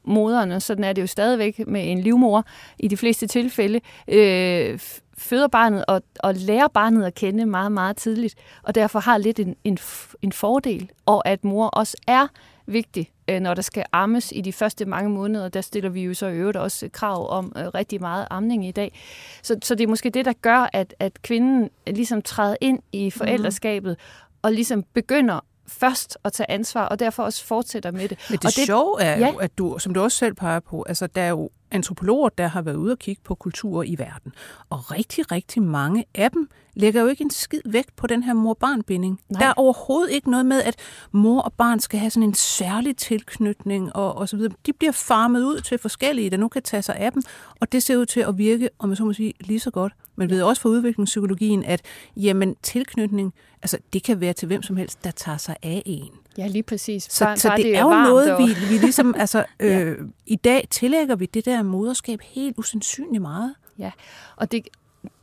moderne, 0.05 0.61
sådan 0.61 0.85
er 0.85 0.93
det 0.93 1.03
jo 1.03 1.07
stadigvæk 1.07 1.67
med 1.67 1.91
en 1.91 1.99
livmor 1.99 2.45
i 2.79 2.89
de 2.89 2.97
fleste 2.97 3.27
tilfælde, 3.27 3.81
øh, 4.09 4.79
føder 5.19 5.49
barnet 5.49 5.85
og, 5.89 6.03
og 6.21 6.35
lærer 6.35 6.69
barnet 6.69 7.05
at 7.05 7.15
kende 7.15 7.47
meget, 7.47 7.73
meget 7.73 7.97
tidligt, 7.97 8.35
og 8.63 8.75
derfor 8.75 8.99
har 8.99 9.19
lidt 9.19 9.41
en, 9.41 9.57
en, 9.65 9.79
en 10.23 10.33
fordel, 10.33 10.91
og 11.07 11.29
at 11.29 11.45
mor 11.45 11.67
også 11.67 11.97
er 12.07 12.27
vigtig, 12.67 13.11
øh, 13.29 13.41
når 13.41 13.55
der 13.55 13.63
skal 13.63 13.85
ammes 13.93 14.33
i 14.33 14.41
de 14.41 14.53
første 14.53 14.85
mange 14.85 15.11
måneder. 15.11 15.49
Der 15.49 15.61
stiller 15.61 15.91
vi 15.91 16.03
jo 16.03 16.15
så 16.15 16.27
i 16.27 16.37
øvrigt 16.37 16.57
også 16.57 16.89
krav 16.93 17.31
om 17.31 17.53
øh, 17.57 17.67
rigtig 17.67 18.01
meget 18.01 18.27
amning 18.31 18.67
i 18.67 18.71
dag. 18.71 18.99
Så, 19.43 19.57
så 19.63 19.75
det 19.75 19.85
er 19.85 19.89
måske 19.89 20.11
det, 20.11 20.25
der 20.25 20.33
gør, 20.33 20.71
at, 20.73 20.95
at 20.99 21.23
kvinden 21.23 21.71
ligesom 21.87 22.23
træder 22.23 22.57
ind 22.61 22.79
i 22.93 23.05
mhm. 23.05 23.11
forældreskabet 23.11 23.97
mm. 23.99 24.39
og 24.43 24.53
ligesom 24.53 24.83
begynder 24.83 25.41
først 25.69 26.19
at 26.25 26.33
tage 26.33 26.51
ansvar, 26.51 26.87
og 26.87 26.99
derfor 26.99 27.23
også 27.23 27.45
fortsætter 27.45 27.91
med 27.91 28.09
det. 28.09 28.19
Men 28.31 28.39
det, 28.39 28.45
og 28.45 28.57
det 28.57 28.67
sjove 28.67 29.03
er 29.03 29.19
ja. 29.19 29.33
jo, 29.33 29.37
at 29.37 29.59
du, 29.59 29.79
som 29.79 29.95
du 29.95 30.01
også 30.01 30.19
selv 30.19 30.35
peger 30.35 30.61
på, 30.61 30.85
altså 30.89 31.07
der 31.07 31.23
er 31.23 31.29
jo 31.29 31.51
antropologer, 31.71 32.29
der 32.29 32.47
har 32.47 32.63
været 32.63 32.77
ude 32.77 32.93
og 32.93 32.99
kigge 32.99 33.23
på 33.25 33.35
kulturer 33.35 33.83
i 33.83 33.99
verden. 33.99 34.33
Og 34.71 34.91
rigtig, 34.91 35.33
rigtig 35.33 35.63
mange 35.63 36.05
af 36.15 36.31
dem 36.31 36.49
lægger 36.75 37.01
jo 37.03 37.07
ikke 37.07 37.25
en 37.25 37.31
skid 37.31 37.61
vægt 37.65 37.97
på 37.97 38.07
den 38.07 38.23
her 38.23 38.35
mor-barn-binding. 38.35 39.21
Der 39.39 39.47
er 39.47 39.53
overhovedet 39.57 40.13
ikke 40.13 40.31
noget 40.31 40.47
med, 40.47 40.63
at 40.63 40.77
mor 41.13 41.41
og 41.41 41.53
barn 41.53 41.81
skal 41.81 41.99
have 41.99 42.11
sådan 42.11 42.29
en 42.29 42.35
særlig 42.35 42.97
tilknytning 42.97 43.97
og, 43.97 44.15
og 44.15 44.29
så 44.29 44.37
videre. 44.37 44.53
De 44.67 44.73
bliver 44.73 44.93
farmet 44.93 45.43
ud 45.43 45.61
til 45.61 45.79
forskellige, 45.79 46.31
der 46.31 46.37
nu 46.37 46.49
kan 46.49 46.63
tage 46.63 46.83
sig 46.83 46.97
af 46.97 47.13
dem, 47.13 47.23
og 47.61 47.73
det 47.73 47.83
ser 47.83 47.97
ud 47.97 48.07
til 48.07 48.21
at 48.21 48.39
virke, 48.39 48.69
om 48.79 48.91
jeg 48.91 48.97
så 48.97 49.05
må 49.05 49.13
sige, 49.13 49.35
lige 49.41 49.61
så 49.61 49.71
godt. 49.71 49.93
Men 50.17 50.31
ved 50.31 50.43
også 50.43 50.63
fra 50.63 50.69
udviklingspsykologien, 50.69 51.65
at 51.65 51.83
jamen, 52.17 52.57
tilknytning, 52.63 53.35
altså 53.63 53.79
det 53.93 54.03
kan 54.03 54.21
være 54.21 54.33
til 54.33 54.47
hvem 54.47 54.63
som 54.63 54.77
helst, 54.77 55.05
der 55.05 55.11
tager 55.11 55.39
sig 55.39 55.57
af 55.63 55.83
en. 55.87 56.11
Ja, 56.39 56.47
lige 56.47 56.63
præcis. 56.63 57.03
Så, 57.11 57.25
bare, 57.25 57.37
så 57.37 57.53
det, 57.57 57.65
det 57.65 57.77
er 57.77 57.83
jo 57.83 57.91
noget, 57.91 58.39
vi, 58.39 58.55
vi 58.71 58.79
ligesom, 58.79 59.15
altså, 59.19 59.45
øh, 59.61 59.71
ja. 59.71 59.93
i 60.27 60.37
dag 60.37 60.69
tillægger 60.71 61.17
vi 61.17 61.27
det 61.27 61.45
der 61.45 61.63
moderskab 61.63 62.21
helt 62.23 62.59
usandsynligt 62.59 63.23
meget. 63.23 63.55
Ja, 63.79 63.91
og 64.37 64.53
det, 64.53 64.69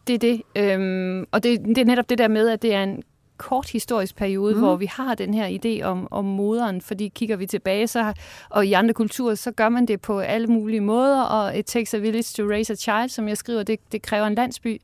det 0.08 0.14
er 0.14 0.20
det. 0.20 0.42
Øhm, 0.56 1.26
og 1.32 1.44
det, 1.44 1.60
det 1.60 1.78
er 1.78 1.86
netop 1.86 2.10
det 2.10 2.18
der 2.18 2.28
med, 2.28 2.50
at 2.50 2.62
det 2.62 2.74
er 2.74 2.84
en 2.84 3.04
kort 3.44 3.70
historisk 3.70 4.16
periode, 4.16 4.54
mm. 4.54 4.60
hvor 4.60 4.76
vi 4.76 4.86
har 4.86 5.16
den 5.16 5.34
her 5.34 5.60
idé 5.60 5.84
om, 5.84 6.08
om 6.12 6.26
moderen, 6.26 6.82
fordi 6.82 7.08
kigger 7.08 7.36
vi 7.36 7.46
tilbage, 7.46 7.88
så, 7.88 8.14
og 8.50 8.66
i 8.66 8.74
andre 8.74 8.94
kulturer, 8.94 9.36
så 9.36 9.52
gør 9.52 9.70
man 9.70 9.86
det 9.86 10.02
på 10.02 10.20
alle 10.20 10.48
mulige 10.48 10.82
måder, 10.82 11.22
og 11.22 11.58
it 11.58 11.66
takes 11.66 11.94
a 11.94 11.98
village 11.98 12.24
to 12.24 12.44
raise 12.50 12.74
a 12.74 12.76
child, 12.76 13.10
som 13.10 13.28
jeg 13.28 13.38
skriver, 13.38 13.64
det, 13.64 13.80
det 13.92 14.02
kræver 14.02 14.28
en 14.28 14.36
landsby. 14.36 14.82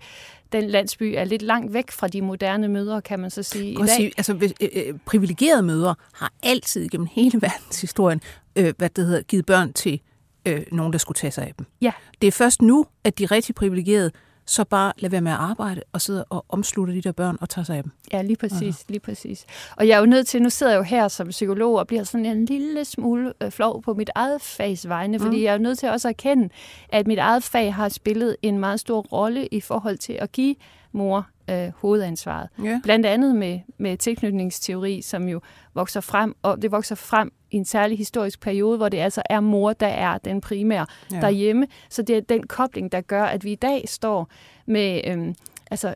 Den 0.52 0.70
landsby 0.70 1.14
er 1.18 1.24
lidt 1.24 1.42
langt 1.42 1.74
væk 1.74 1.92
fra 1.92 2.08
de 2.08 2.22
moderne 2.22 2.68
mødre, 2.68 3.02
kan 3.02 3.20
man 3.20 3.30
så 3.30 3.44
sige 3.44 3.72
i 3.72 3.76
dag. 3.76 3.90
Sige, 3.90 4.12
altså, 4.18 4.34
øh, 4.34 4.70
øh, 4.76 4.98
privilegerede 5.06 5.64
mødre 5.64 5.96
har 6.14 6.34
altid 6.44 6.90
gennem 6.90 7.08
hele 7.12 7.42
verdenshistorien 7.48 8.22
øh, 8.56 8.74
hvad 8.78 8.90
det 8.90 9.06
hedder, 9.06 9.22
givet 9.22 9.46
børn 9.46 9.74
til 9.74 10.02
øh, 10.46 10.62
nogen, 10.72 10.94
der 10.94 11.00
skulle 11.00 11.16
tage 11.16 11.32
sig 11.32 11.44
af 11.48 11.54
dem. 11.58 11.66
Ja. 11.82 11.92
Det 12.22 12.28
er 12.28 12.32
først 12.32 12.62
nu, 12.62 12.86
at 13.04 13.20
de 13.20 13.26
rigtig 13.26 13.56
privilegerede 13.56 14.12
så 14.50 14.64
bare 14.64 14.94
lade 14.98 15.12
være 15.12 15.22
med 15.22 15.32
at 15.32 15.38
arbejde 15.38 15.82
og 15.94 16.02
sidde 16.02 16.26
og 16.30 16.46
omslutte 16.50 16.94
de 16.94 17.02
der 17.02 17.12
børn 17.12 17.38
og 17.42 17.50
tage 17.50 17.66
sig 17.66 17.78
af 17.78 17.84
dem. 17.84 17.92
Ja, 18.14 18.22
lige 18.22 18.38
præcis, 18.38 18.62
Aha. 18.62 18.84
lige 18.88 19.00
præcis. 19.00 19.46
Og 19.78 19.88
jeg 19.88 19.96
er 19.96 20.00
jo 20.00 20.06
nødt 20.06 20.28
til, 20.28 20.42
nu 20.42 20.50
sidder 20.50 20.72
jeg 20.72 20.78
jo 20.78 20.84
her 20.84 21.08
som 21.08 21.28
psykolog 21.28 21.80
og 21.80 21.88
bliver 21.88 22.04
sådan 22.04 22.26
en 22.26 22.46
lille 22.46 22.86
smule 22.86 23.34
øh, 23.42 23.52
flov 23.52 23.82
på 23.82 23.94
mit 23.94 24.10
eget 24.16 24.42
fags 24.42 24.90
vegne, 24.90 25.18
mm. 25.18 25.24
fordi 25.24 25.44
jeg 25.44 25.50
er 25.50 25.54
jo 25.54 25.64
nødt 25.64 25.80
til 25.80 25.90
også 25.90 26.08
at 26.08 26.14
erkende, 26.14 26.50
at 26.90 27.08
mit 27.08 27.18
eget 27.18 27.44
fag 27.44 27.74
har 27.74 27.90
spillet 27.90 28.36
en 28.42 28.60
meget 28.60 28.80
stor 28.80 29.02
rolle 29.02 29.48
i 29.48 29.62
forhold 29.62 29.98
til 29.98 30.14
at 30.14 30.32
give 30.32 30.56
mor 30.92 31.28
øh, 31.50 31.72
hovedansvaret. 31.76 32.50
Ja. 32.64 32.80
Blandt 32.84 33.06
andet 33.06 33.36
med, 33.36 33.60
med 33.78 33.98
tilknytningsteori, 33.98 35.02
som 35.02 35.30
jo 35.30 35.42
vokser 35.74 36.02
frem, 36.02 36.36
og 36.42 36.62
det 36.62 36.72
vokser 36.72 36.96
frem 36.96 37.32
i 37.52 37.56
en 37.58 37.66
særlig 37.66 37.98
historisk 37.98 38.40
periode, 38.40 38.78
hvor 38.78 38.90
det 38.90 38.98
altså 38.98 39.22
er 39.30 39.40
mor, 39.40 39.74
der 39.74 39.88
er 39.88 40.18
den 40.18 40.42
primære 40.42 40.86
ja. 41.12 41.22
derhjemme. 41.22 41.68
Så 41.90 42.02
det 42.02 42.18
er 42.18 42.22
den 42.22 42.48
kobling, 42.48 42.92
der 42.92 43.02
gør, 43.02 43.24
at 43.24 43.44
vi 43.44 43.52
i 43.52 43.56
dag 43.56 43.90
står 43.90 44.28
med, 44.66 45.02
øh, 45.08 45.34
altså, 45.72 45.96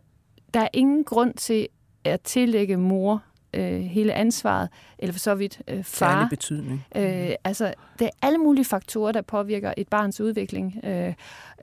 der 0.53 0.59
er 0.59 0.67
ingen 0.73 1.03
grund 1.03 1.33
til 1.33 1.67
at 2.03 2.21
tillægge 2.21 2.77
mor 2.77 3.23
øh, 3.53 3.79
hele 3.81 4.13
ansvaret, 4.13 4.69
eller 4.99 5.13
for 5.13 5.19
så 5.19 5.35
vidt 5.35 5.61
øh, 5.67 5.83
far. 5.83 6.13
Særlig 6.13 6.29
betydning. 6.29 6.85
Øh, 6.95 7.35
altså, 7.43 7.73
det 7.99 8.05
er 8.05 8.27
alle 8.27 8.37
mulige 8.37 8.65
faktorer, 8.65 9.11
der 9.11 9.21
påvirker 9.21 9.73
et 9.77 9.87
barns 9.87 10.21
udvikling. 10.21 10.79
Øh, 10.83 11.13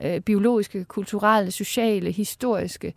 øh, 0.03 0.19
biologiske, 0.19 0.83
kulturelle, 0.83 1.51
sociale, 1.51 2.11
historiske. 2.11 2.93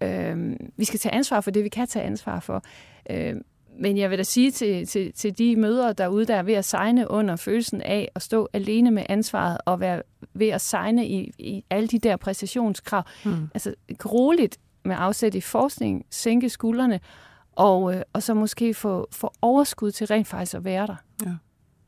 Øh, 0.00 0.56
vi 0.76 0.84
skal 0.84 1.00
tage 1.00 1.14
ansvar 1.14 1.40
for 1.40 1.50
det, 1.50 1.64
vi 1.64 1.68
kan 1.68 1.86
tage 1.86 2.04
ansvar 2.04 2.40
for. 2.40 2.64
Øh, 3.10 3.34
men 3.78 3.98
jeg 3.98 4.10
vil 4.10 4.18
da 4.18 4.22
sige 4.22 4.50
til, 4.50 4.86
til, 4.86 5.12
til 5.12 5.38
de 5.38 5.56
mødre 5.56 5.92
derude, 5.92 6.26
der 6.26 6.34
er 6.34 6.42
ved 6.42 6.54
at 6.54 6.64
signe 6.64 7.10
under 7.10 7.36
følelsen 7.36 7.80
af 7.80 8.08
at 8.14 8.22
stå 8.22 8.48
alene 8.52 8.90
med 8.90 9.06
ansvaret 9.08 9.58
og 9.66 9.80
være 9.80 10.02
ved 10.34 10.48
at 10.48 10.60
signe 10.60 11.08
i, 11.08 11.32
i 11.38 11.64
alle 11.70 11.88
de 11.88 11.98
der 11.98 12.16
præstationskrav. 12.16 13.02
Mm. 13.24 13.48
Altså 13.54 13.74
roligt 14.04 14.58
med 14.84 14.96
afsæt 14.98 15.34
i 15.34 15.40
forskning, 15.40 16.06
sænke 16.10 16.48
skuldrene 16.48 17.00
og, 17.52 17.94
øh, 17.94 18.02
og 18.12 18.22
så 18.22 18.34
måske 18.34 18.74
få, 18.74 19.08
få 19.12 19.32
overskud 19.42 19.90
til 19.90 20.06
rent 20.06 20.28
faktisk 20.28 20.54
at 20.54 20.64
være 20.64 20.86
der. 20.86 20.96
Ja. 21.24 21.34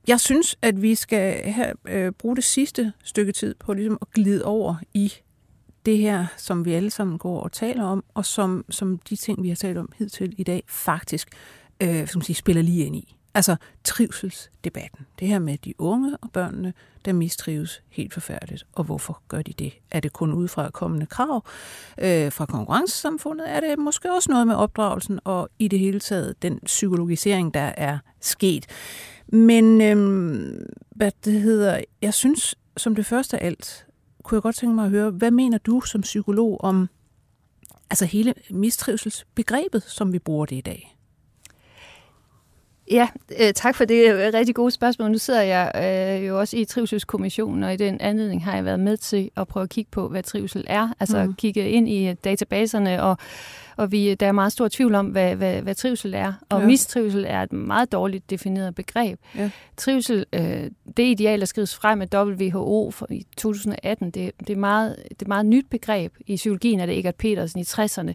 Jeg 0.09 0.21
synes, 0.21 0.59
at 0.63 0.83
vi 0.83 0.95
skal 0.95 1.53
have, 1.53 1.73
øh, 1.89 2.13
bruge 2.13 2.37
det 2.37 2.45
sidste 2.45 2.93
stykke 3.05 3.33
tid 3.33 3.55
på 3.55 3.73
ligesom 3.73 3.99
at 4.01 4.11
glide 4.11 4.45
over 4.45 4.75
i 4.95 5.13
det 5.87 5.99
her, 5.99 6.27
som 6.37 6.65
vi 6.65 6.73
alle 6.73 6.91
sammen 6.91 7.19
går 7.19 7.41
og 7.41 7.53
taler 7.53 7.85
om, 7.85 8.05
og 8.15 8.25
som, 8.25 8.65
som 8.71 8.99
de 8.99 9.17
ting, 9.17 9.43
vi 9.43 9.49
har 9.49 9.57
talt 9.57 9.79
om 9.79 9.93
hidtil 9.99 10.35
i 10.39 10.43
dag, 10.43 10.63
faktisk 10.69 11.29
øh, 11.81 12.09
som 12.09 12.23
sige, 12.23 12.37
spiller 12.37 12.63
lige 12.63 12.85
ind 12.87 12.97
i. 12.97 13.17
Altså 13.35 13.57
trivselsdebatten. 13.85 15.07
Det 15.19 15.29
her 15.29 15.39
med 15.39 15.59
de 15.59 15.81
unge 15.81 16.17
og 16.17 16.31
børnene, 16.33 16.73
der 17.05 17.13
mistrives 17.13 17.83
helt 17.89 18.15
forfærdeligt. 18.15 18.67
Og 18.73 18.85
hvorfor 18.85 19.23
gør 19.29 19.43
de 19.43 19.53
det? 19.53 19.73
Er 19.91 20.01
det 20.01 20.13
kun 20.13 20.33
ud 20.33 20.49
fra 20.49 20.71
kommende 20.71 21.07
krav 21.07 21.45
øh, 21.99 22.33
fra 22.33 22.47
konkurrencesamfundet? 22.47 23.51
Er 23.51 23.61
det 23.61 23.79
måske 23.79 24.13
også 24.13 24.31
noget 24.31 24.47
med 24.47 24.55
opdragelsen 24.55 25.21
og 25.25 25.49
i 25.59 25.69
det 25.69 25.79
hele 25.79 26.01
taget 26.01 26.43
den 26.43 26.61
psykologisering, 26.65 27.55
der 27.55 27.73
er 27.77 27.99
sket? 28.21 28.67
Men 29.29 29.81
øh, 29.81 29.97
hvad 30.91 31.11
det 31.25 31.41
hedder, 31.41 31.81
jeg 32.03 32.15
synes 32.15 32.55
som 32.77 32.95
det 32.95 33.07
første 33.07 33.43
af 33.43 33.47
alt, 33.47 33.87
kunne 34.23 34.37
jeg 34.37 34.43
godt 34.43 34.57
tænke 34.57 34.75
mig 34.75 34.85
at 34.85 34.91
høre, 34.91 35.11
hvad 35.11 35.31
mener 35.31 35.59
du 35.59 35.81
som 35.81 36.01
psykolog 36.01 36.61
om 36.61 36.89
altså 37.91 38.05
hele 38.05 38.35
mistrivselsbegrebet, 38.51 39.83
som 39.83 40.13
vi 40.13 40.19
bruger 40.19 40.47
det 40.47 40.57
i 40.57 40.61
dag? 40.61 40.96
Ja, 42.91 43.09
øh, 43.41 43.53
tak 43.53 43.75
for 43.75 43.85
det. 43.85 44.09
er 44.09 44.29
et 44.29 44.35
rigtig 44.35 44.55
gode 44.55 44.71
spørgsmål. 44.71 45.11
Nu 45.11 45.19
sidder 45.19 45.43
jeg 45.43 45.73
øh, 46.21 46.27
jo 46.27 46.39
også 46.39 46.57
i 46.57 46.65
Trivselskommissionen, 46.65 47.63
og 47.63 47.75
i 47.75 47.77
den 47.77 48.01
anledning 48.01 48.45
har 48.45 48.55
jeg 48.55 48.65
været 48.65 48.81
med 48.81 48.97
til 48.97 49.31
at 49.37 49.49
prøve 49.49 49.65
at 49.65 49.71
kigge 49.71 49.91
på, 49.91 50.09
hvad 50.09 50.23
trivsel 50.23 50.65
er. 50.67 50.89
Altså 51.01 51.25
mm. 51.25 51.35
kigge 51.35 51.71
ind 51.71 51.89
i 51.89 52.15
databaserne, 52.15 53.03
og, 53.03 53.17
og 53.77 53.93
vi, 53.93 54.15
der 54.15 54.27
er 54.27 54.33
meget 54.33 54.53
stor 54.53 54.69
tvivl 54.69 54.95
om, 54.95 55.07
hvad, 55.07 55.37
hvad, 55.37 55.63
hvad 55.63 55.75
trivsel 55.75 56.15
er. 56.15 56.33
Og 56.49 56.61
ja. 56.61 56.67
mistrivsel 56.67 57.25
er 57.29 57.43
et 57.43 57.53
meget 57.53 57.93
dårligt 57.93 58.31
defineret 58.31 58.75
begreb. 58.75 59.21
Ja. 59.37 59.51
Trivsel, 59.77 60.25
øh, 60.33 60.71
det 60.97 61.03
ideal, 61.03 61.41
der 61.41 61.47
skrives 61.47 61.75
frem 61.75 62.03
af 62.03 62.09
WHO 62.15 62.91
for, 62.91 63.07
i 63.11 63.27
2018, 63.37 64.11
det, 64.11 64.31
det, 64.41 64.51
er 64.51 64.57
meget, 64.57 64.97
det 65.09 65.23
er 65.23 65.29
meget 65.29 65.47
nyt 65.47 65.67
begreb. 65.71 66.13
I 66.27 66.37
psykologien 66.37 66.81
er 66.81 66.87
det 66.87 66.99
Egert 66.99 67.15
Petersen 67.15 67.61
i 67.61 67.63
60'erne, 67.63 68.13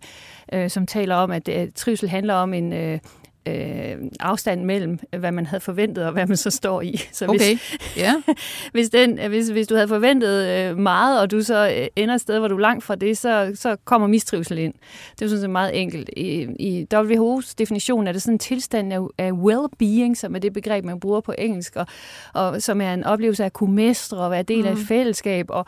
øh, 0.53 0.69
som 0.69 0.85
taler 0.85 1.15
om, 1.15 1.31
at 1.31 1.47
øh, 1.47 1.67
trivsel 1.75 2.09
handler 2.09 2.33
om 2.33 2.53
en... 2.53 2.73
Øh, 2.73 2.99
øh, 3.45 3.95
afstand 4.19 4.63
mellem, 4.63 4.99
hvad 5.17 5.31
man 5.31 5.45
havde 5.45 5.61
forventet, 5.61 6.05
og 6.05 6.11
hvad 6.11 6.27
man 6.27 6.37
så 6.37 6.49
står 6.49 6.81
i. 6.81 6.97
Så 7.11 7.27
hvis, 7.27 7.41
okay, 7.41 7.57
ja. 7.97 8.15
hvis, 8.73 8.89
den, 8.89 9.19
hvis, 9.29 9.49
hvis 9.49 9.67
du 9.67 9.75
havde 9.75 9.87
forventet 9.87 10.47
øh, 10.47 10.77
meget, 10.77 11.21
og 11.21 11.31
du 11.31 11.43
så 11.43 11.69
øh, 11.77 11.87
ender 11.95 12.15
et 12.15 12.21
sted, 12.21 12.39
hvor 12.39 12.47
du 12.47 12.55
er 12.55 12.59
langt 12.59 12.83
fra 12.83 12.95
det, 12.95 13.17
så, 13.17 13.51
så 13.55 13.75
kommer 13.85 14.07
mistrivsel 14.07 14.57
ind. 14.57 14.73
Det 15.19 15.25
er 15.25 15.29
sådan 15.29 15.41
set 15.41 15.49
meget 15.49 15.81
enkelt. 15.81 16.09
I, 16.17 16.47
i 16.59 16.87
WHO's 16.93 17.53
definition 17.57 18.07
er 18.07 18.11
det 18.11 18.21
sådan 18.21 18.35
en 18.35 18.39
tilstand 18.39 18.93
af, 18.93 19.01
af 19.17 19.31
well-being, 19.31 20.15
som 20.15 20.35
er 20.35 20.39
det 20.39 20.53
begreb, 20.53 20.85
man 20.85 20.99
bruger 20.99 21.21
på 21.21 21.33
engelsk, 21.37 21.75
og, 21.75 21.85
og 22.33 22.61
som 22.61 22.81
er 22.81 22.93
en 22.93 23.03
oplevelse 23.03 23.43
af 23.43 23.45
at 23.45 23.53
kunne 23.53 23.75
mestre 23.75 24.17
og 24.17 24.31
være 24.31 24.43
del 24.43 24.67
af 24.67 24.71
et 24.71 24.77
mm. 24.77 24.85
fællesskab, 24.85 25.45
og 25.49 25.65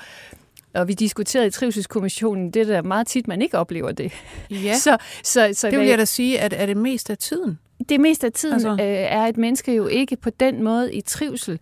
og 0.73 0.87
vi 0.87 0.93
diskuterede 0.93 1.47
i 1.47 1.49
Trivselskommissionen, 1.49 2.51
det 2.51 2.61
er 2.61 2.65
der 2.65 2.81
meget 2.81 3.07
tit, 3.07 3.27
man 3.27 3.41
ikke 3.41 3.57
oplever 3.57 3.91
det. 3.91 4.11
Ja, 4.51 4.77
så, 4.85 4.97
så, 5.23 5.49
så 5.53 5.69
det 5.71 5.79
vil 5.79 5.87
jeg 5.87 5.97
da 5.97 6.05
sige, 6.05 6.39
at 6.39 6.53
er 6.53 6.65
det 6.65 6.77
mest 6.77 7.09
af 7.09 7.17
tiden? 7.17 7.59
Det 7.89 7.99
meste 7.99 8.27
af 8.27 8.33
tiden 8.33 8.53
altså. 8.53 8.71
øh, 8.71 8.77
er 8.87 9.25
et 9.25 9.37
menneske 9.37 9.73
jo 9.73 9.87
ikke 9.87 10.15
på 10.15 10.29
den 10.29 10.63
måde 10.63 10.93
i 10.93 11.01
trivsel, 11.01 11.59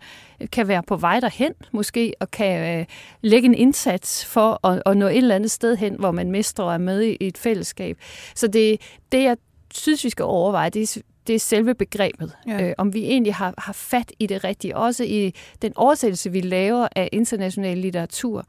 kan 0.52 0.68
være 0.68 0.82
på 0.82 0.96
vej 0.96 1.20
derhen 1.20 1.52
måske, 1.72 2.14
og 2.20 2.30
kan 2.30 2.78
øh, 2.80 2.86
lægge 3.22 3.46
en 3.46 3.54
indsats 3.54 4.24
for 4.24 4.66
at, 4.66 4.82
at 4.86 4.96
nå 4.96 5.06
et 5.06 5.16
eller 5.16 5.34
andet 5.34 5.50
sted 5.50 5.76
hen, 5.76 5.96
hvor 5.98 6.10
man 6.10 6.30
mestrer 6.30 6.64
og 6.64 6.74
er 6.74 6.78
med 6.78 7.02
i 7.02 7.16
et 7.20 7.38
fællesskab. 7.38 7.98
Så 8.34 8.46
det, 8.46 8.80
det 9.12 9.22
jeg 9.22 9.36
synes, 9.74 10.04
vi 10.04 10.10
skal 10.10 10.24
overveje, 10.24 10.70
det 10.70 10.96
er, 10.96 11.00
det 11.26 11.34
er 11.34 11.38
selve 11.38 11.74
begrebet. 11.74 12.32
Ja. 12.46 12.68
Øh, 12.68 12.74
om 12.78 12.94
vi 12.94 13.04
egentlig 13.04 13.34
har, 13.34 13.54
har 13.58 13.72
fat 13.72 14.12
i 14.18 14.26
det 14.26 14.44
rigtige. 14.44 14.76
Også 14.76 15.04
i 15.04 15.34
den 15.62 15.72
oversættelse, 15.76 16.32
vi 16.32 16.40
laver 16.40 16.88
af 16.96 17.08
international 17.12 17.78
litteratur. 17.78 18.46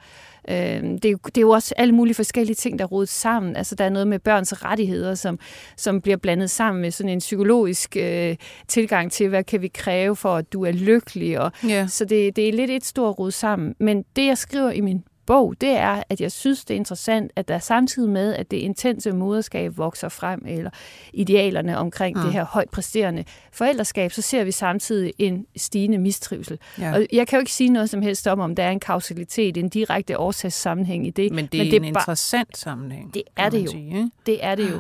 Øh, 0.50 0.56
det, 0.56 1.06
er 1.06 1.10
jo, 1.10 1.18
det 1.26 1.38
er 1.38 1.42
jo 1.42 1.50
også 1.50 1.74
alle 1.78 1.96
mulige 1.96 2.16
forskellige 2.16 2.56
ting, 2.56 2.80
der 2.80 2.86
er 2.86 2.90
rodet 2.90 3.10
sammen. 3.10 3.56
Altså, 3.56 3.76
der 3.76 3.86
er 3.86 3.90
noget 3.90 4.08
med 4.08 4.20
børns 4.20 4.66
rettigheder, 4.66 5.16
som, 5.16 5.40
som 5.78 6.02
bliver 6.02 6.18
blandet 6.18 6.50
sammen 6.50 6.82
med 6.82 6.92
sådan 6.92 7.10
en 7.10 7.20
psykologisk 7.20 7.98
øh, 7.98 8.36
tilgang 8.68 9.12
til, 9.12 9.30
hvad 9.30 9.44
kan 9.44 9.62
vi 9.62 9.68
kræve 9.68 10.16
for, 10.16 10.36
at 10.36 10.54
du 10.54 10.66
er 10.66 10.72
lykkelig. 10.72 11.40
Og, 11.40 11.52
ja. 11.68 11.88
Så 11.88 12.06
det, 12.06 12.36
det 12.36 12.50
er 12.50 12.54
lidt 12.54 12.72
et 12.72 12.86
stort 12.86 13.20
rod 13.20 13.32
sammen. 13.32 13.76
Men 13.80 14.06
det, 14.16 14.26
jeg 14.26 14.38
skriver 14.38 14.72
i 14.72 14.82
min 14.82 15.04
bog, 15.26 15.56
det 15.62 15.70
er, 15.70 16.04
at 16.10 16.22
jeg 16.22 16.32
synes, 16.32 16.66
det 16.66 16.74
er 16.74 16.76
interessant, 16.76 17.32
at 17.36 17.48
der 17.48 17.60
samtidig 17.60 18.10
med, 18.10 18.34
at 18.34 18.52
det 18.52 18.58
intense 18.58 19.12
moderskab 19.12 19.78
vokser 19.78 20.10
frem, 20.10 20.44
eller 20.48 20.70
idealerne 21.14 21.78
omkring 21.78 22.18
mm. 22.18 22.24
det 22.24 22.34
her 22.34 22.46
højt 22.46 22.70
præsterende 22.70 23.24
forældreskab, 23.52 24.12
så 24.12 24.22
ser 24.22 24.44
vi 24.44 24.52
samtidig 24.52 25.14
en 25.18 25.46
stigende 25.56 25.98
mistrivsel. 25.98 26.60
Ja. 26.80 26.94
Og 26.94 27.06
jeg 27.12 27.28
kan 27.28 27.38
jo 27.38 27.40
ikke 27.40 27.52
sige 27.52 27.70
noget 27.70 27.90
som 27.90 28.02
helst 28.02 28.28
om, 28.28 28.40
om 28.40 28.56
der 28.56 28.64
er 28.64 28.72
en 28.72 28.80
kausalitet, 28.80 29.58
en 29.58 29.70
direkte 29.70 30.20
årsagssammenhæng 30.20 31.08
i 31.08 31.10
det. 31.10 31.32
Men 31.32 31.46
det 31.46 31.60
er, 31.60 31.64
men 31.64 31.72
det 31.72 31.78
er 31.78 31.80
en 31.80 31.86
interessant 31.86 32.58
sammenhæng. 32.58 33.14
Det 33.14 33.24
er 33.36 33.50
det 33.50 33.66
jo. 33.66 33.72
Sige, 33.72 34.12
det 34.26 34.44
er 34.46 34.56
det 34.56 34.72
jo. 34.72 34.80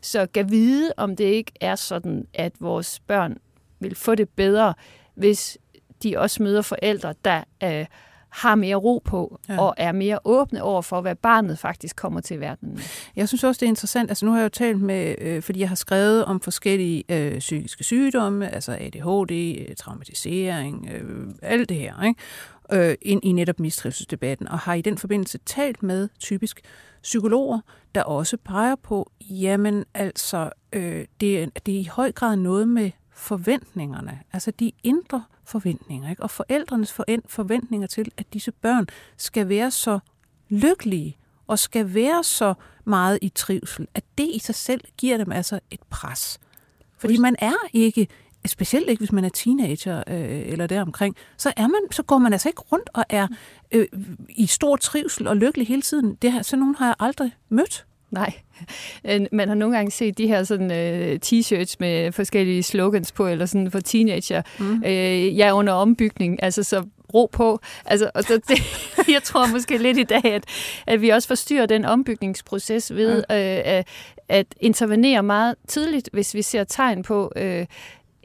Så 0.00 0.26
kan 0.26 0.50
vide, 0.50 0.92
om 0.96 1.16
det 1.16 1.24
ikke 1.24 1.52
er 1.60 1.74
sådan, 1.74 2.26
at 2.34 2.52
vores 2.60 3.00
børn 3.00 3.36
vil 3.80 3.94
få 3.94 4.14
det 4.14 4.28
bedre, 4.28 4.74
hvis 5.14 5.58
de 6.02 6.18
også 6.18 6.42
møder 6.42 6.62
forældre, 6.62 7.14
der 7.24 7.44
øh, 7.64 7.86
har 8.34 8.54
mere 8.54 8.76
ro 8.76 9.02
på, 9.04 9.40
ja. 9.48 9.60
og 9.60 9.74
er 9.76 9.92
mere 9.92 10.18
åbne 10.24 10.62
over 10.62 10.82
for, 10.82 11.00
hvad 11.00 11.14
barnet 11.14 11.58
faktisk 11.58 11.96
kommer 11.96 12.20
til 12.20 12.40
verden 12.40 12.68
med. 12.68 12.82
Jeg 13.16 13.28
synes 13.28 13.44
også, 13.44 13.58
det 13.58 13.66
er 13.66 13.70
interessant. 13.70 14.10
Altså 14.10 14.26
nu 14.26 14.32
har 14.32 14.38
jeg 14.38 14.44
jo 14.44 14.48
talt 14.48 14.80
med, 14.80 15.14
øh, 15.18 15.42
fordi 15.42 15.60
jeg 15.60 15.68
har 15.68 15.76
skrevet 15.76 16.24
om 16.24 16.40
forskellige 16.40 17.04
øh, 17.08 17.38
psykiske 17.38 17.84
sygdomme, 17.84 18.54
altså 18.54 18.72
ADHD, 18.72 19.60
øh, 19.68 19.76
traumatisering, 19.76 20.88
øh, 20.92 21.28
alt 21.42 21.68
det 21.68 21.76
her, 21.76 22.02
ikke? 22.02 22.90
Øh, 22.90 22.96
ind 23.02 23.24
i 23.24 23.32
netop 23.32 23.60
mistrivselsdebatten, 23.60 24.48
og 24.48 24.58
har 24.58 24.74
i 24.74 24.82
den 24.82 24.98
forbindelse 24.98 25.38
talt 25.46 25.82
med 25.82 26.08
typisk 26.18 26.60
psykologer, 27.02 27.60
der 27.94 28.02
også 28.02 28.36
peger 28.44 28.74
på, 28.82 29.10
jamen 29.20 29.84
altså, 29.94 30.50
øh, 30.72 31.04
det, 31.20 31.66
det 31.66 31.76
er 31.76 31.80
i 31.80 31.88
høj 31.92 32.12
grad 32.12 32.36
noget 32.36 32.68
med 32.68 32.90
forventningerne, 33.14 34.20
altså 34.32 34.50
de 34.50 34.72
indre 34.82 35.24
forventninger, 35.44 36.10
ikke? 36.10 36.22
og 36.22 36.30
forældrenes 36.30 36.92
forventninger 37.26 37.86
til, 37.86 38.12
at 38.16 38.32
disse 38.32 38.52
børn 38.52 38.86
skal 39.16 39.48
være 39.48 39.70
så 39.70 39.98
lykkelige 40.48 41.16
og 41.46 41.58
skal 41.58 41.94
være 41.94 42.24
så 42.24 42.54
meget 42.84 43.18
i 43.22 43.28
trivsel, 43.28 43.88
at 43.94 44.04
det 44.18 44.30
i 44.32 44.38
sig 44.38 44.54
selv 44.54 44.80
giver 44.98 45.16
dem 45.16 45.32
altså 45.32 45.60
et 45.70 45.80
pres. 45.90 46.38
Fordi 46.98 47.16
man 47.16 47.36
er 47.38 47.54
ikke, 47.72 48.08
specielt 48.46 48.90
ikke 48.90 49.00
hvis 49.00 49.12
man 49.12 49.24
er 49.24 49.28
teenager 49.28 49.98
øh, 50.06 50.42
eller 50.46 50.66
deromkring, 50.66 51.16
så, 51.36 51.52
er 51.56 51.66
man, 51.66 51.80
så 51.90 52.02
går 52.02 52.18
man 52.18 52.32
altså 52.32 52.48
ikke 52.48 52.62
rundt 52.72 52.90
og 52.94 53.04
er 53.08 53.28
øh, 53.72 53.86
i 54.28 54.46
stor 54.46 54.76
trivsel 54.76 55.26
og 55.26 55.36
lykkelig 55.36 55.66
hele 55.68 55.82
tiden. 55.82 56.14
Det 56.14 56.32
her, 56.32 56.42
så 56.42 56.56
nogen 56.56 56.74
har 56.74 56.86
jeg 56.86 56.94
aldrig 56.98 57.36
mødt. 57.48 57.86
Nej, 58.14 58.32
man 59.32 59.48
har 59.48 59.54
nogle 59.54 59.76
gange 59.76 59.90
set 59.90 60.18
de 60.18 60.26
her 60.26 60.44
sådan 60.44 60.70
uh, 60.70 61.18
t-shirts 61.26 61.76
med 61.80 62.12
forskellige 62.12 62.62
slogans 62.62 63.12
på, 63.12 63.26
eller 63.26 63.46
sådan 63.46 63.70
for 63.70 63.80
teenager. 63.80 64.42
Mm. 64.58 64.82
Uh, 64.86 65.38
jeg 65.38 65.48
er 65.48 65.52
under 65.52 65.72
ombygning, 65.72 66.42
altså 66.42 66.62
så 66.62 66.84
ro 67.14 67.28
på. 67.32 67.60
Altså, 67.86 68.10
og 68.14 68.24
så 68.24 68.40
det, 68.48 68.58
jeg 69.14 69.22
tror 69.22 69.46
måske 69.46 69.78
lidt 69.78 69.98
i 69.98 70.02
dag, 70.02 70.24
at, 70.24 70.44
at 70.86 71.00
vi 71.00 71.08
også 71.08 71.28
forstyrrer 71.28 71.66
den 71.66 71.84
ombygningsproces 71.84 72.94
ved 72.94 73.24
ja. 73.30 73.78
øh, 73.78 73.84
at 74.28 74.46
intervenere 74.60 75.22
meget 75.22 75.54
tidligt, 75.68 76.08
hvis 76.12 76.34
vi 76.34 76.42
ser 76.42 76.64
tegn 76.64 77.02
på 77.02 77.32
øh, 77.36 77.66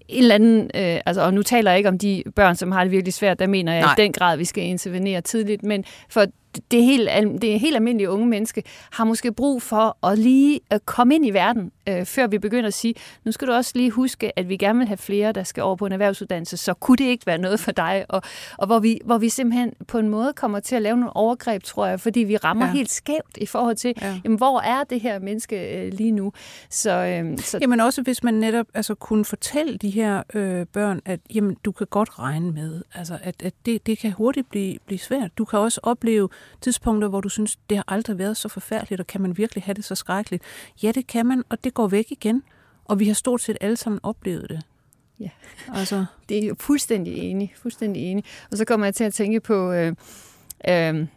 en 0.08 0.22
eller 0.22 0.36
anden, 0.36 0.62
øh, 0.62 1.00
altså, 1.06 1.22
og 1.22 1.34
nu 1.34 1.44
taler 1.44 1.72
jeg 1.72 1.78
ikke 1.78 1.90
om 1.90 1.98
de 1.98 2.24
børn, 2.36 2.56
som 2.56 2.72
har 2.72 2.84
det 2.84 2.92
virkelig 2.92 3.14
svært, 3.14 3.40
der 3.40 3.48
mener 3.48 3.74
jeg 3.74 3.82
Nej. 3.82 3.94
i 3.98 4.02
den 4.02 4.14
grad, 4.14 4.38
vi 4.38 4.46
skal 4.46 4.64
intervenere 4.64 5.22
tidligt, 5.22 5.64
men 5.64 5.86
for 6.10 6.26
det 6.72 6.84
helt, 6.84 7.10
det 7.41 7.60
helt 7.60 7.76
almindelige 7.76 8.10
unge 8.10 8.28
menneske 8.28 8.64
har 8.91 9.04
måske 9.04 9.32
brug 9.32 9.62
for 9.62 10.08
at 10.08 10.20
lige 10.20 10.60
at 10.70 10.86
komme 10.86 11.16
ind 11.16 11.26
i 11.26 11.30
verden, 11.30 11.72
øh, 11.89 12.06
før 12.06 12.28
vi 12.28 12.38
begynder 12.39 12.68
at 12.68 12.74
sige, 12.74 12.95
nu 13.26 13.32
skal 13.32 13.47
du 13.47 13.54
også 13.54 13.72
lige 13.76 13.91
huske, 13.91 14.39
at 14.39 14.50
vi 14.50 14.58
gerne 14.58 14.80
vil 14.80 14.88
have 14.88 14.97
flere, 14.97 15.32
der 15.32 15.43
skal 15.43 15.64
over 15.64 15.76
på 15.76 15.86
en 15.86 15.91
erhvervsuddannelse, 15.91 16.58
så 16.58 16.74
kunne 16.74 16.97
det 16.97 17.06
ikke 17.06 17.26
være 17.26 17.38
noget 17.38 17.60
for 17.60 17.72
dig. 17.72 18.06
Og, 18.10 18.22
og 18.58 18.68
hvor, 18.68 18.80
vi, 18.80 19.00
hvor 19.06 19.18
vi 19.18 19.30
simpelthen 19.30 19.74
på 19.88 19.97
en 19.97 20.10
måde 20.10 20.34
kommer 20.34 20.60
til 20.60 20.76
at 20.76 20.82
lave 20.82 20.97
nogle 20.97 21.16
overgreb, 21.16 21.64
tror 21.64 21.86
jeg, 21.86 22.00
fordi 22.00 22.20
vi 22.20 22.38
rammer 22.38 22.66
ja. 22.66 22.72
helt 22.72 22.91
skævt 22.91 23.38
i 23.38 23.45
forhold 23.45 23.76
til, 23.76 23.93
ja. 24.02 24.20
jamen, 24.24 24.38
hvor 24.38 24.60
er 24.60 24.84
det 24.84 25.02
her 25.02 25.20
menneske 25.20 25.78
øh, 25.78 25.93
lige 25.93 26.12
nu? 26.12 26.34
Så, 26.70 26.91
øh, 26.91 27.38
så... 27.38 27.58
Jamen 27.62 27.80
også 27.80 28.02
hvis 28.02 28.24
man 28.24 28.34
netop 28.34 28.66
altså, 28.74 28.95
kunne 28.95 29.26
fortælle 29.26 29.78
de 29.78 29.89
her 29.89 30.24
øh, 30.34 30.66
børn, 30.66 31.02
at 31.06 31.20
jamen, 31.36 31.58
du 31.66 31.72
kan 31.72 31.88
godt 31.89 32.20
regne 32.20 32.52
med, 32.52 32.82
altså, 32.95 33.18
at, 33.24 33.36
at 33.43 33.54
det, 33.66 33.86
det 33.86 33.97
kan 33.97 34.12
hurtigt 34.12 34.50
blive, 34.50 34.78
blive 34.86 35.00
svært. 35.00 35.38
Du 35.38 35.45
kan 35.45 35.60
også 35.60 35.80
opleve 35.84 36.30
tidspunkter, 36.62 37.08
hvor 37.08 37.22
du 37.22 37.30
synes, 37.30 37.56
det 37.70 37.78
har 37.78 37.84
aldrig 37.88 38.18
været 38.18 38.38
så 38.38 38.50
forfærdeligt, 38.50 39.02
og 39.02 39.08
kan 39.08 39.22
man 39.22 39.38
virkelig 39.38 39.64
have 39.64 39.74
det 39.74 39.86
så 39.86 39.96
skrækkeligt? 39.96 40.44
Ja, 40.84 40.92
det 40.92 41.08
kan 41.08 41.26
man, 41.26 41.44
og 41.50 41.64
det 41.64 41.74
går 41.74 41.88
væk 41.88 42.06
igen. 42.10 42.44
Og 42.86 43.00
vi 43.00 43.08
har 43.08 43.14
stort 43.14 43.42
set 43.42 43.58
alle 43.62 43.78
sammen 43.78 44.00
oplevet 44.04 44.50
det. 44.50 44.62
Ja, 45.20 45.30
altså. 45.74 46.06
det 46.30 46.44
er 46.44 46.48
jo 46.48 46.56
fuldstændig 46.60 47.18
enig, 47.18 47.54
fuldstændig 47.58 48.04
enig. 48.04 48.24
Og 48.52 48.58
så 48.58 48.66
kommer 48.66 48.86
jeg 48.86 48.96
til 48.96 49.04
at 49.04 49.14
tænke 49.14 49.40
på 49.40 49.72
øh, 49.72 49.96
øh, 50.70 51.08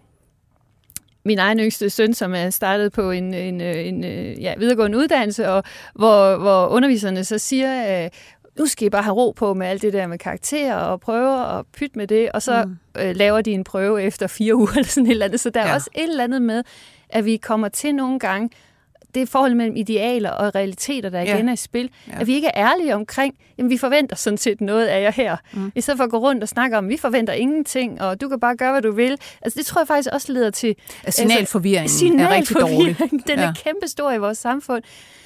min 1.24 1.38
egen 1.38 1.58
yngste 1.58 1.90
søn, 1.90 2.14
som 2.14 2.34
er 2.34 2.50
startet 2.50 2.92
på 2.92 3.10
en, 3.10 3.34
en, 3.34 3.60
en 3.60 4.04
ja, 4.40 4.54
videregående 4.58 4.98
uddannelse, 4.98 5.48
og 5.48 5.64
hvor, 5.94 6.36
hvor 6.36 6.66
underviserne 6.66 7.24
så 7.24 7.38
siger, 7.38 8.04
øh, 8.04 8.10
nu 8.58 8.66
skal 8.66 8.86
I 8.86 8.90
bare 8.90 9.02
have 9.02 9.14
ro 9.14 9.30
på 9.30 9.54
med 9.54 9.66
alt 9.66 9.82
det 9.82 9.92
der 9.92 10.06
med 10.06 10.18
karakterer 10.18 10.74
og 10.74 11.00
prøver 11.00 11.36
og 11.36 11.66
pyt 11.66 11.96
med 11.96 12.06
det, 12.06 12.32
og 12.32 12.42
så 12.42 12.64
mm. 12.64 13.00
øh, 13.00 13.16
laver 13.16 13.40
de 13.40 13.52
en 13.52 13.64
prøve 13.64 14.02
efter 14.02 14.26
fire 14.26 14.56
uger 14.60 14.72
eller 14.72 14.88
sådan 14.88 15.06
et 15.06 15.10
eller 15.10 15.26
andet. 15.26 15.40
Så 15.40 15.50
der 15.50 15.60
ja. 15.60 15.68
er 15.68 15.74
også 15.74 15.90
et 15.94 16.02
eller 16.02 16.24
andet 16.24 16.42
med, 16.42 16.62
at 17.08 17.24
vi 17.24 17.36
kommer 17.36 17.68
til 17.68 17.94
nogle 17.94 18.18
gange, 18.18 18.50
det 19.14 19.28
forholdet 19.28 19.56
mellem 19.56 19.76
idealer 19.76 20.30
og 20.30 20.54
realiteter, 20.54 21.08
der 21.10 21.20
igen 21.20 21.44
ja. 21.44 21.48
er 21.48 21.52
i 21.52 21.56
spil. 21.56 21.90
Ja. 22.08 22.20
At 22.20 22.26
vi 22.26 22.34
ikke 22.34 22.48
er 22.48 22.70
ærlige 22.70 22.94
omkring, 22.94 23.34
jamen 23.58 23.70
vi 23.70 23.76
forventer 23.76 24.16
sådan 24.16 24.36
set 24.36 24.60
noget 24.60 24.86
af 24.86 25.02
jer 25.02 25.10
her. 25.10 25.36
Mm. 25.52 25.72
I 25.74 25.80
stedet 25.80 25.98
for 25.98 26.04
at 26.04 26.10
gå 26.10 26.18
rundt 26.18 26.42
og 26.42 26.48
snakke 26.48 26.78
om, 26.78 26.88
vi 26.88 26.96
forventer 26.96 27.32
ingenting, 27.32 28.02
og 28.02 28.20
du 28.20 28.28
kan 28.28 28.40
bare 28.40 28.56
gøre, 28.56 28.72
hvad 28.72 28.82
du 28.82 28.92
vil. 28.92 29.18
Altså 29.42 29.58
det 29.58 29.66
tror 29.66 29.80
jeg 29.80 29.88
faktisk 29.88 30.08
også 30.12 30.32
leder 30.32 30.50
til... 30.50 30.76
Signalforvirringen 31.08 32.20
altså, 32.20 32.34
er 32.34 32.36
rigtig 32.36 32.56
dårlig. 32.56 32.98
Den 33.28 33.38
ja. 33.38 33.44
er 33.44 33.52
kæmpestor 33.64 34.12
i 34.12 34.18
vores 34.18 34.38
samfund. 34.38 34.82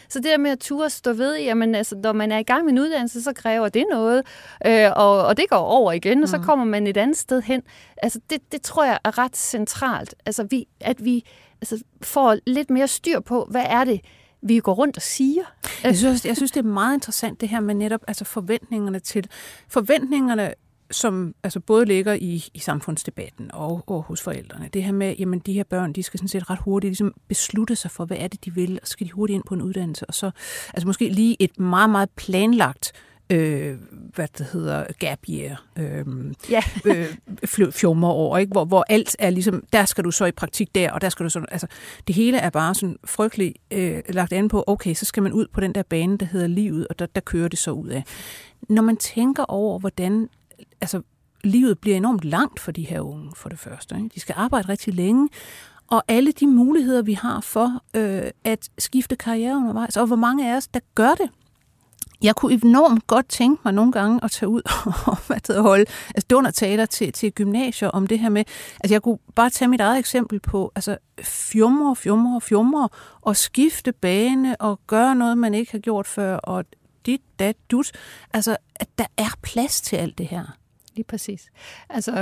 Så 0.08 0.18
det 0.18 0.24
der 0.24 0.38
med 0.38 0.50
at 0.50 0.58
turde 0.58 0.90
stå 0.90 1.12
ved, 1.12 1.38
jamen 1.38 1.74
altså, 1.74 1.96
når 2.02 2.12
man 2.12 2.32
er 2.32 2.38
i 2.38 2.42
gang 2.42 2.64
med 2.64 2.72
en 2.72 2.78
uddannelse, 2.78 3.22
så 3.22 3.32
kræver 3.32 3.68
det 3.68 3.84
noget, 3.90 4.22
øh, 4.66 4.90
og, 4.96 5.26
og 5.26 5.36
det 5.36 5.44
går 5.48 5.56
over 5.56 5.92
igen, 5.92 6.22
og 6.22 6.28
så 6.28 6.36
mm. 6.36 6.44
kommer 6.44 6.64
man 6.64 6.86
et 6.86 6.96
andet 6.96 7.16
sted 7.16 7.42
hen. 7.42 7.62
Altså 8.02 8.20
det, 8.30 8.52
det 8.52 8.62
tror 8.62 8.84
jeg 8.84 8.98
er 9.04 9.18
ret 9.18 9.36
centralt, 9.36 10.14
altså 10.26 10.46
vi, 10.50 10.66
at 10.80 11.04
vi 11.04 11.24
altså, 11.60 11.84
får 12.02 12.36
lidt 12.46 12.70
mere 12.70 12.88
styr 12.88 13.20
på, 13.20 13.46
hvad 13.50 13.64
er 13.66 13.84
det, 13.84 14.00
vi 14.42 14.60
går 14.60 14.74
rundt 14.74 14.96
og 14.96 15.02
siger. 15.02 15.42
Jeg 15.84 15.96
synes, 15.96 16.24
jeg 16.24 16.36
synes, 16.36 16.52
det 16.52 16.60
er 16.60 16.68
meget 16.68 16.94
interessant 16.94 17.40
det 17.40 17.48
her 17.48 17.60
med 17.60 17.74
netop 17.74 18.00
altså 18.08 18.24
forventningerne 18.24 18.98
til 18.98 19.28
forventningerne 19.68 20.54
som 20.90 21.34
altså 21.42 21.60
både 21.60 21.84
ligger 21.84 22.12
i, 22.12 22.44
i 22.54 22.58
samfundsdebatten 22.58 23.50
og, 23.52 23.84
og 23.86 24.02
hos 24.02 24.22
forældrene. 24.22 24.68
Det 24.72 24.84
her 24.84 24.92
med, 24.92 25.14
jamen 25.18 25.38
de 25.38 25.52
her 25.52 25.64
børn, 25.64 25.92
de 25.92 26.02
skal 26.02 26.18
sådan 26.18 26.28
set 26.28 26.50
ret 26.50 26.58
hurtigt 26.58 26.90
ligesom 26.90 27.14
beslutte 27.28 27.76
sig 27.76 27.90
for, 27.90 28.04
hvad 28.04 28.16
er 28.16 28.28
det, 28.28 28.44
de 28.44 28.54
vil, 28.54 28.78
og 28.82 28.86
så 28.86 28.92
skal 28.92 29.06
de 29.06 29.12
hurtigt 29.12 29.34
ind 29.34 29.44
på 29.44 29.54
en 29.54 29.62
uddannelse, 29.62 30.06
og 30.06 30.14
så 30.14 30.30
altså 30.74 30.86
måske 30.86 31.08
lige 31.08 31.36
et 31.40 31.58
meget, 31.60 31.90
meget 31.90 32.10
planlagt 32.10 32.92
øh, 33.30 33.76
hvad 34.14 34.28
det 34.38 34.46
hedder, 34.52 34.84
gap 34.98 35.18
year, 35.30 35.64
øh, 35.78 36.04
ja. 36.50 36.62
øh, 36.84 37.72
fjummerår, 37.72 38.38
ikke? 38.38 38.52
Hvor, 38.52 38.64
hvor 38.64 38.84
alt 38.88 39.16
er 39.18 39.30
ligesom, 39.30 39.64
der 39.72 39.84
skal 39.84 40.04
du 40.04 40.10
så 40.10 40.24
i 40.24 40.32
praktik 40.32 40.74
der, 40.74 40.92
og 40.92 41.00
der 41.00 41.08
skal 41.08 41.24
du 41.24 41.30
så, 41.30 41.44
altså 41.50 41.66
det 42.06 42.14
hele 42.14 42.38
er 42.38 42.50
bare 42.50 42.74
sådan 42.74 42.96
frygteligt 43.04 43.58
øh, 43.70 44.02
lagt 44.08 44.32
an 44.32 44.48
på, 44.48 44.64
okay, 44.66 44.94
så 44.94 45.04
skal 45.04 45.22
man 45.22 45.32
ud 45.32 45.46
på 45.52 45.60
den 45.60 45.72
der 45.74 45.82
bane, 45.82 46.18
der 46.18 46.26
hedder 46.26 46.46
livet, 46.46 46.86
og 46.88 46.98
der, 46.98 47.06
der 47.06 47.20
kører 47.20 47.48
det 47.48 47.58
så 47.58 47.70
ud 47.70 47.88
af. 47.88 48.04
Når 48.68 48.82
man 48.82 48.96
tænker 48.96 49.44
over, 49.44 49.78
hvordan 49.78 50.28
altså, 50.80 51.02
livet 51.44 51.78
bliver 51.78 51.96
enormt 51.96 52.24
langt 52.24 52.60
for 52.60 52.72
de 52.72 52.82
her 52.82 53.00
unge, 53.00 53.32
for 53.36 53.48
det 53.48 53.58
første. 53.58 53.96
Ikke? 53.96 54.08
De 54.14 54.20
skal 54.20 54.34
arbejde 54.38 54.68
rigtig 54.68 54.94
længe, 54.94 55.28
og 55.90 56.04
alle 56.08 56.32
de 56.32 56.46
muligheder, 56.46 57.02
vi 57.02 57.12
har 57.12 57.40
for 57.40 57.82
øh, 57.94 58.30
at 58.44 58.70
skifte 58.78 59.16
karriere 59.16 59.56
undervejs, 59.56 59.96
og 59.96 60.06
hvor 60.06 60.16
mange 60.16 60.52
af 60.52 60.56
os, 60.56 60.68
der 60.68 60.80
gør 60.94 61.14
det. 61.14 61.30
Jeg 62.22 62.34
kunne 62.36 62.52
enormt 62.52 63.06
godt 63.06 63.28
tænke 63.28 63.60
mig 63.64 63.74
nogle 63.74 63.92
gange 63.92 64.20
at 64.22 64.30
tage 64.30 64.48
ud 64.48 64.62
og 65.12 65.16
hvad 65.26 65.40
det 65.40 65.62
holde 65.62 65.84
altså 66.14 66.26
dundertaler 66.30 66.86
til, 66.86 67.12
til 67.12 67.32
gymnasier 67.32 67.88
om 67.88 68.06
det 68.06 68.18
her 68.18 68.28
med, 68.28 68.44
altså 68.80 68.94
jeg 68.94 69.02
kunne 69.02 69.18
bare 69.34 69.50
tage 69.50 69.68
mit 69.68 69.80
eget 69.80 69.98
eksempel 69.98 70.40
på, 70.40 70.72
altså 70.74 70.96
fjumre, 71.22 71.96
fjumre, 71.96 72.40
fjumre, 72.40 72.88
og 73.20 73.36
skifte 73.36 73.92
bane 73.92 74.60
og 74.60 74.80
gøre 74.86 75.14
noget, 75.14 75.38
man 75.38 75.54
ikke 75.54 75.72
har 75.72 75.78
gjort 75.78 76.06
før, 76.06 76.36
og 76.36 76.64
dit, 77.06 77.20
dat, 77.38 77.56
dut. 77.70 77.92
Altså, 78.32 78.56
at 78.76 78.88
der 78.98 79.06
er 79.16 79.38
plads 79.42 79.80
til 79.80 79.96
alt 79.96 80.18
det 80.18 80.26
her. 80.26 80.56
Lige 80.96 81.04
præcis. 81.04 81.48
Altså, 81.90 82.12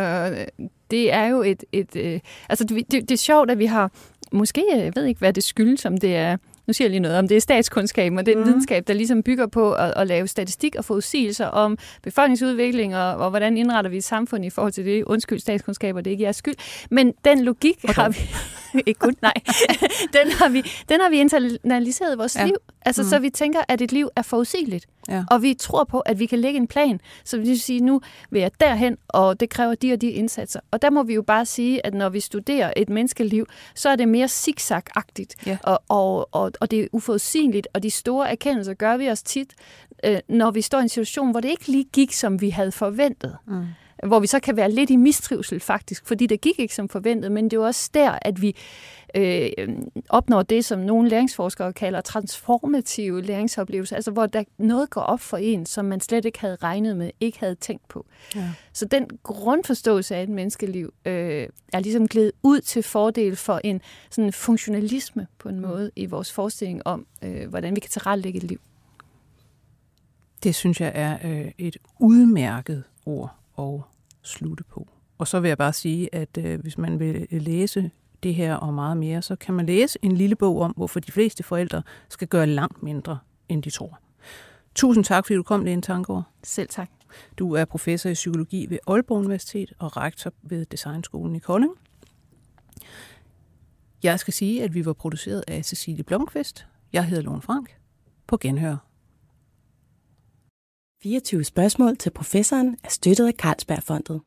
det 0.90 1.12
er 1.12 1.26
jo 1.26 1.42
et... 1.42 1.64
et 1.72 1.96
øh, 1.96 2.20
altså, 2.48 2.64
det, 2.64 2.76
det, 2.90 3.08
det 3.08 3.10
er 3.10 3.16
sjovt, 3.16 3.50
at 3.50 3.58
vi 3.58 3.66
har... 3.66 3.92
Måske, 4.32 4.64
jeg 4.70 4.92
ved 4.96 5.04
ikke, 5.04 5.18
hvad 5.18 5.32
det 5.32 5.44
skyldes, 5.44 5.84
om 5.84 5.98
det 5.98 6.16
er 6.16 6.36
nu 6.66 6.72
siger 6.72 6.86
jeg 6.86 6.90
lige 6.90 7.00
noget 7.00 7.18
om 7.18 7.28
det 7.28 7.36
er 7.36 7.40
statskundskab, 7.40 8.12
og 8.12 8.26
det 8.26 8.32
er 8.32 8.36
en 8.36 8.42
mm. 8.42 8.48
videnskab, 8.48 8.88
der 8.88 8.94
ligesom 8.94 9.22
bygger 9.22 9.46
på 9.46 9.72
at, 9.72 9.92
at 9.96 10.06
lave 10.06 10.26
statistik 10.26 10.76
og 10.76 10.84
forudsigelser 10.84 11.46
om 11.46 11.78
befolkningsudvikling, 12.02 12.96
og, 12.96 13.16
og 13.16 13.30
hvordan 13.30 13.56
indretter 13.56 13.90
vi 13.90 13.96
et 13.96 14.04
samfund 14.04 14.44
i 14.44 14.50
forhold 14.50 14.72
til 14.72 14.84
det. 14.84 15.04
Undskyld 15.04 15.38
statskundskab, 15.38 15.96
og 15.96 16.04
det 16.04 16.10
er 16.10 16.12
ikke 16.12 16.24
jeres 16.24 16.36
skyld. 16.36 16.54
Men 16.90 17.12
den 17.24 17.44
logik 17.44 17.84
okay. 17.84 17.94
har 17.94 18.08
vi... 18.08 18.18
ikke 18.86 18.98
kun, 18.98 19.14
nej. 19.22 19.34
den, 20.16 20.32
har 20.32 20.48
vi, 20.48 20.62
den 20.88 21.00
har 21.00 21.10
vi 21.10 21.18
internaliseret 21.18 22.14
i 22.14 22.16
vores 22.16 22.36
ja. 22.36 22.46
liv. 22.46 22.56
Altså, 22.82 23.02
mm. 23.02 23.08
så 23.08 23.18
vi 23.18 23.30
tænker, 23.30 23.60
at 23.68 23.80
et 23.80 23.92
liv 23.92 24.08
er 24.16 24.22
forudsigeligt. 24.22 24.86
Ja. 25.08 25.24
Og 25.30 25.42
vi 25.42 25.54
tror 25.54 25.84
på, 25.84 26.00
at 26.00 26.18
vi 26.18 26.26
kan 26.26 26.38
lægge 26.38 26.56
en 26.56 26.66
plan. 26.66 27.00
Så 27.24 27.38
vi 27.38 27.42
vil 27.42 27.60
sige, 27.60 27.80
nu 27.80 28.00
vil 28.30 28.40
jeg 28.40 28.50
derhen, 28.60 28.96
og 29.08 29.40
det 29.40 29.50
kræver 29.50 29.74
de 29.74 29.92
og 29.92 30.00
de 30.00 30.10
indsatser. 30.10 30.60
Og 30.70 30.82
der 30.82 30.90
må 30.90 31.02
vi 31.02 31.14
jo 31.14 31.22
bare 31.22 31.46
sige, 31.46 31.86
at 31.86 31.94
når 31.94 32.08
vi 32.08 32.20
studerer 32.20 32.72
et 32.76 32.88
menneskeliv, 32.88 33.46
så 33.74 33.88
er 33.88 33.96
det 33.96 34.08
mere 34.08 34.28
zigzag-agtigt, 34.28 35.46
ja. 35.46 35.58
og, 35.62 35.82
og, 35.88 36.28
og, 36.32 36.52
og 36.60 36.70
det 36.70 36.80
er 36.80 36.86
uforudsigeligt, 36.92 37.68
og 37.74 37.82
de 37.82 37.90
store 37.90 38.30
erkendelser 38.30 38.74
gør 38.74 38.96
vi 38.96 39.10
os 39.10 39.22
tit, 39.22 39.54
øh, 40.04 40.18
når 40.28 40.50
vi 40.50 40.60
står 40.60 40.78
i 40.78 40.82
en 40.82 40.88
situation, 40.88 41.30
hvor 41.30 41.40
det 41.40 41.48
ikke 41.48 41.68
lige 41.68 41.84
gik, 41.92 42.12
som 42.12 42.40
vi 42.40 42.50
havde 42.50 42.72
forventet. 42.72 43.36
Mm 43.46 43.64
hvor 44.06 44.20
vi 44.20 44.26
så 44.26 44.40
kan 44.40 44.56
være 44.56 44.70
lidt 44.70 44.90
i 44.90 44.96
mistrivsel 44.96 45.60
faktisk, 45.60 46.06
fordi 46.06 46.26
det 46.26 46.40
gik 46.40 46.58
ikke 46.58 46.74
som 46.74 46.88
forventet, 46.88 47.32
men 47.32 47.44
det 47.44 47.52
er 47.52 47.60
jo 47.60 47.66
også 47.66 47.90
der, 47.94 48.18
at 48.22 48.42
vi 48.42 48.56
øh, 49.14 49.50
opnår 50.08 50.42
det, 50.42 50.64
som 50.64 50.78
nogle 50.78 51.08
læringsforskere 51.08 51.72
kalder 51.72 52.00
transformative 52.00 53.22
læringsoplevelser, 53.22 53.96
altså 53.96 54.10
hvor 54.10 54.26
der 54.26 54.44
noget 54.58 54.90
går 54.90 55.00
op 55.00 55.20
for 55.20 55.36
en, 55.36 55.66
som 55.66 55.84
man 55.84 56.00
slet 56.00 56.24
ikke 56.24 56.40
havde 56.40 56.56
regnet 56.56 56.96
med, 56.96 57.10
ikke 57.20 57.40
havde 57.40 57.54
tænkt 57.54 57.88
på. 57.88 58.06
Ja. 58.34 58.52
Så 58.72 58.84
den 58.84 59.06
grundforståelse 59.22 60.16
af 60.16 60.22
et 60.22 60.28
menneskeliv 60.28 60.94
øh, 61.04 61.48
er 61.72 61.80
ligesom 61.80 62.08
glædet 62.08 62.32
ud 62.42 62.60
til 62.60 62.82
fordel 62.82 63.36
for 63.36 63.60
en 63.64 63.80
sådan 64.10 64.32
funktionalisme 64.32 65.26
på 65.38 65.48
en 65.48 65.56
mm. 65.56 65.62
måde 65.62 65.90
i 65.96 66.06
vores 66.06 66.32
forestilling 66.32 66.86
om, 66.86 67.06
øh, 67.22 67.48
hvordan 67.48 67.74
vi 67.74 67.80
kan 67.80 67.90
tilrettelægge 67.90 68.36
et 68.36 68.44
liv. 68.44 68.60
Det 70.42 70.54
synes 70.54 70.80
jeg 70.80 70.92
er 70.94 71.18
øh, 71.24 71.50
et 71.58 71.76
udmærket 72.00 72.84
ord 73.06 73.36
at 73.58 73.93
slutte 74.24 74.64
på. 74.64 74.88
Og 75.18 75.28
så 75.28 75.40
vil 75.40 75.48
jeg 75.48 75.58
bare 75.58 75.72
sige, 75.72 76.14
at 76.14 76.38
øh, 76.38 76.60
hvis 76.60 76.78
man 76.78 76.98
vil 76.98 77.26
læse 77.30 77.90
det 78.22 78.34
her 78.34 78.54
og 78.54 78.74
meget 78.74 78.96
mere, 78.96 79.22
så 79.22 79.36
kan 79.36 79.54
man 79.54 79.66
læse 79.66 79.98
en 80.02 80.12
lille 80.12 80.36
bog 80.36 80.60
om, 80.60 80.72
hvorfor 80.76 81.00
de 81.00 81.12
fleste 81.12 81.42
forældre 81.42 81.82
skal 82.08 82.28
gøre 82.28 82.46
langt 82.46 82.82
mindre, 82.82 83.18
end 83.48 83.62
de 83.62 83.70
tror. 83.70 83.98
Tusind 84.74 85.04
tak, 85.04 85.26
fordi 85.26 85.36
du 85.36 85.42
kom, 85.42 85.64
Lene 85.64 85.82
Tangård. 85.82 86.22
Selv 86.42 86.68
tak. 86.68 86.90
Du 87.38 87.52
er 87.52 87.64
professor 87.64 88.10
i 88.10 88.14
psykologi 88.14 88.66
ved 88.70 88.78
Aalborg 88.86 89.18
Universitet 89.18 89.72
og 89.78 89.96
rektor 89.96 90.32
ved 90.42 90.66
Designskolen 90.66 91.36
i 91.36 91.38
Kolding. 91.38 91.72
Jeg 94.02 94.20
skal 94.20 94.34
sige, 94.34 94.62
at 94.62 94.74
vi 94.74 94.86
var 94.86 94.92
produceret 94.92 95.44
af 95.48 95.64
Cecilie 95.64 96.04
Blomqvist. 96.04 96.66
Jeg 96.92 97.04
hedder 97.06 97.22
Lone 97.22 97.42
Frank. 97.42 97.76
På 98.26 98.36
genhør. 98.36 98.76
24 101.04 101.44
spørgsmål 101.44 101.96
til 101.96 102.10
professoren 102.10 102.76
er 102.84 102.88
støttet 102.88 103.26
af 103.26 103.32
Carlsbergfondet. 103.32 104.20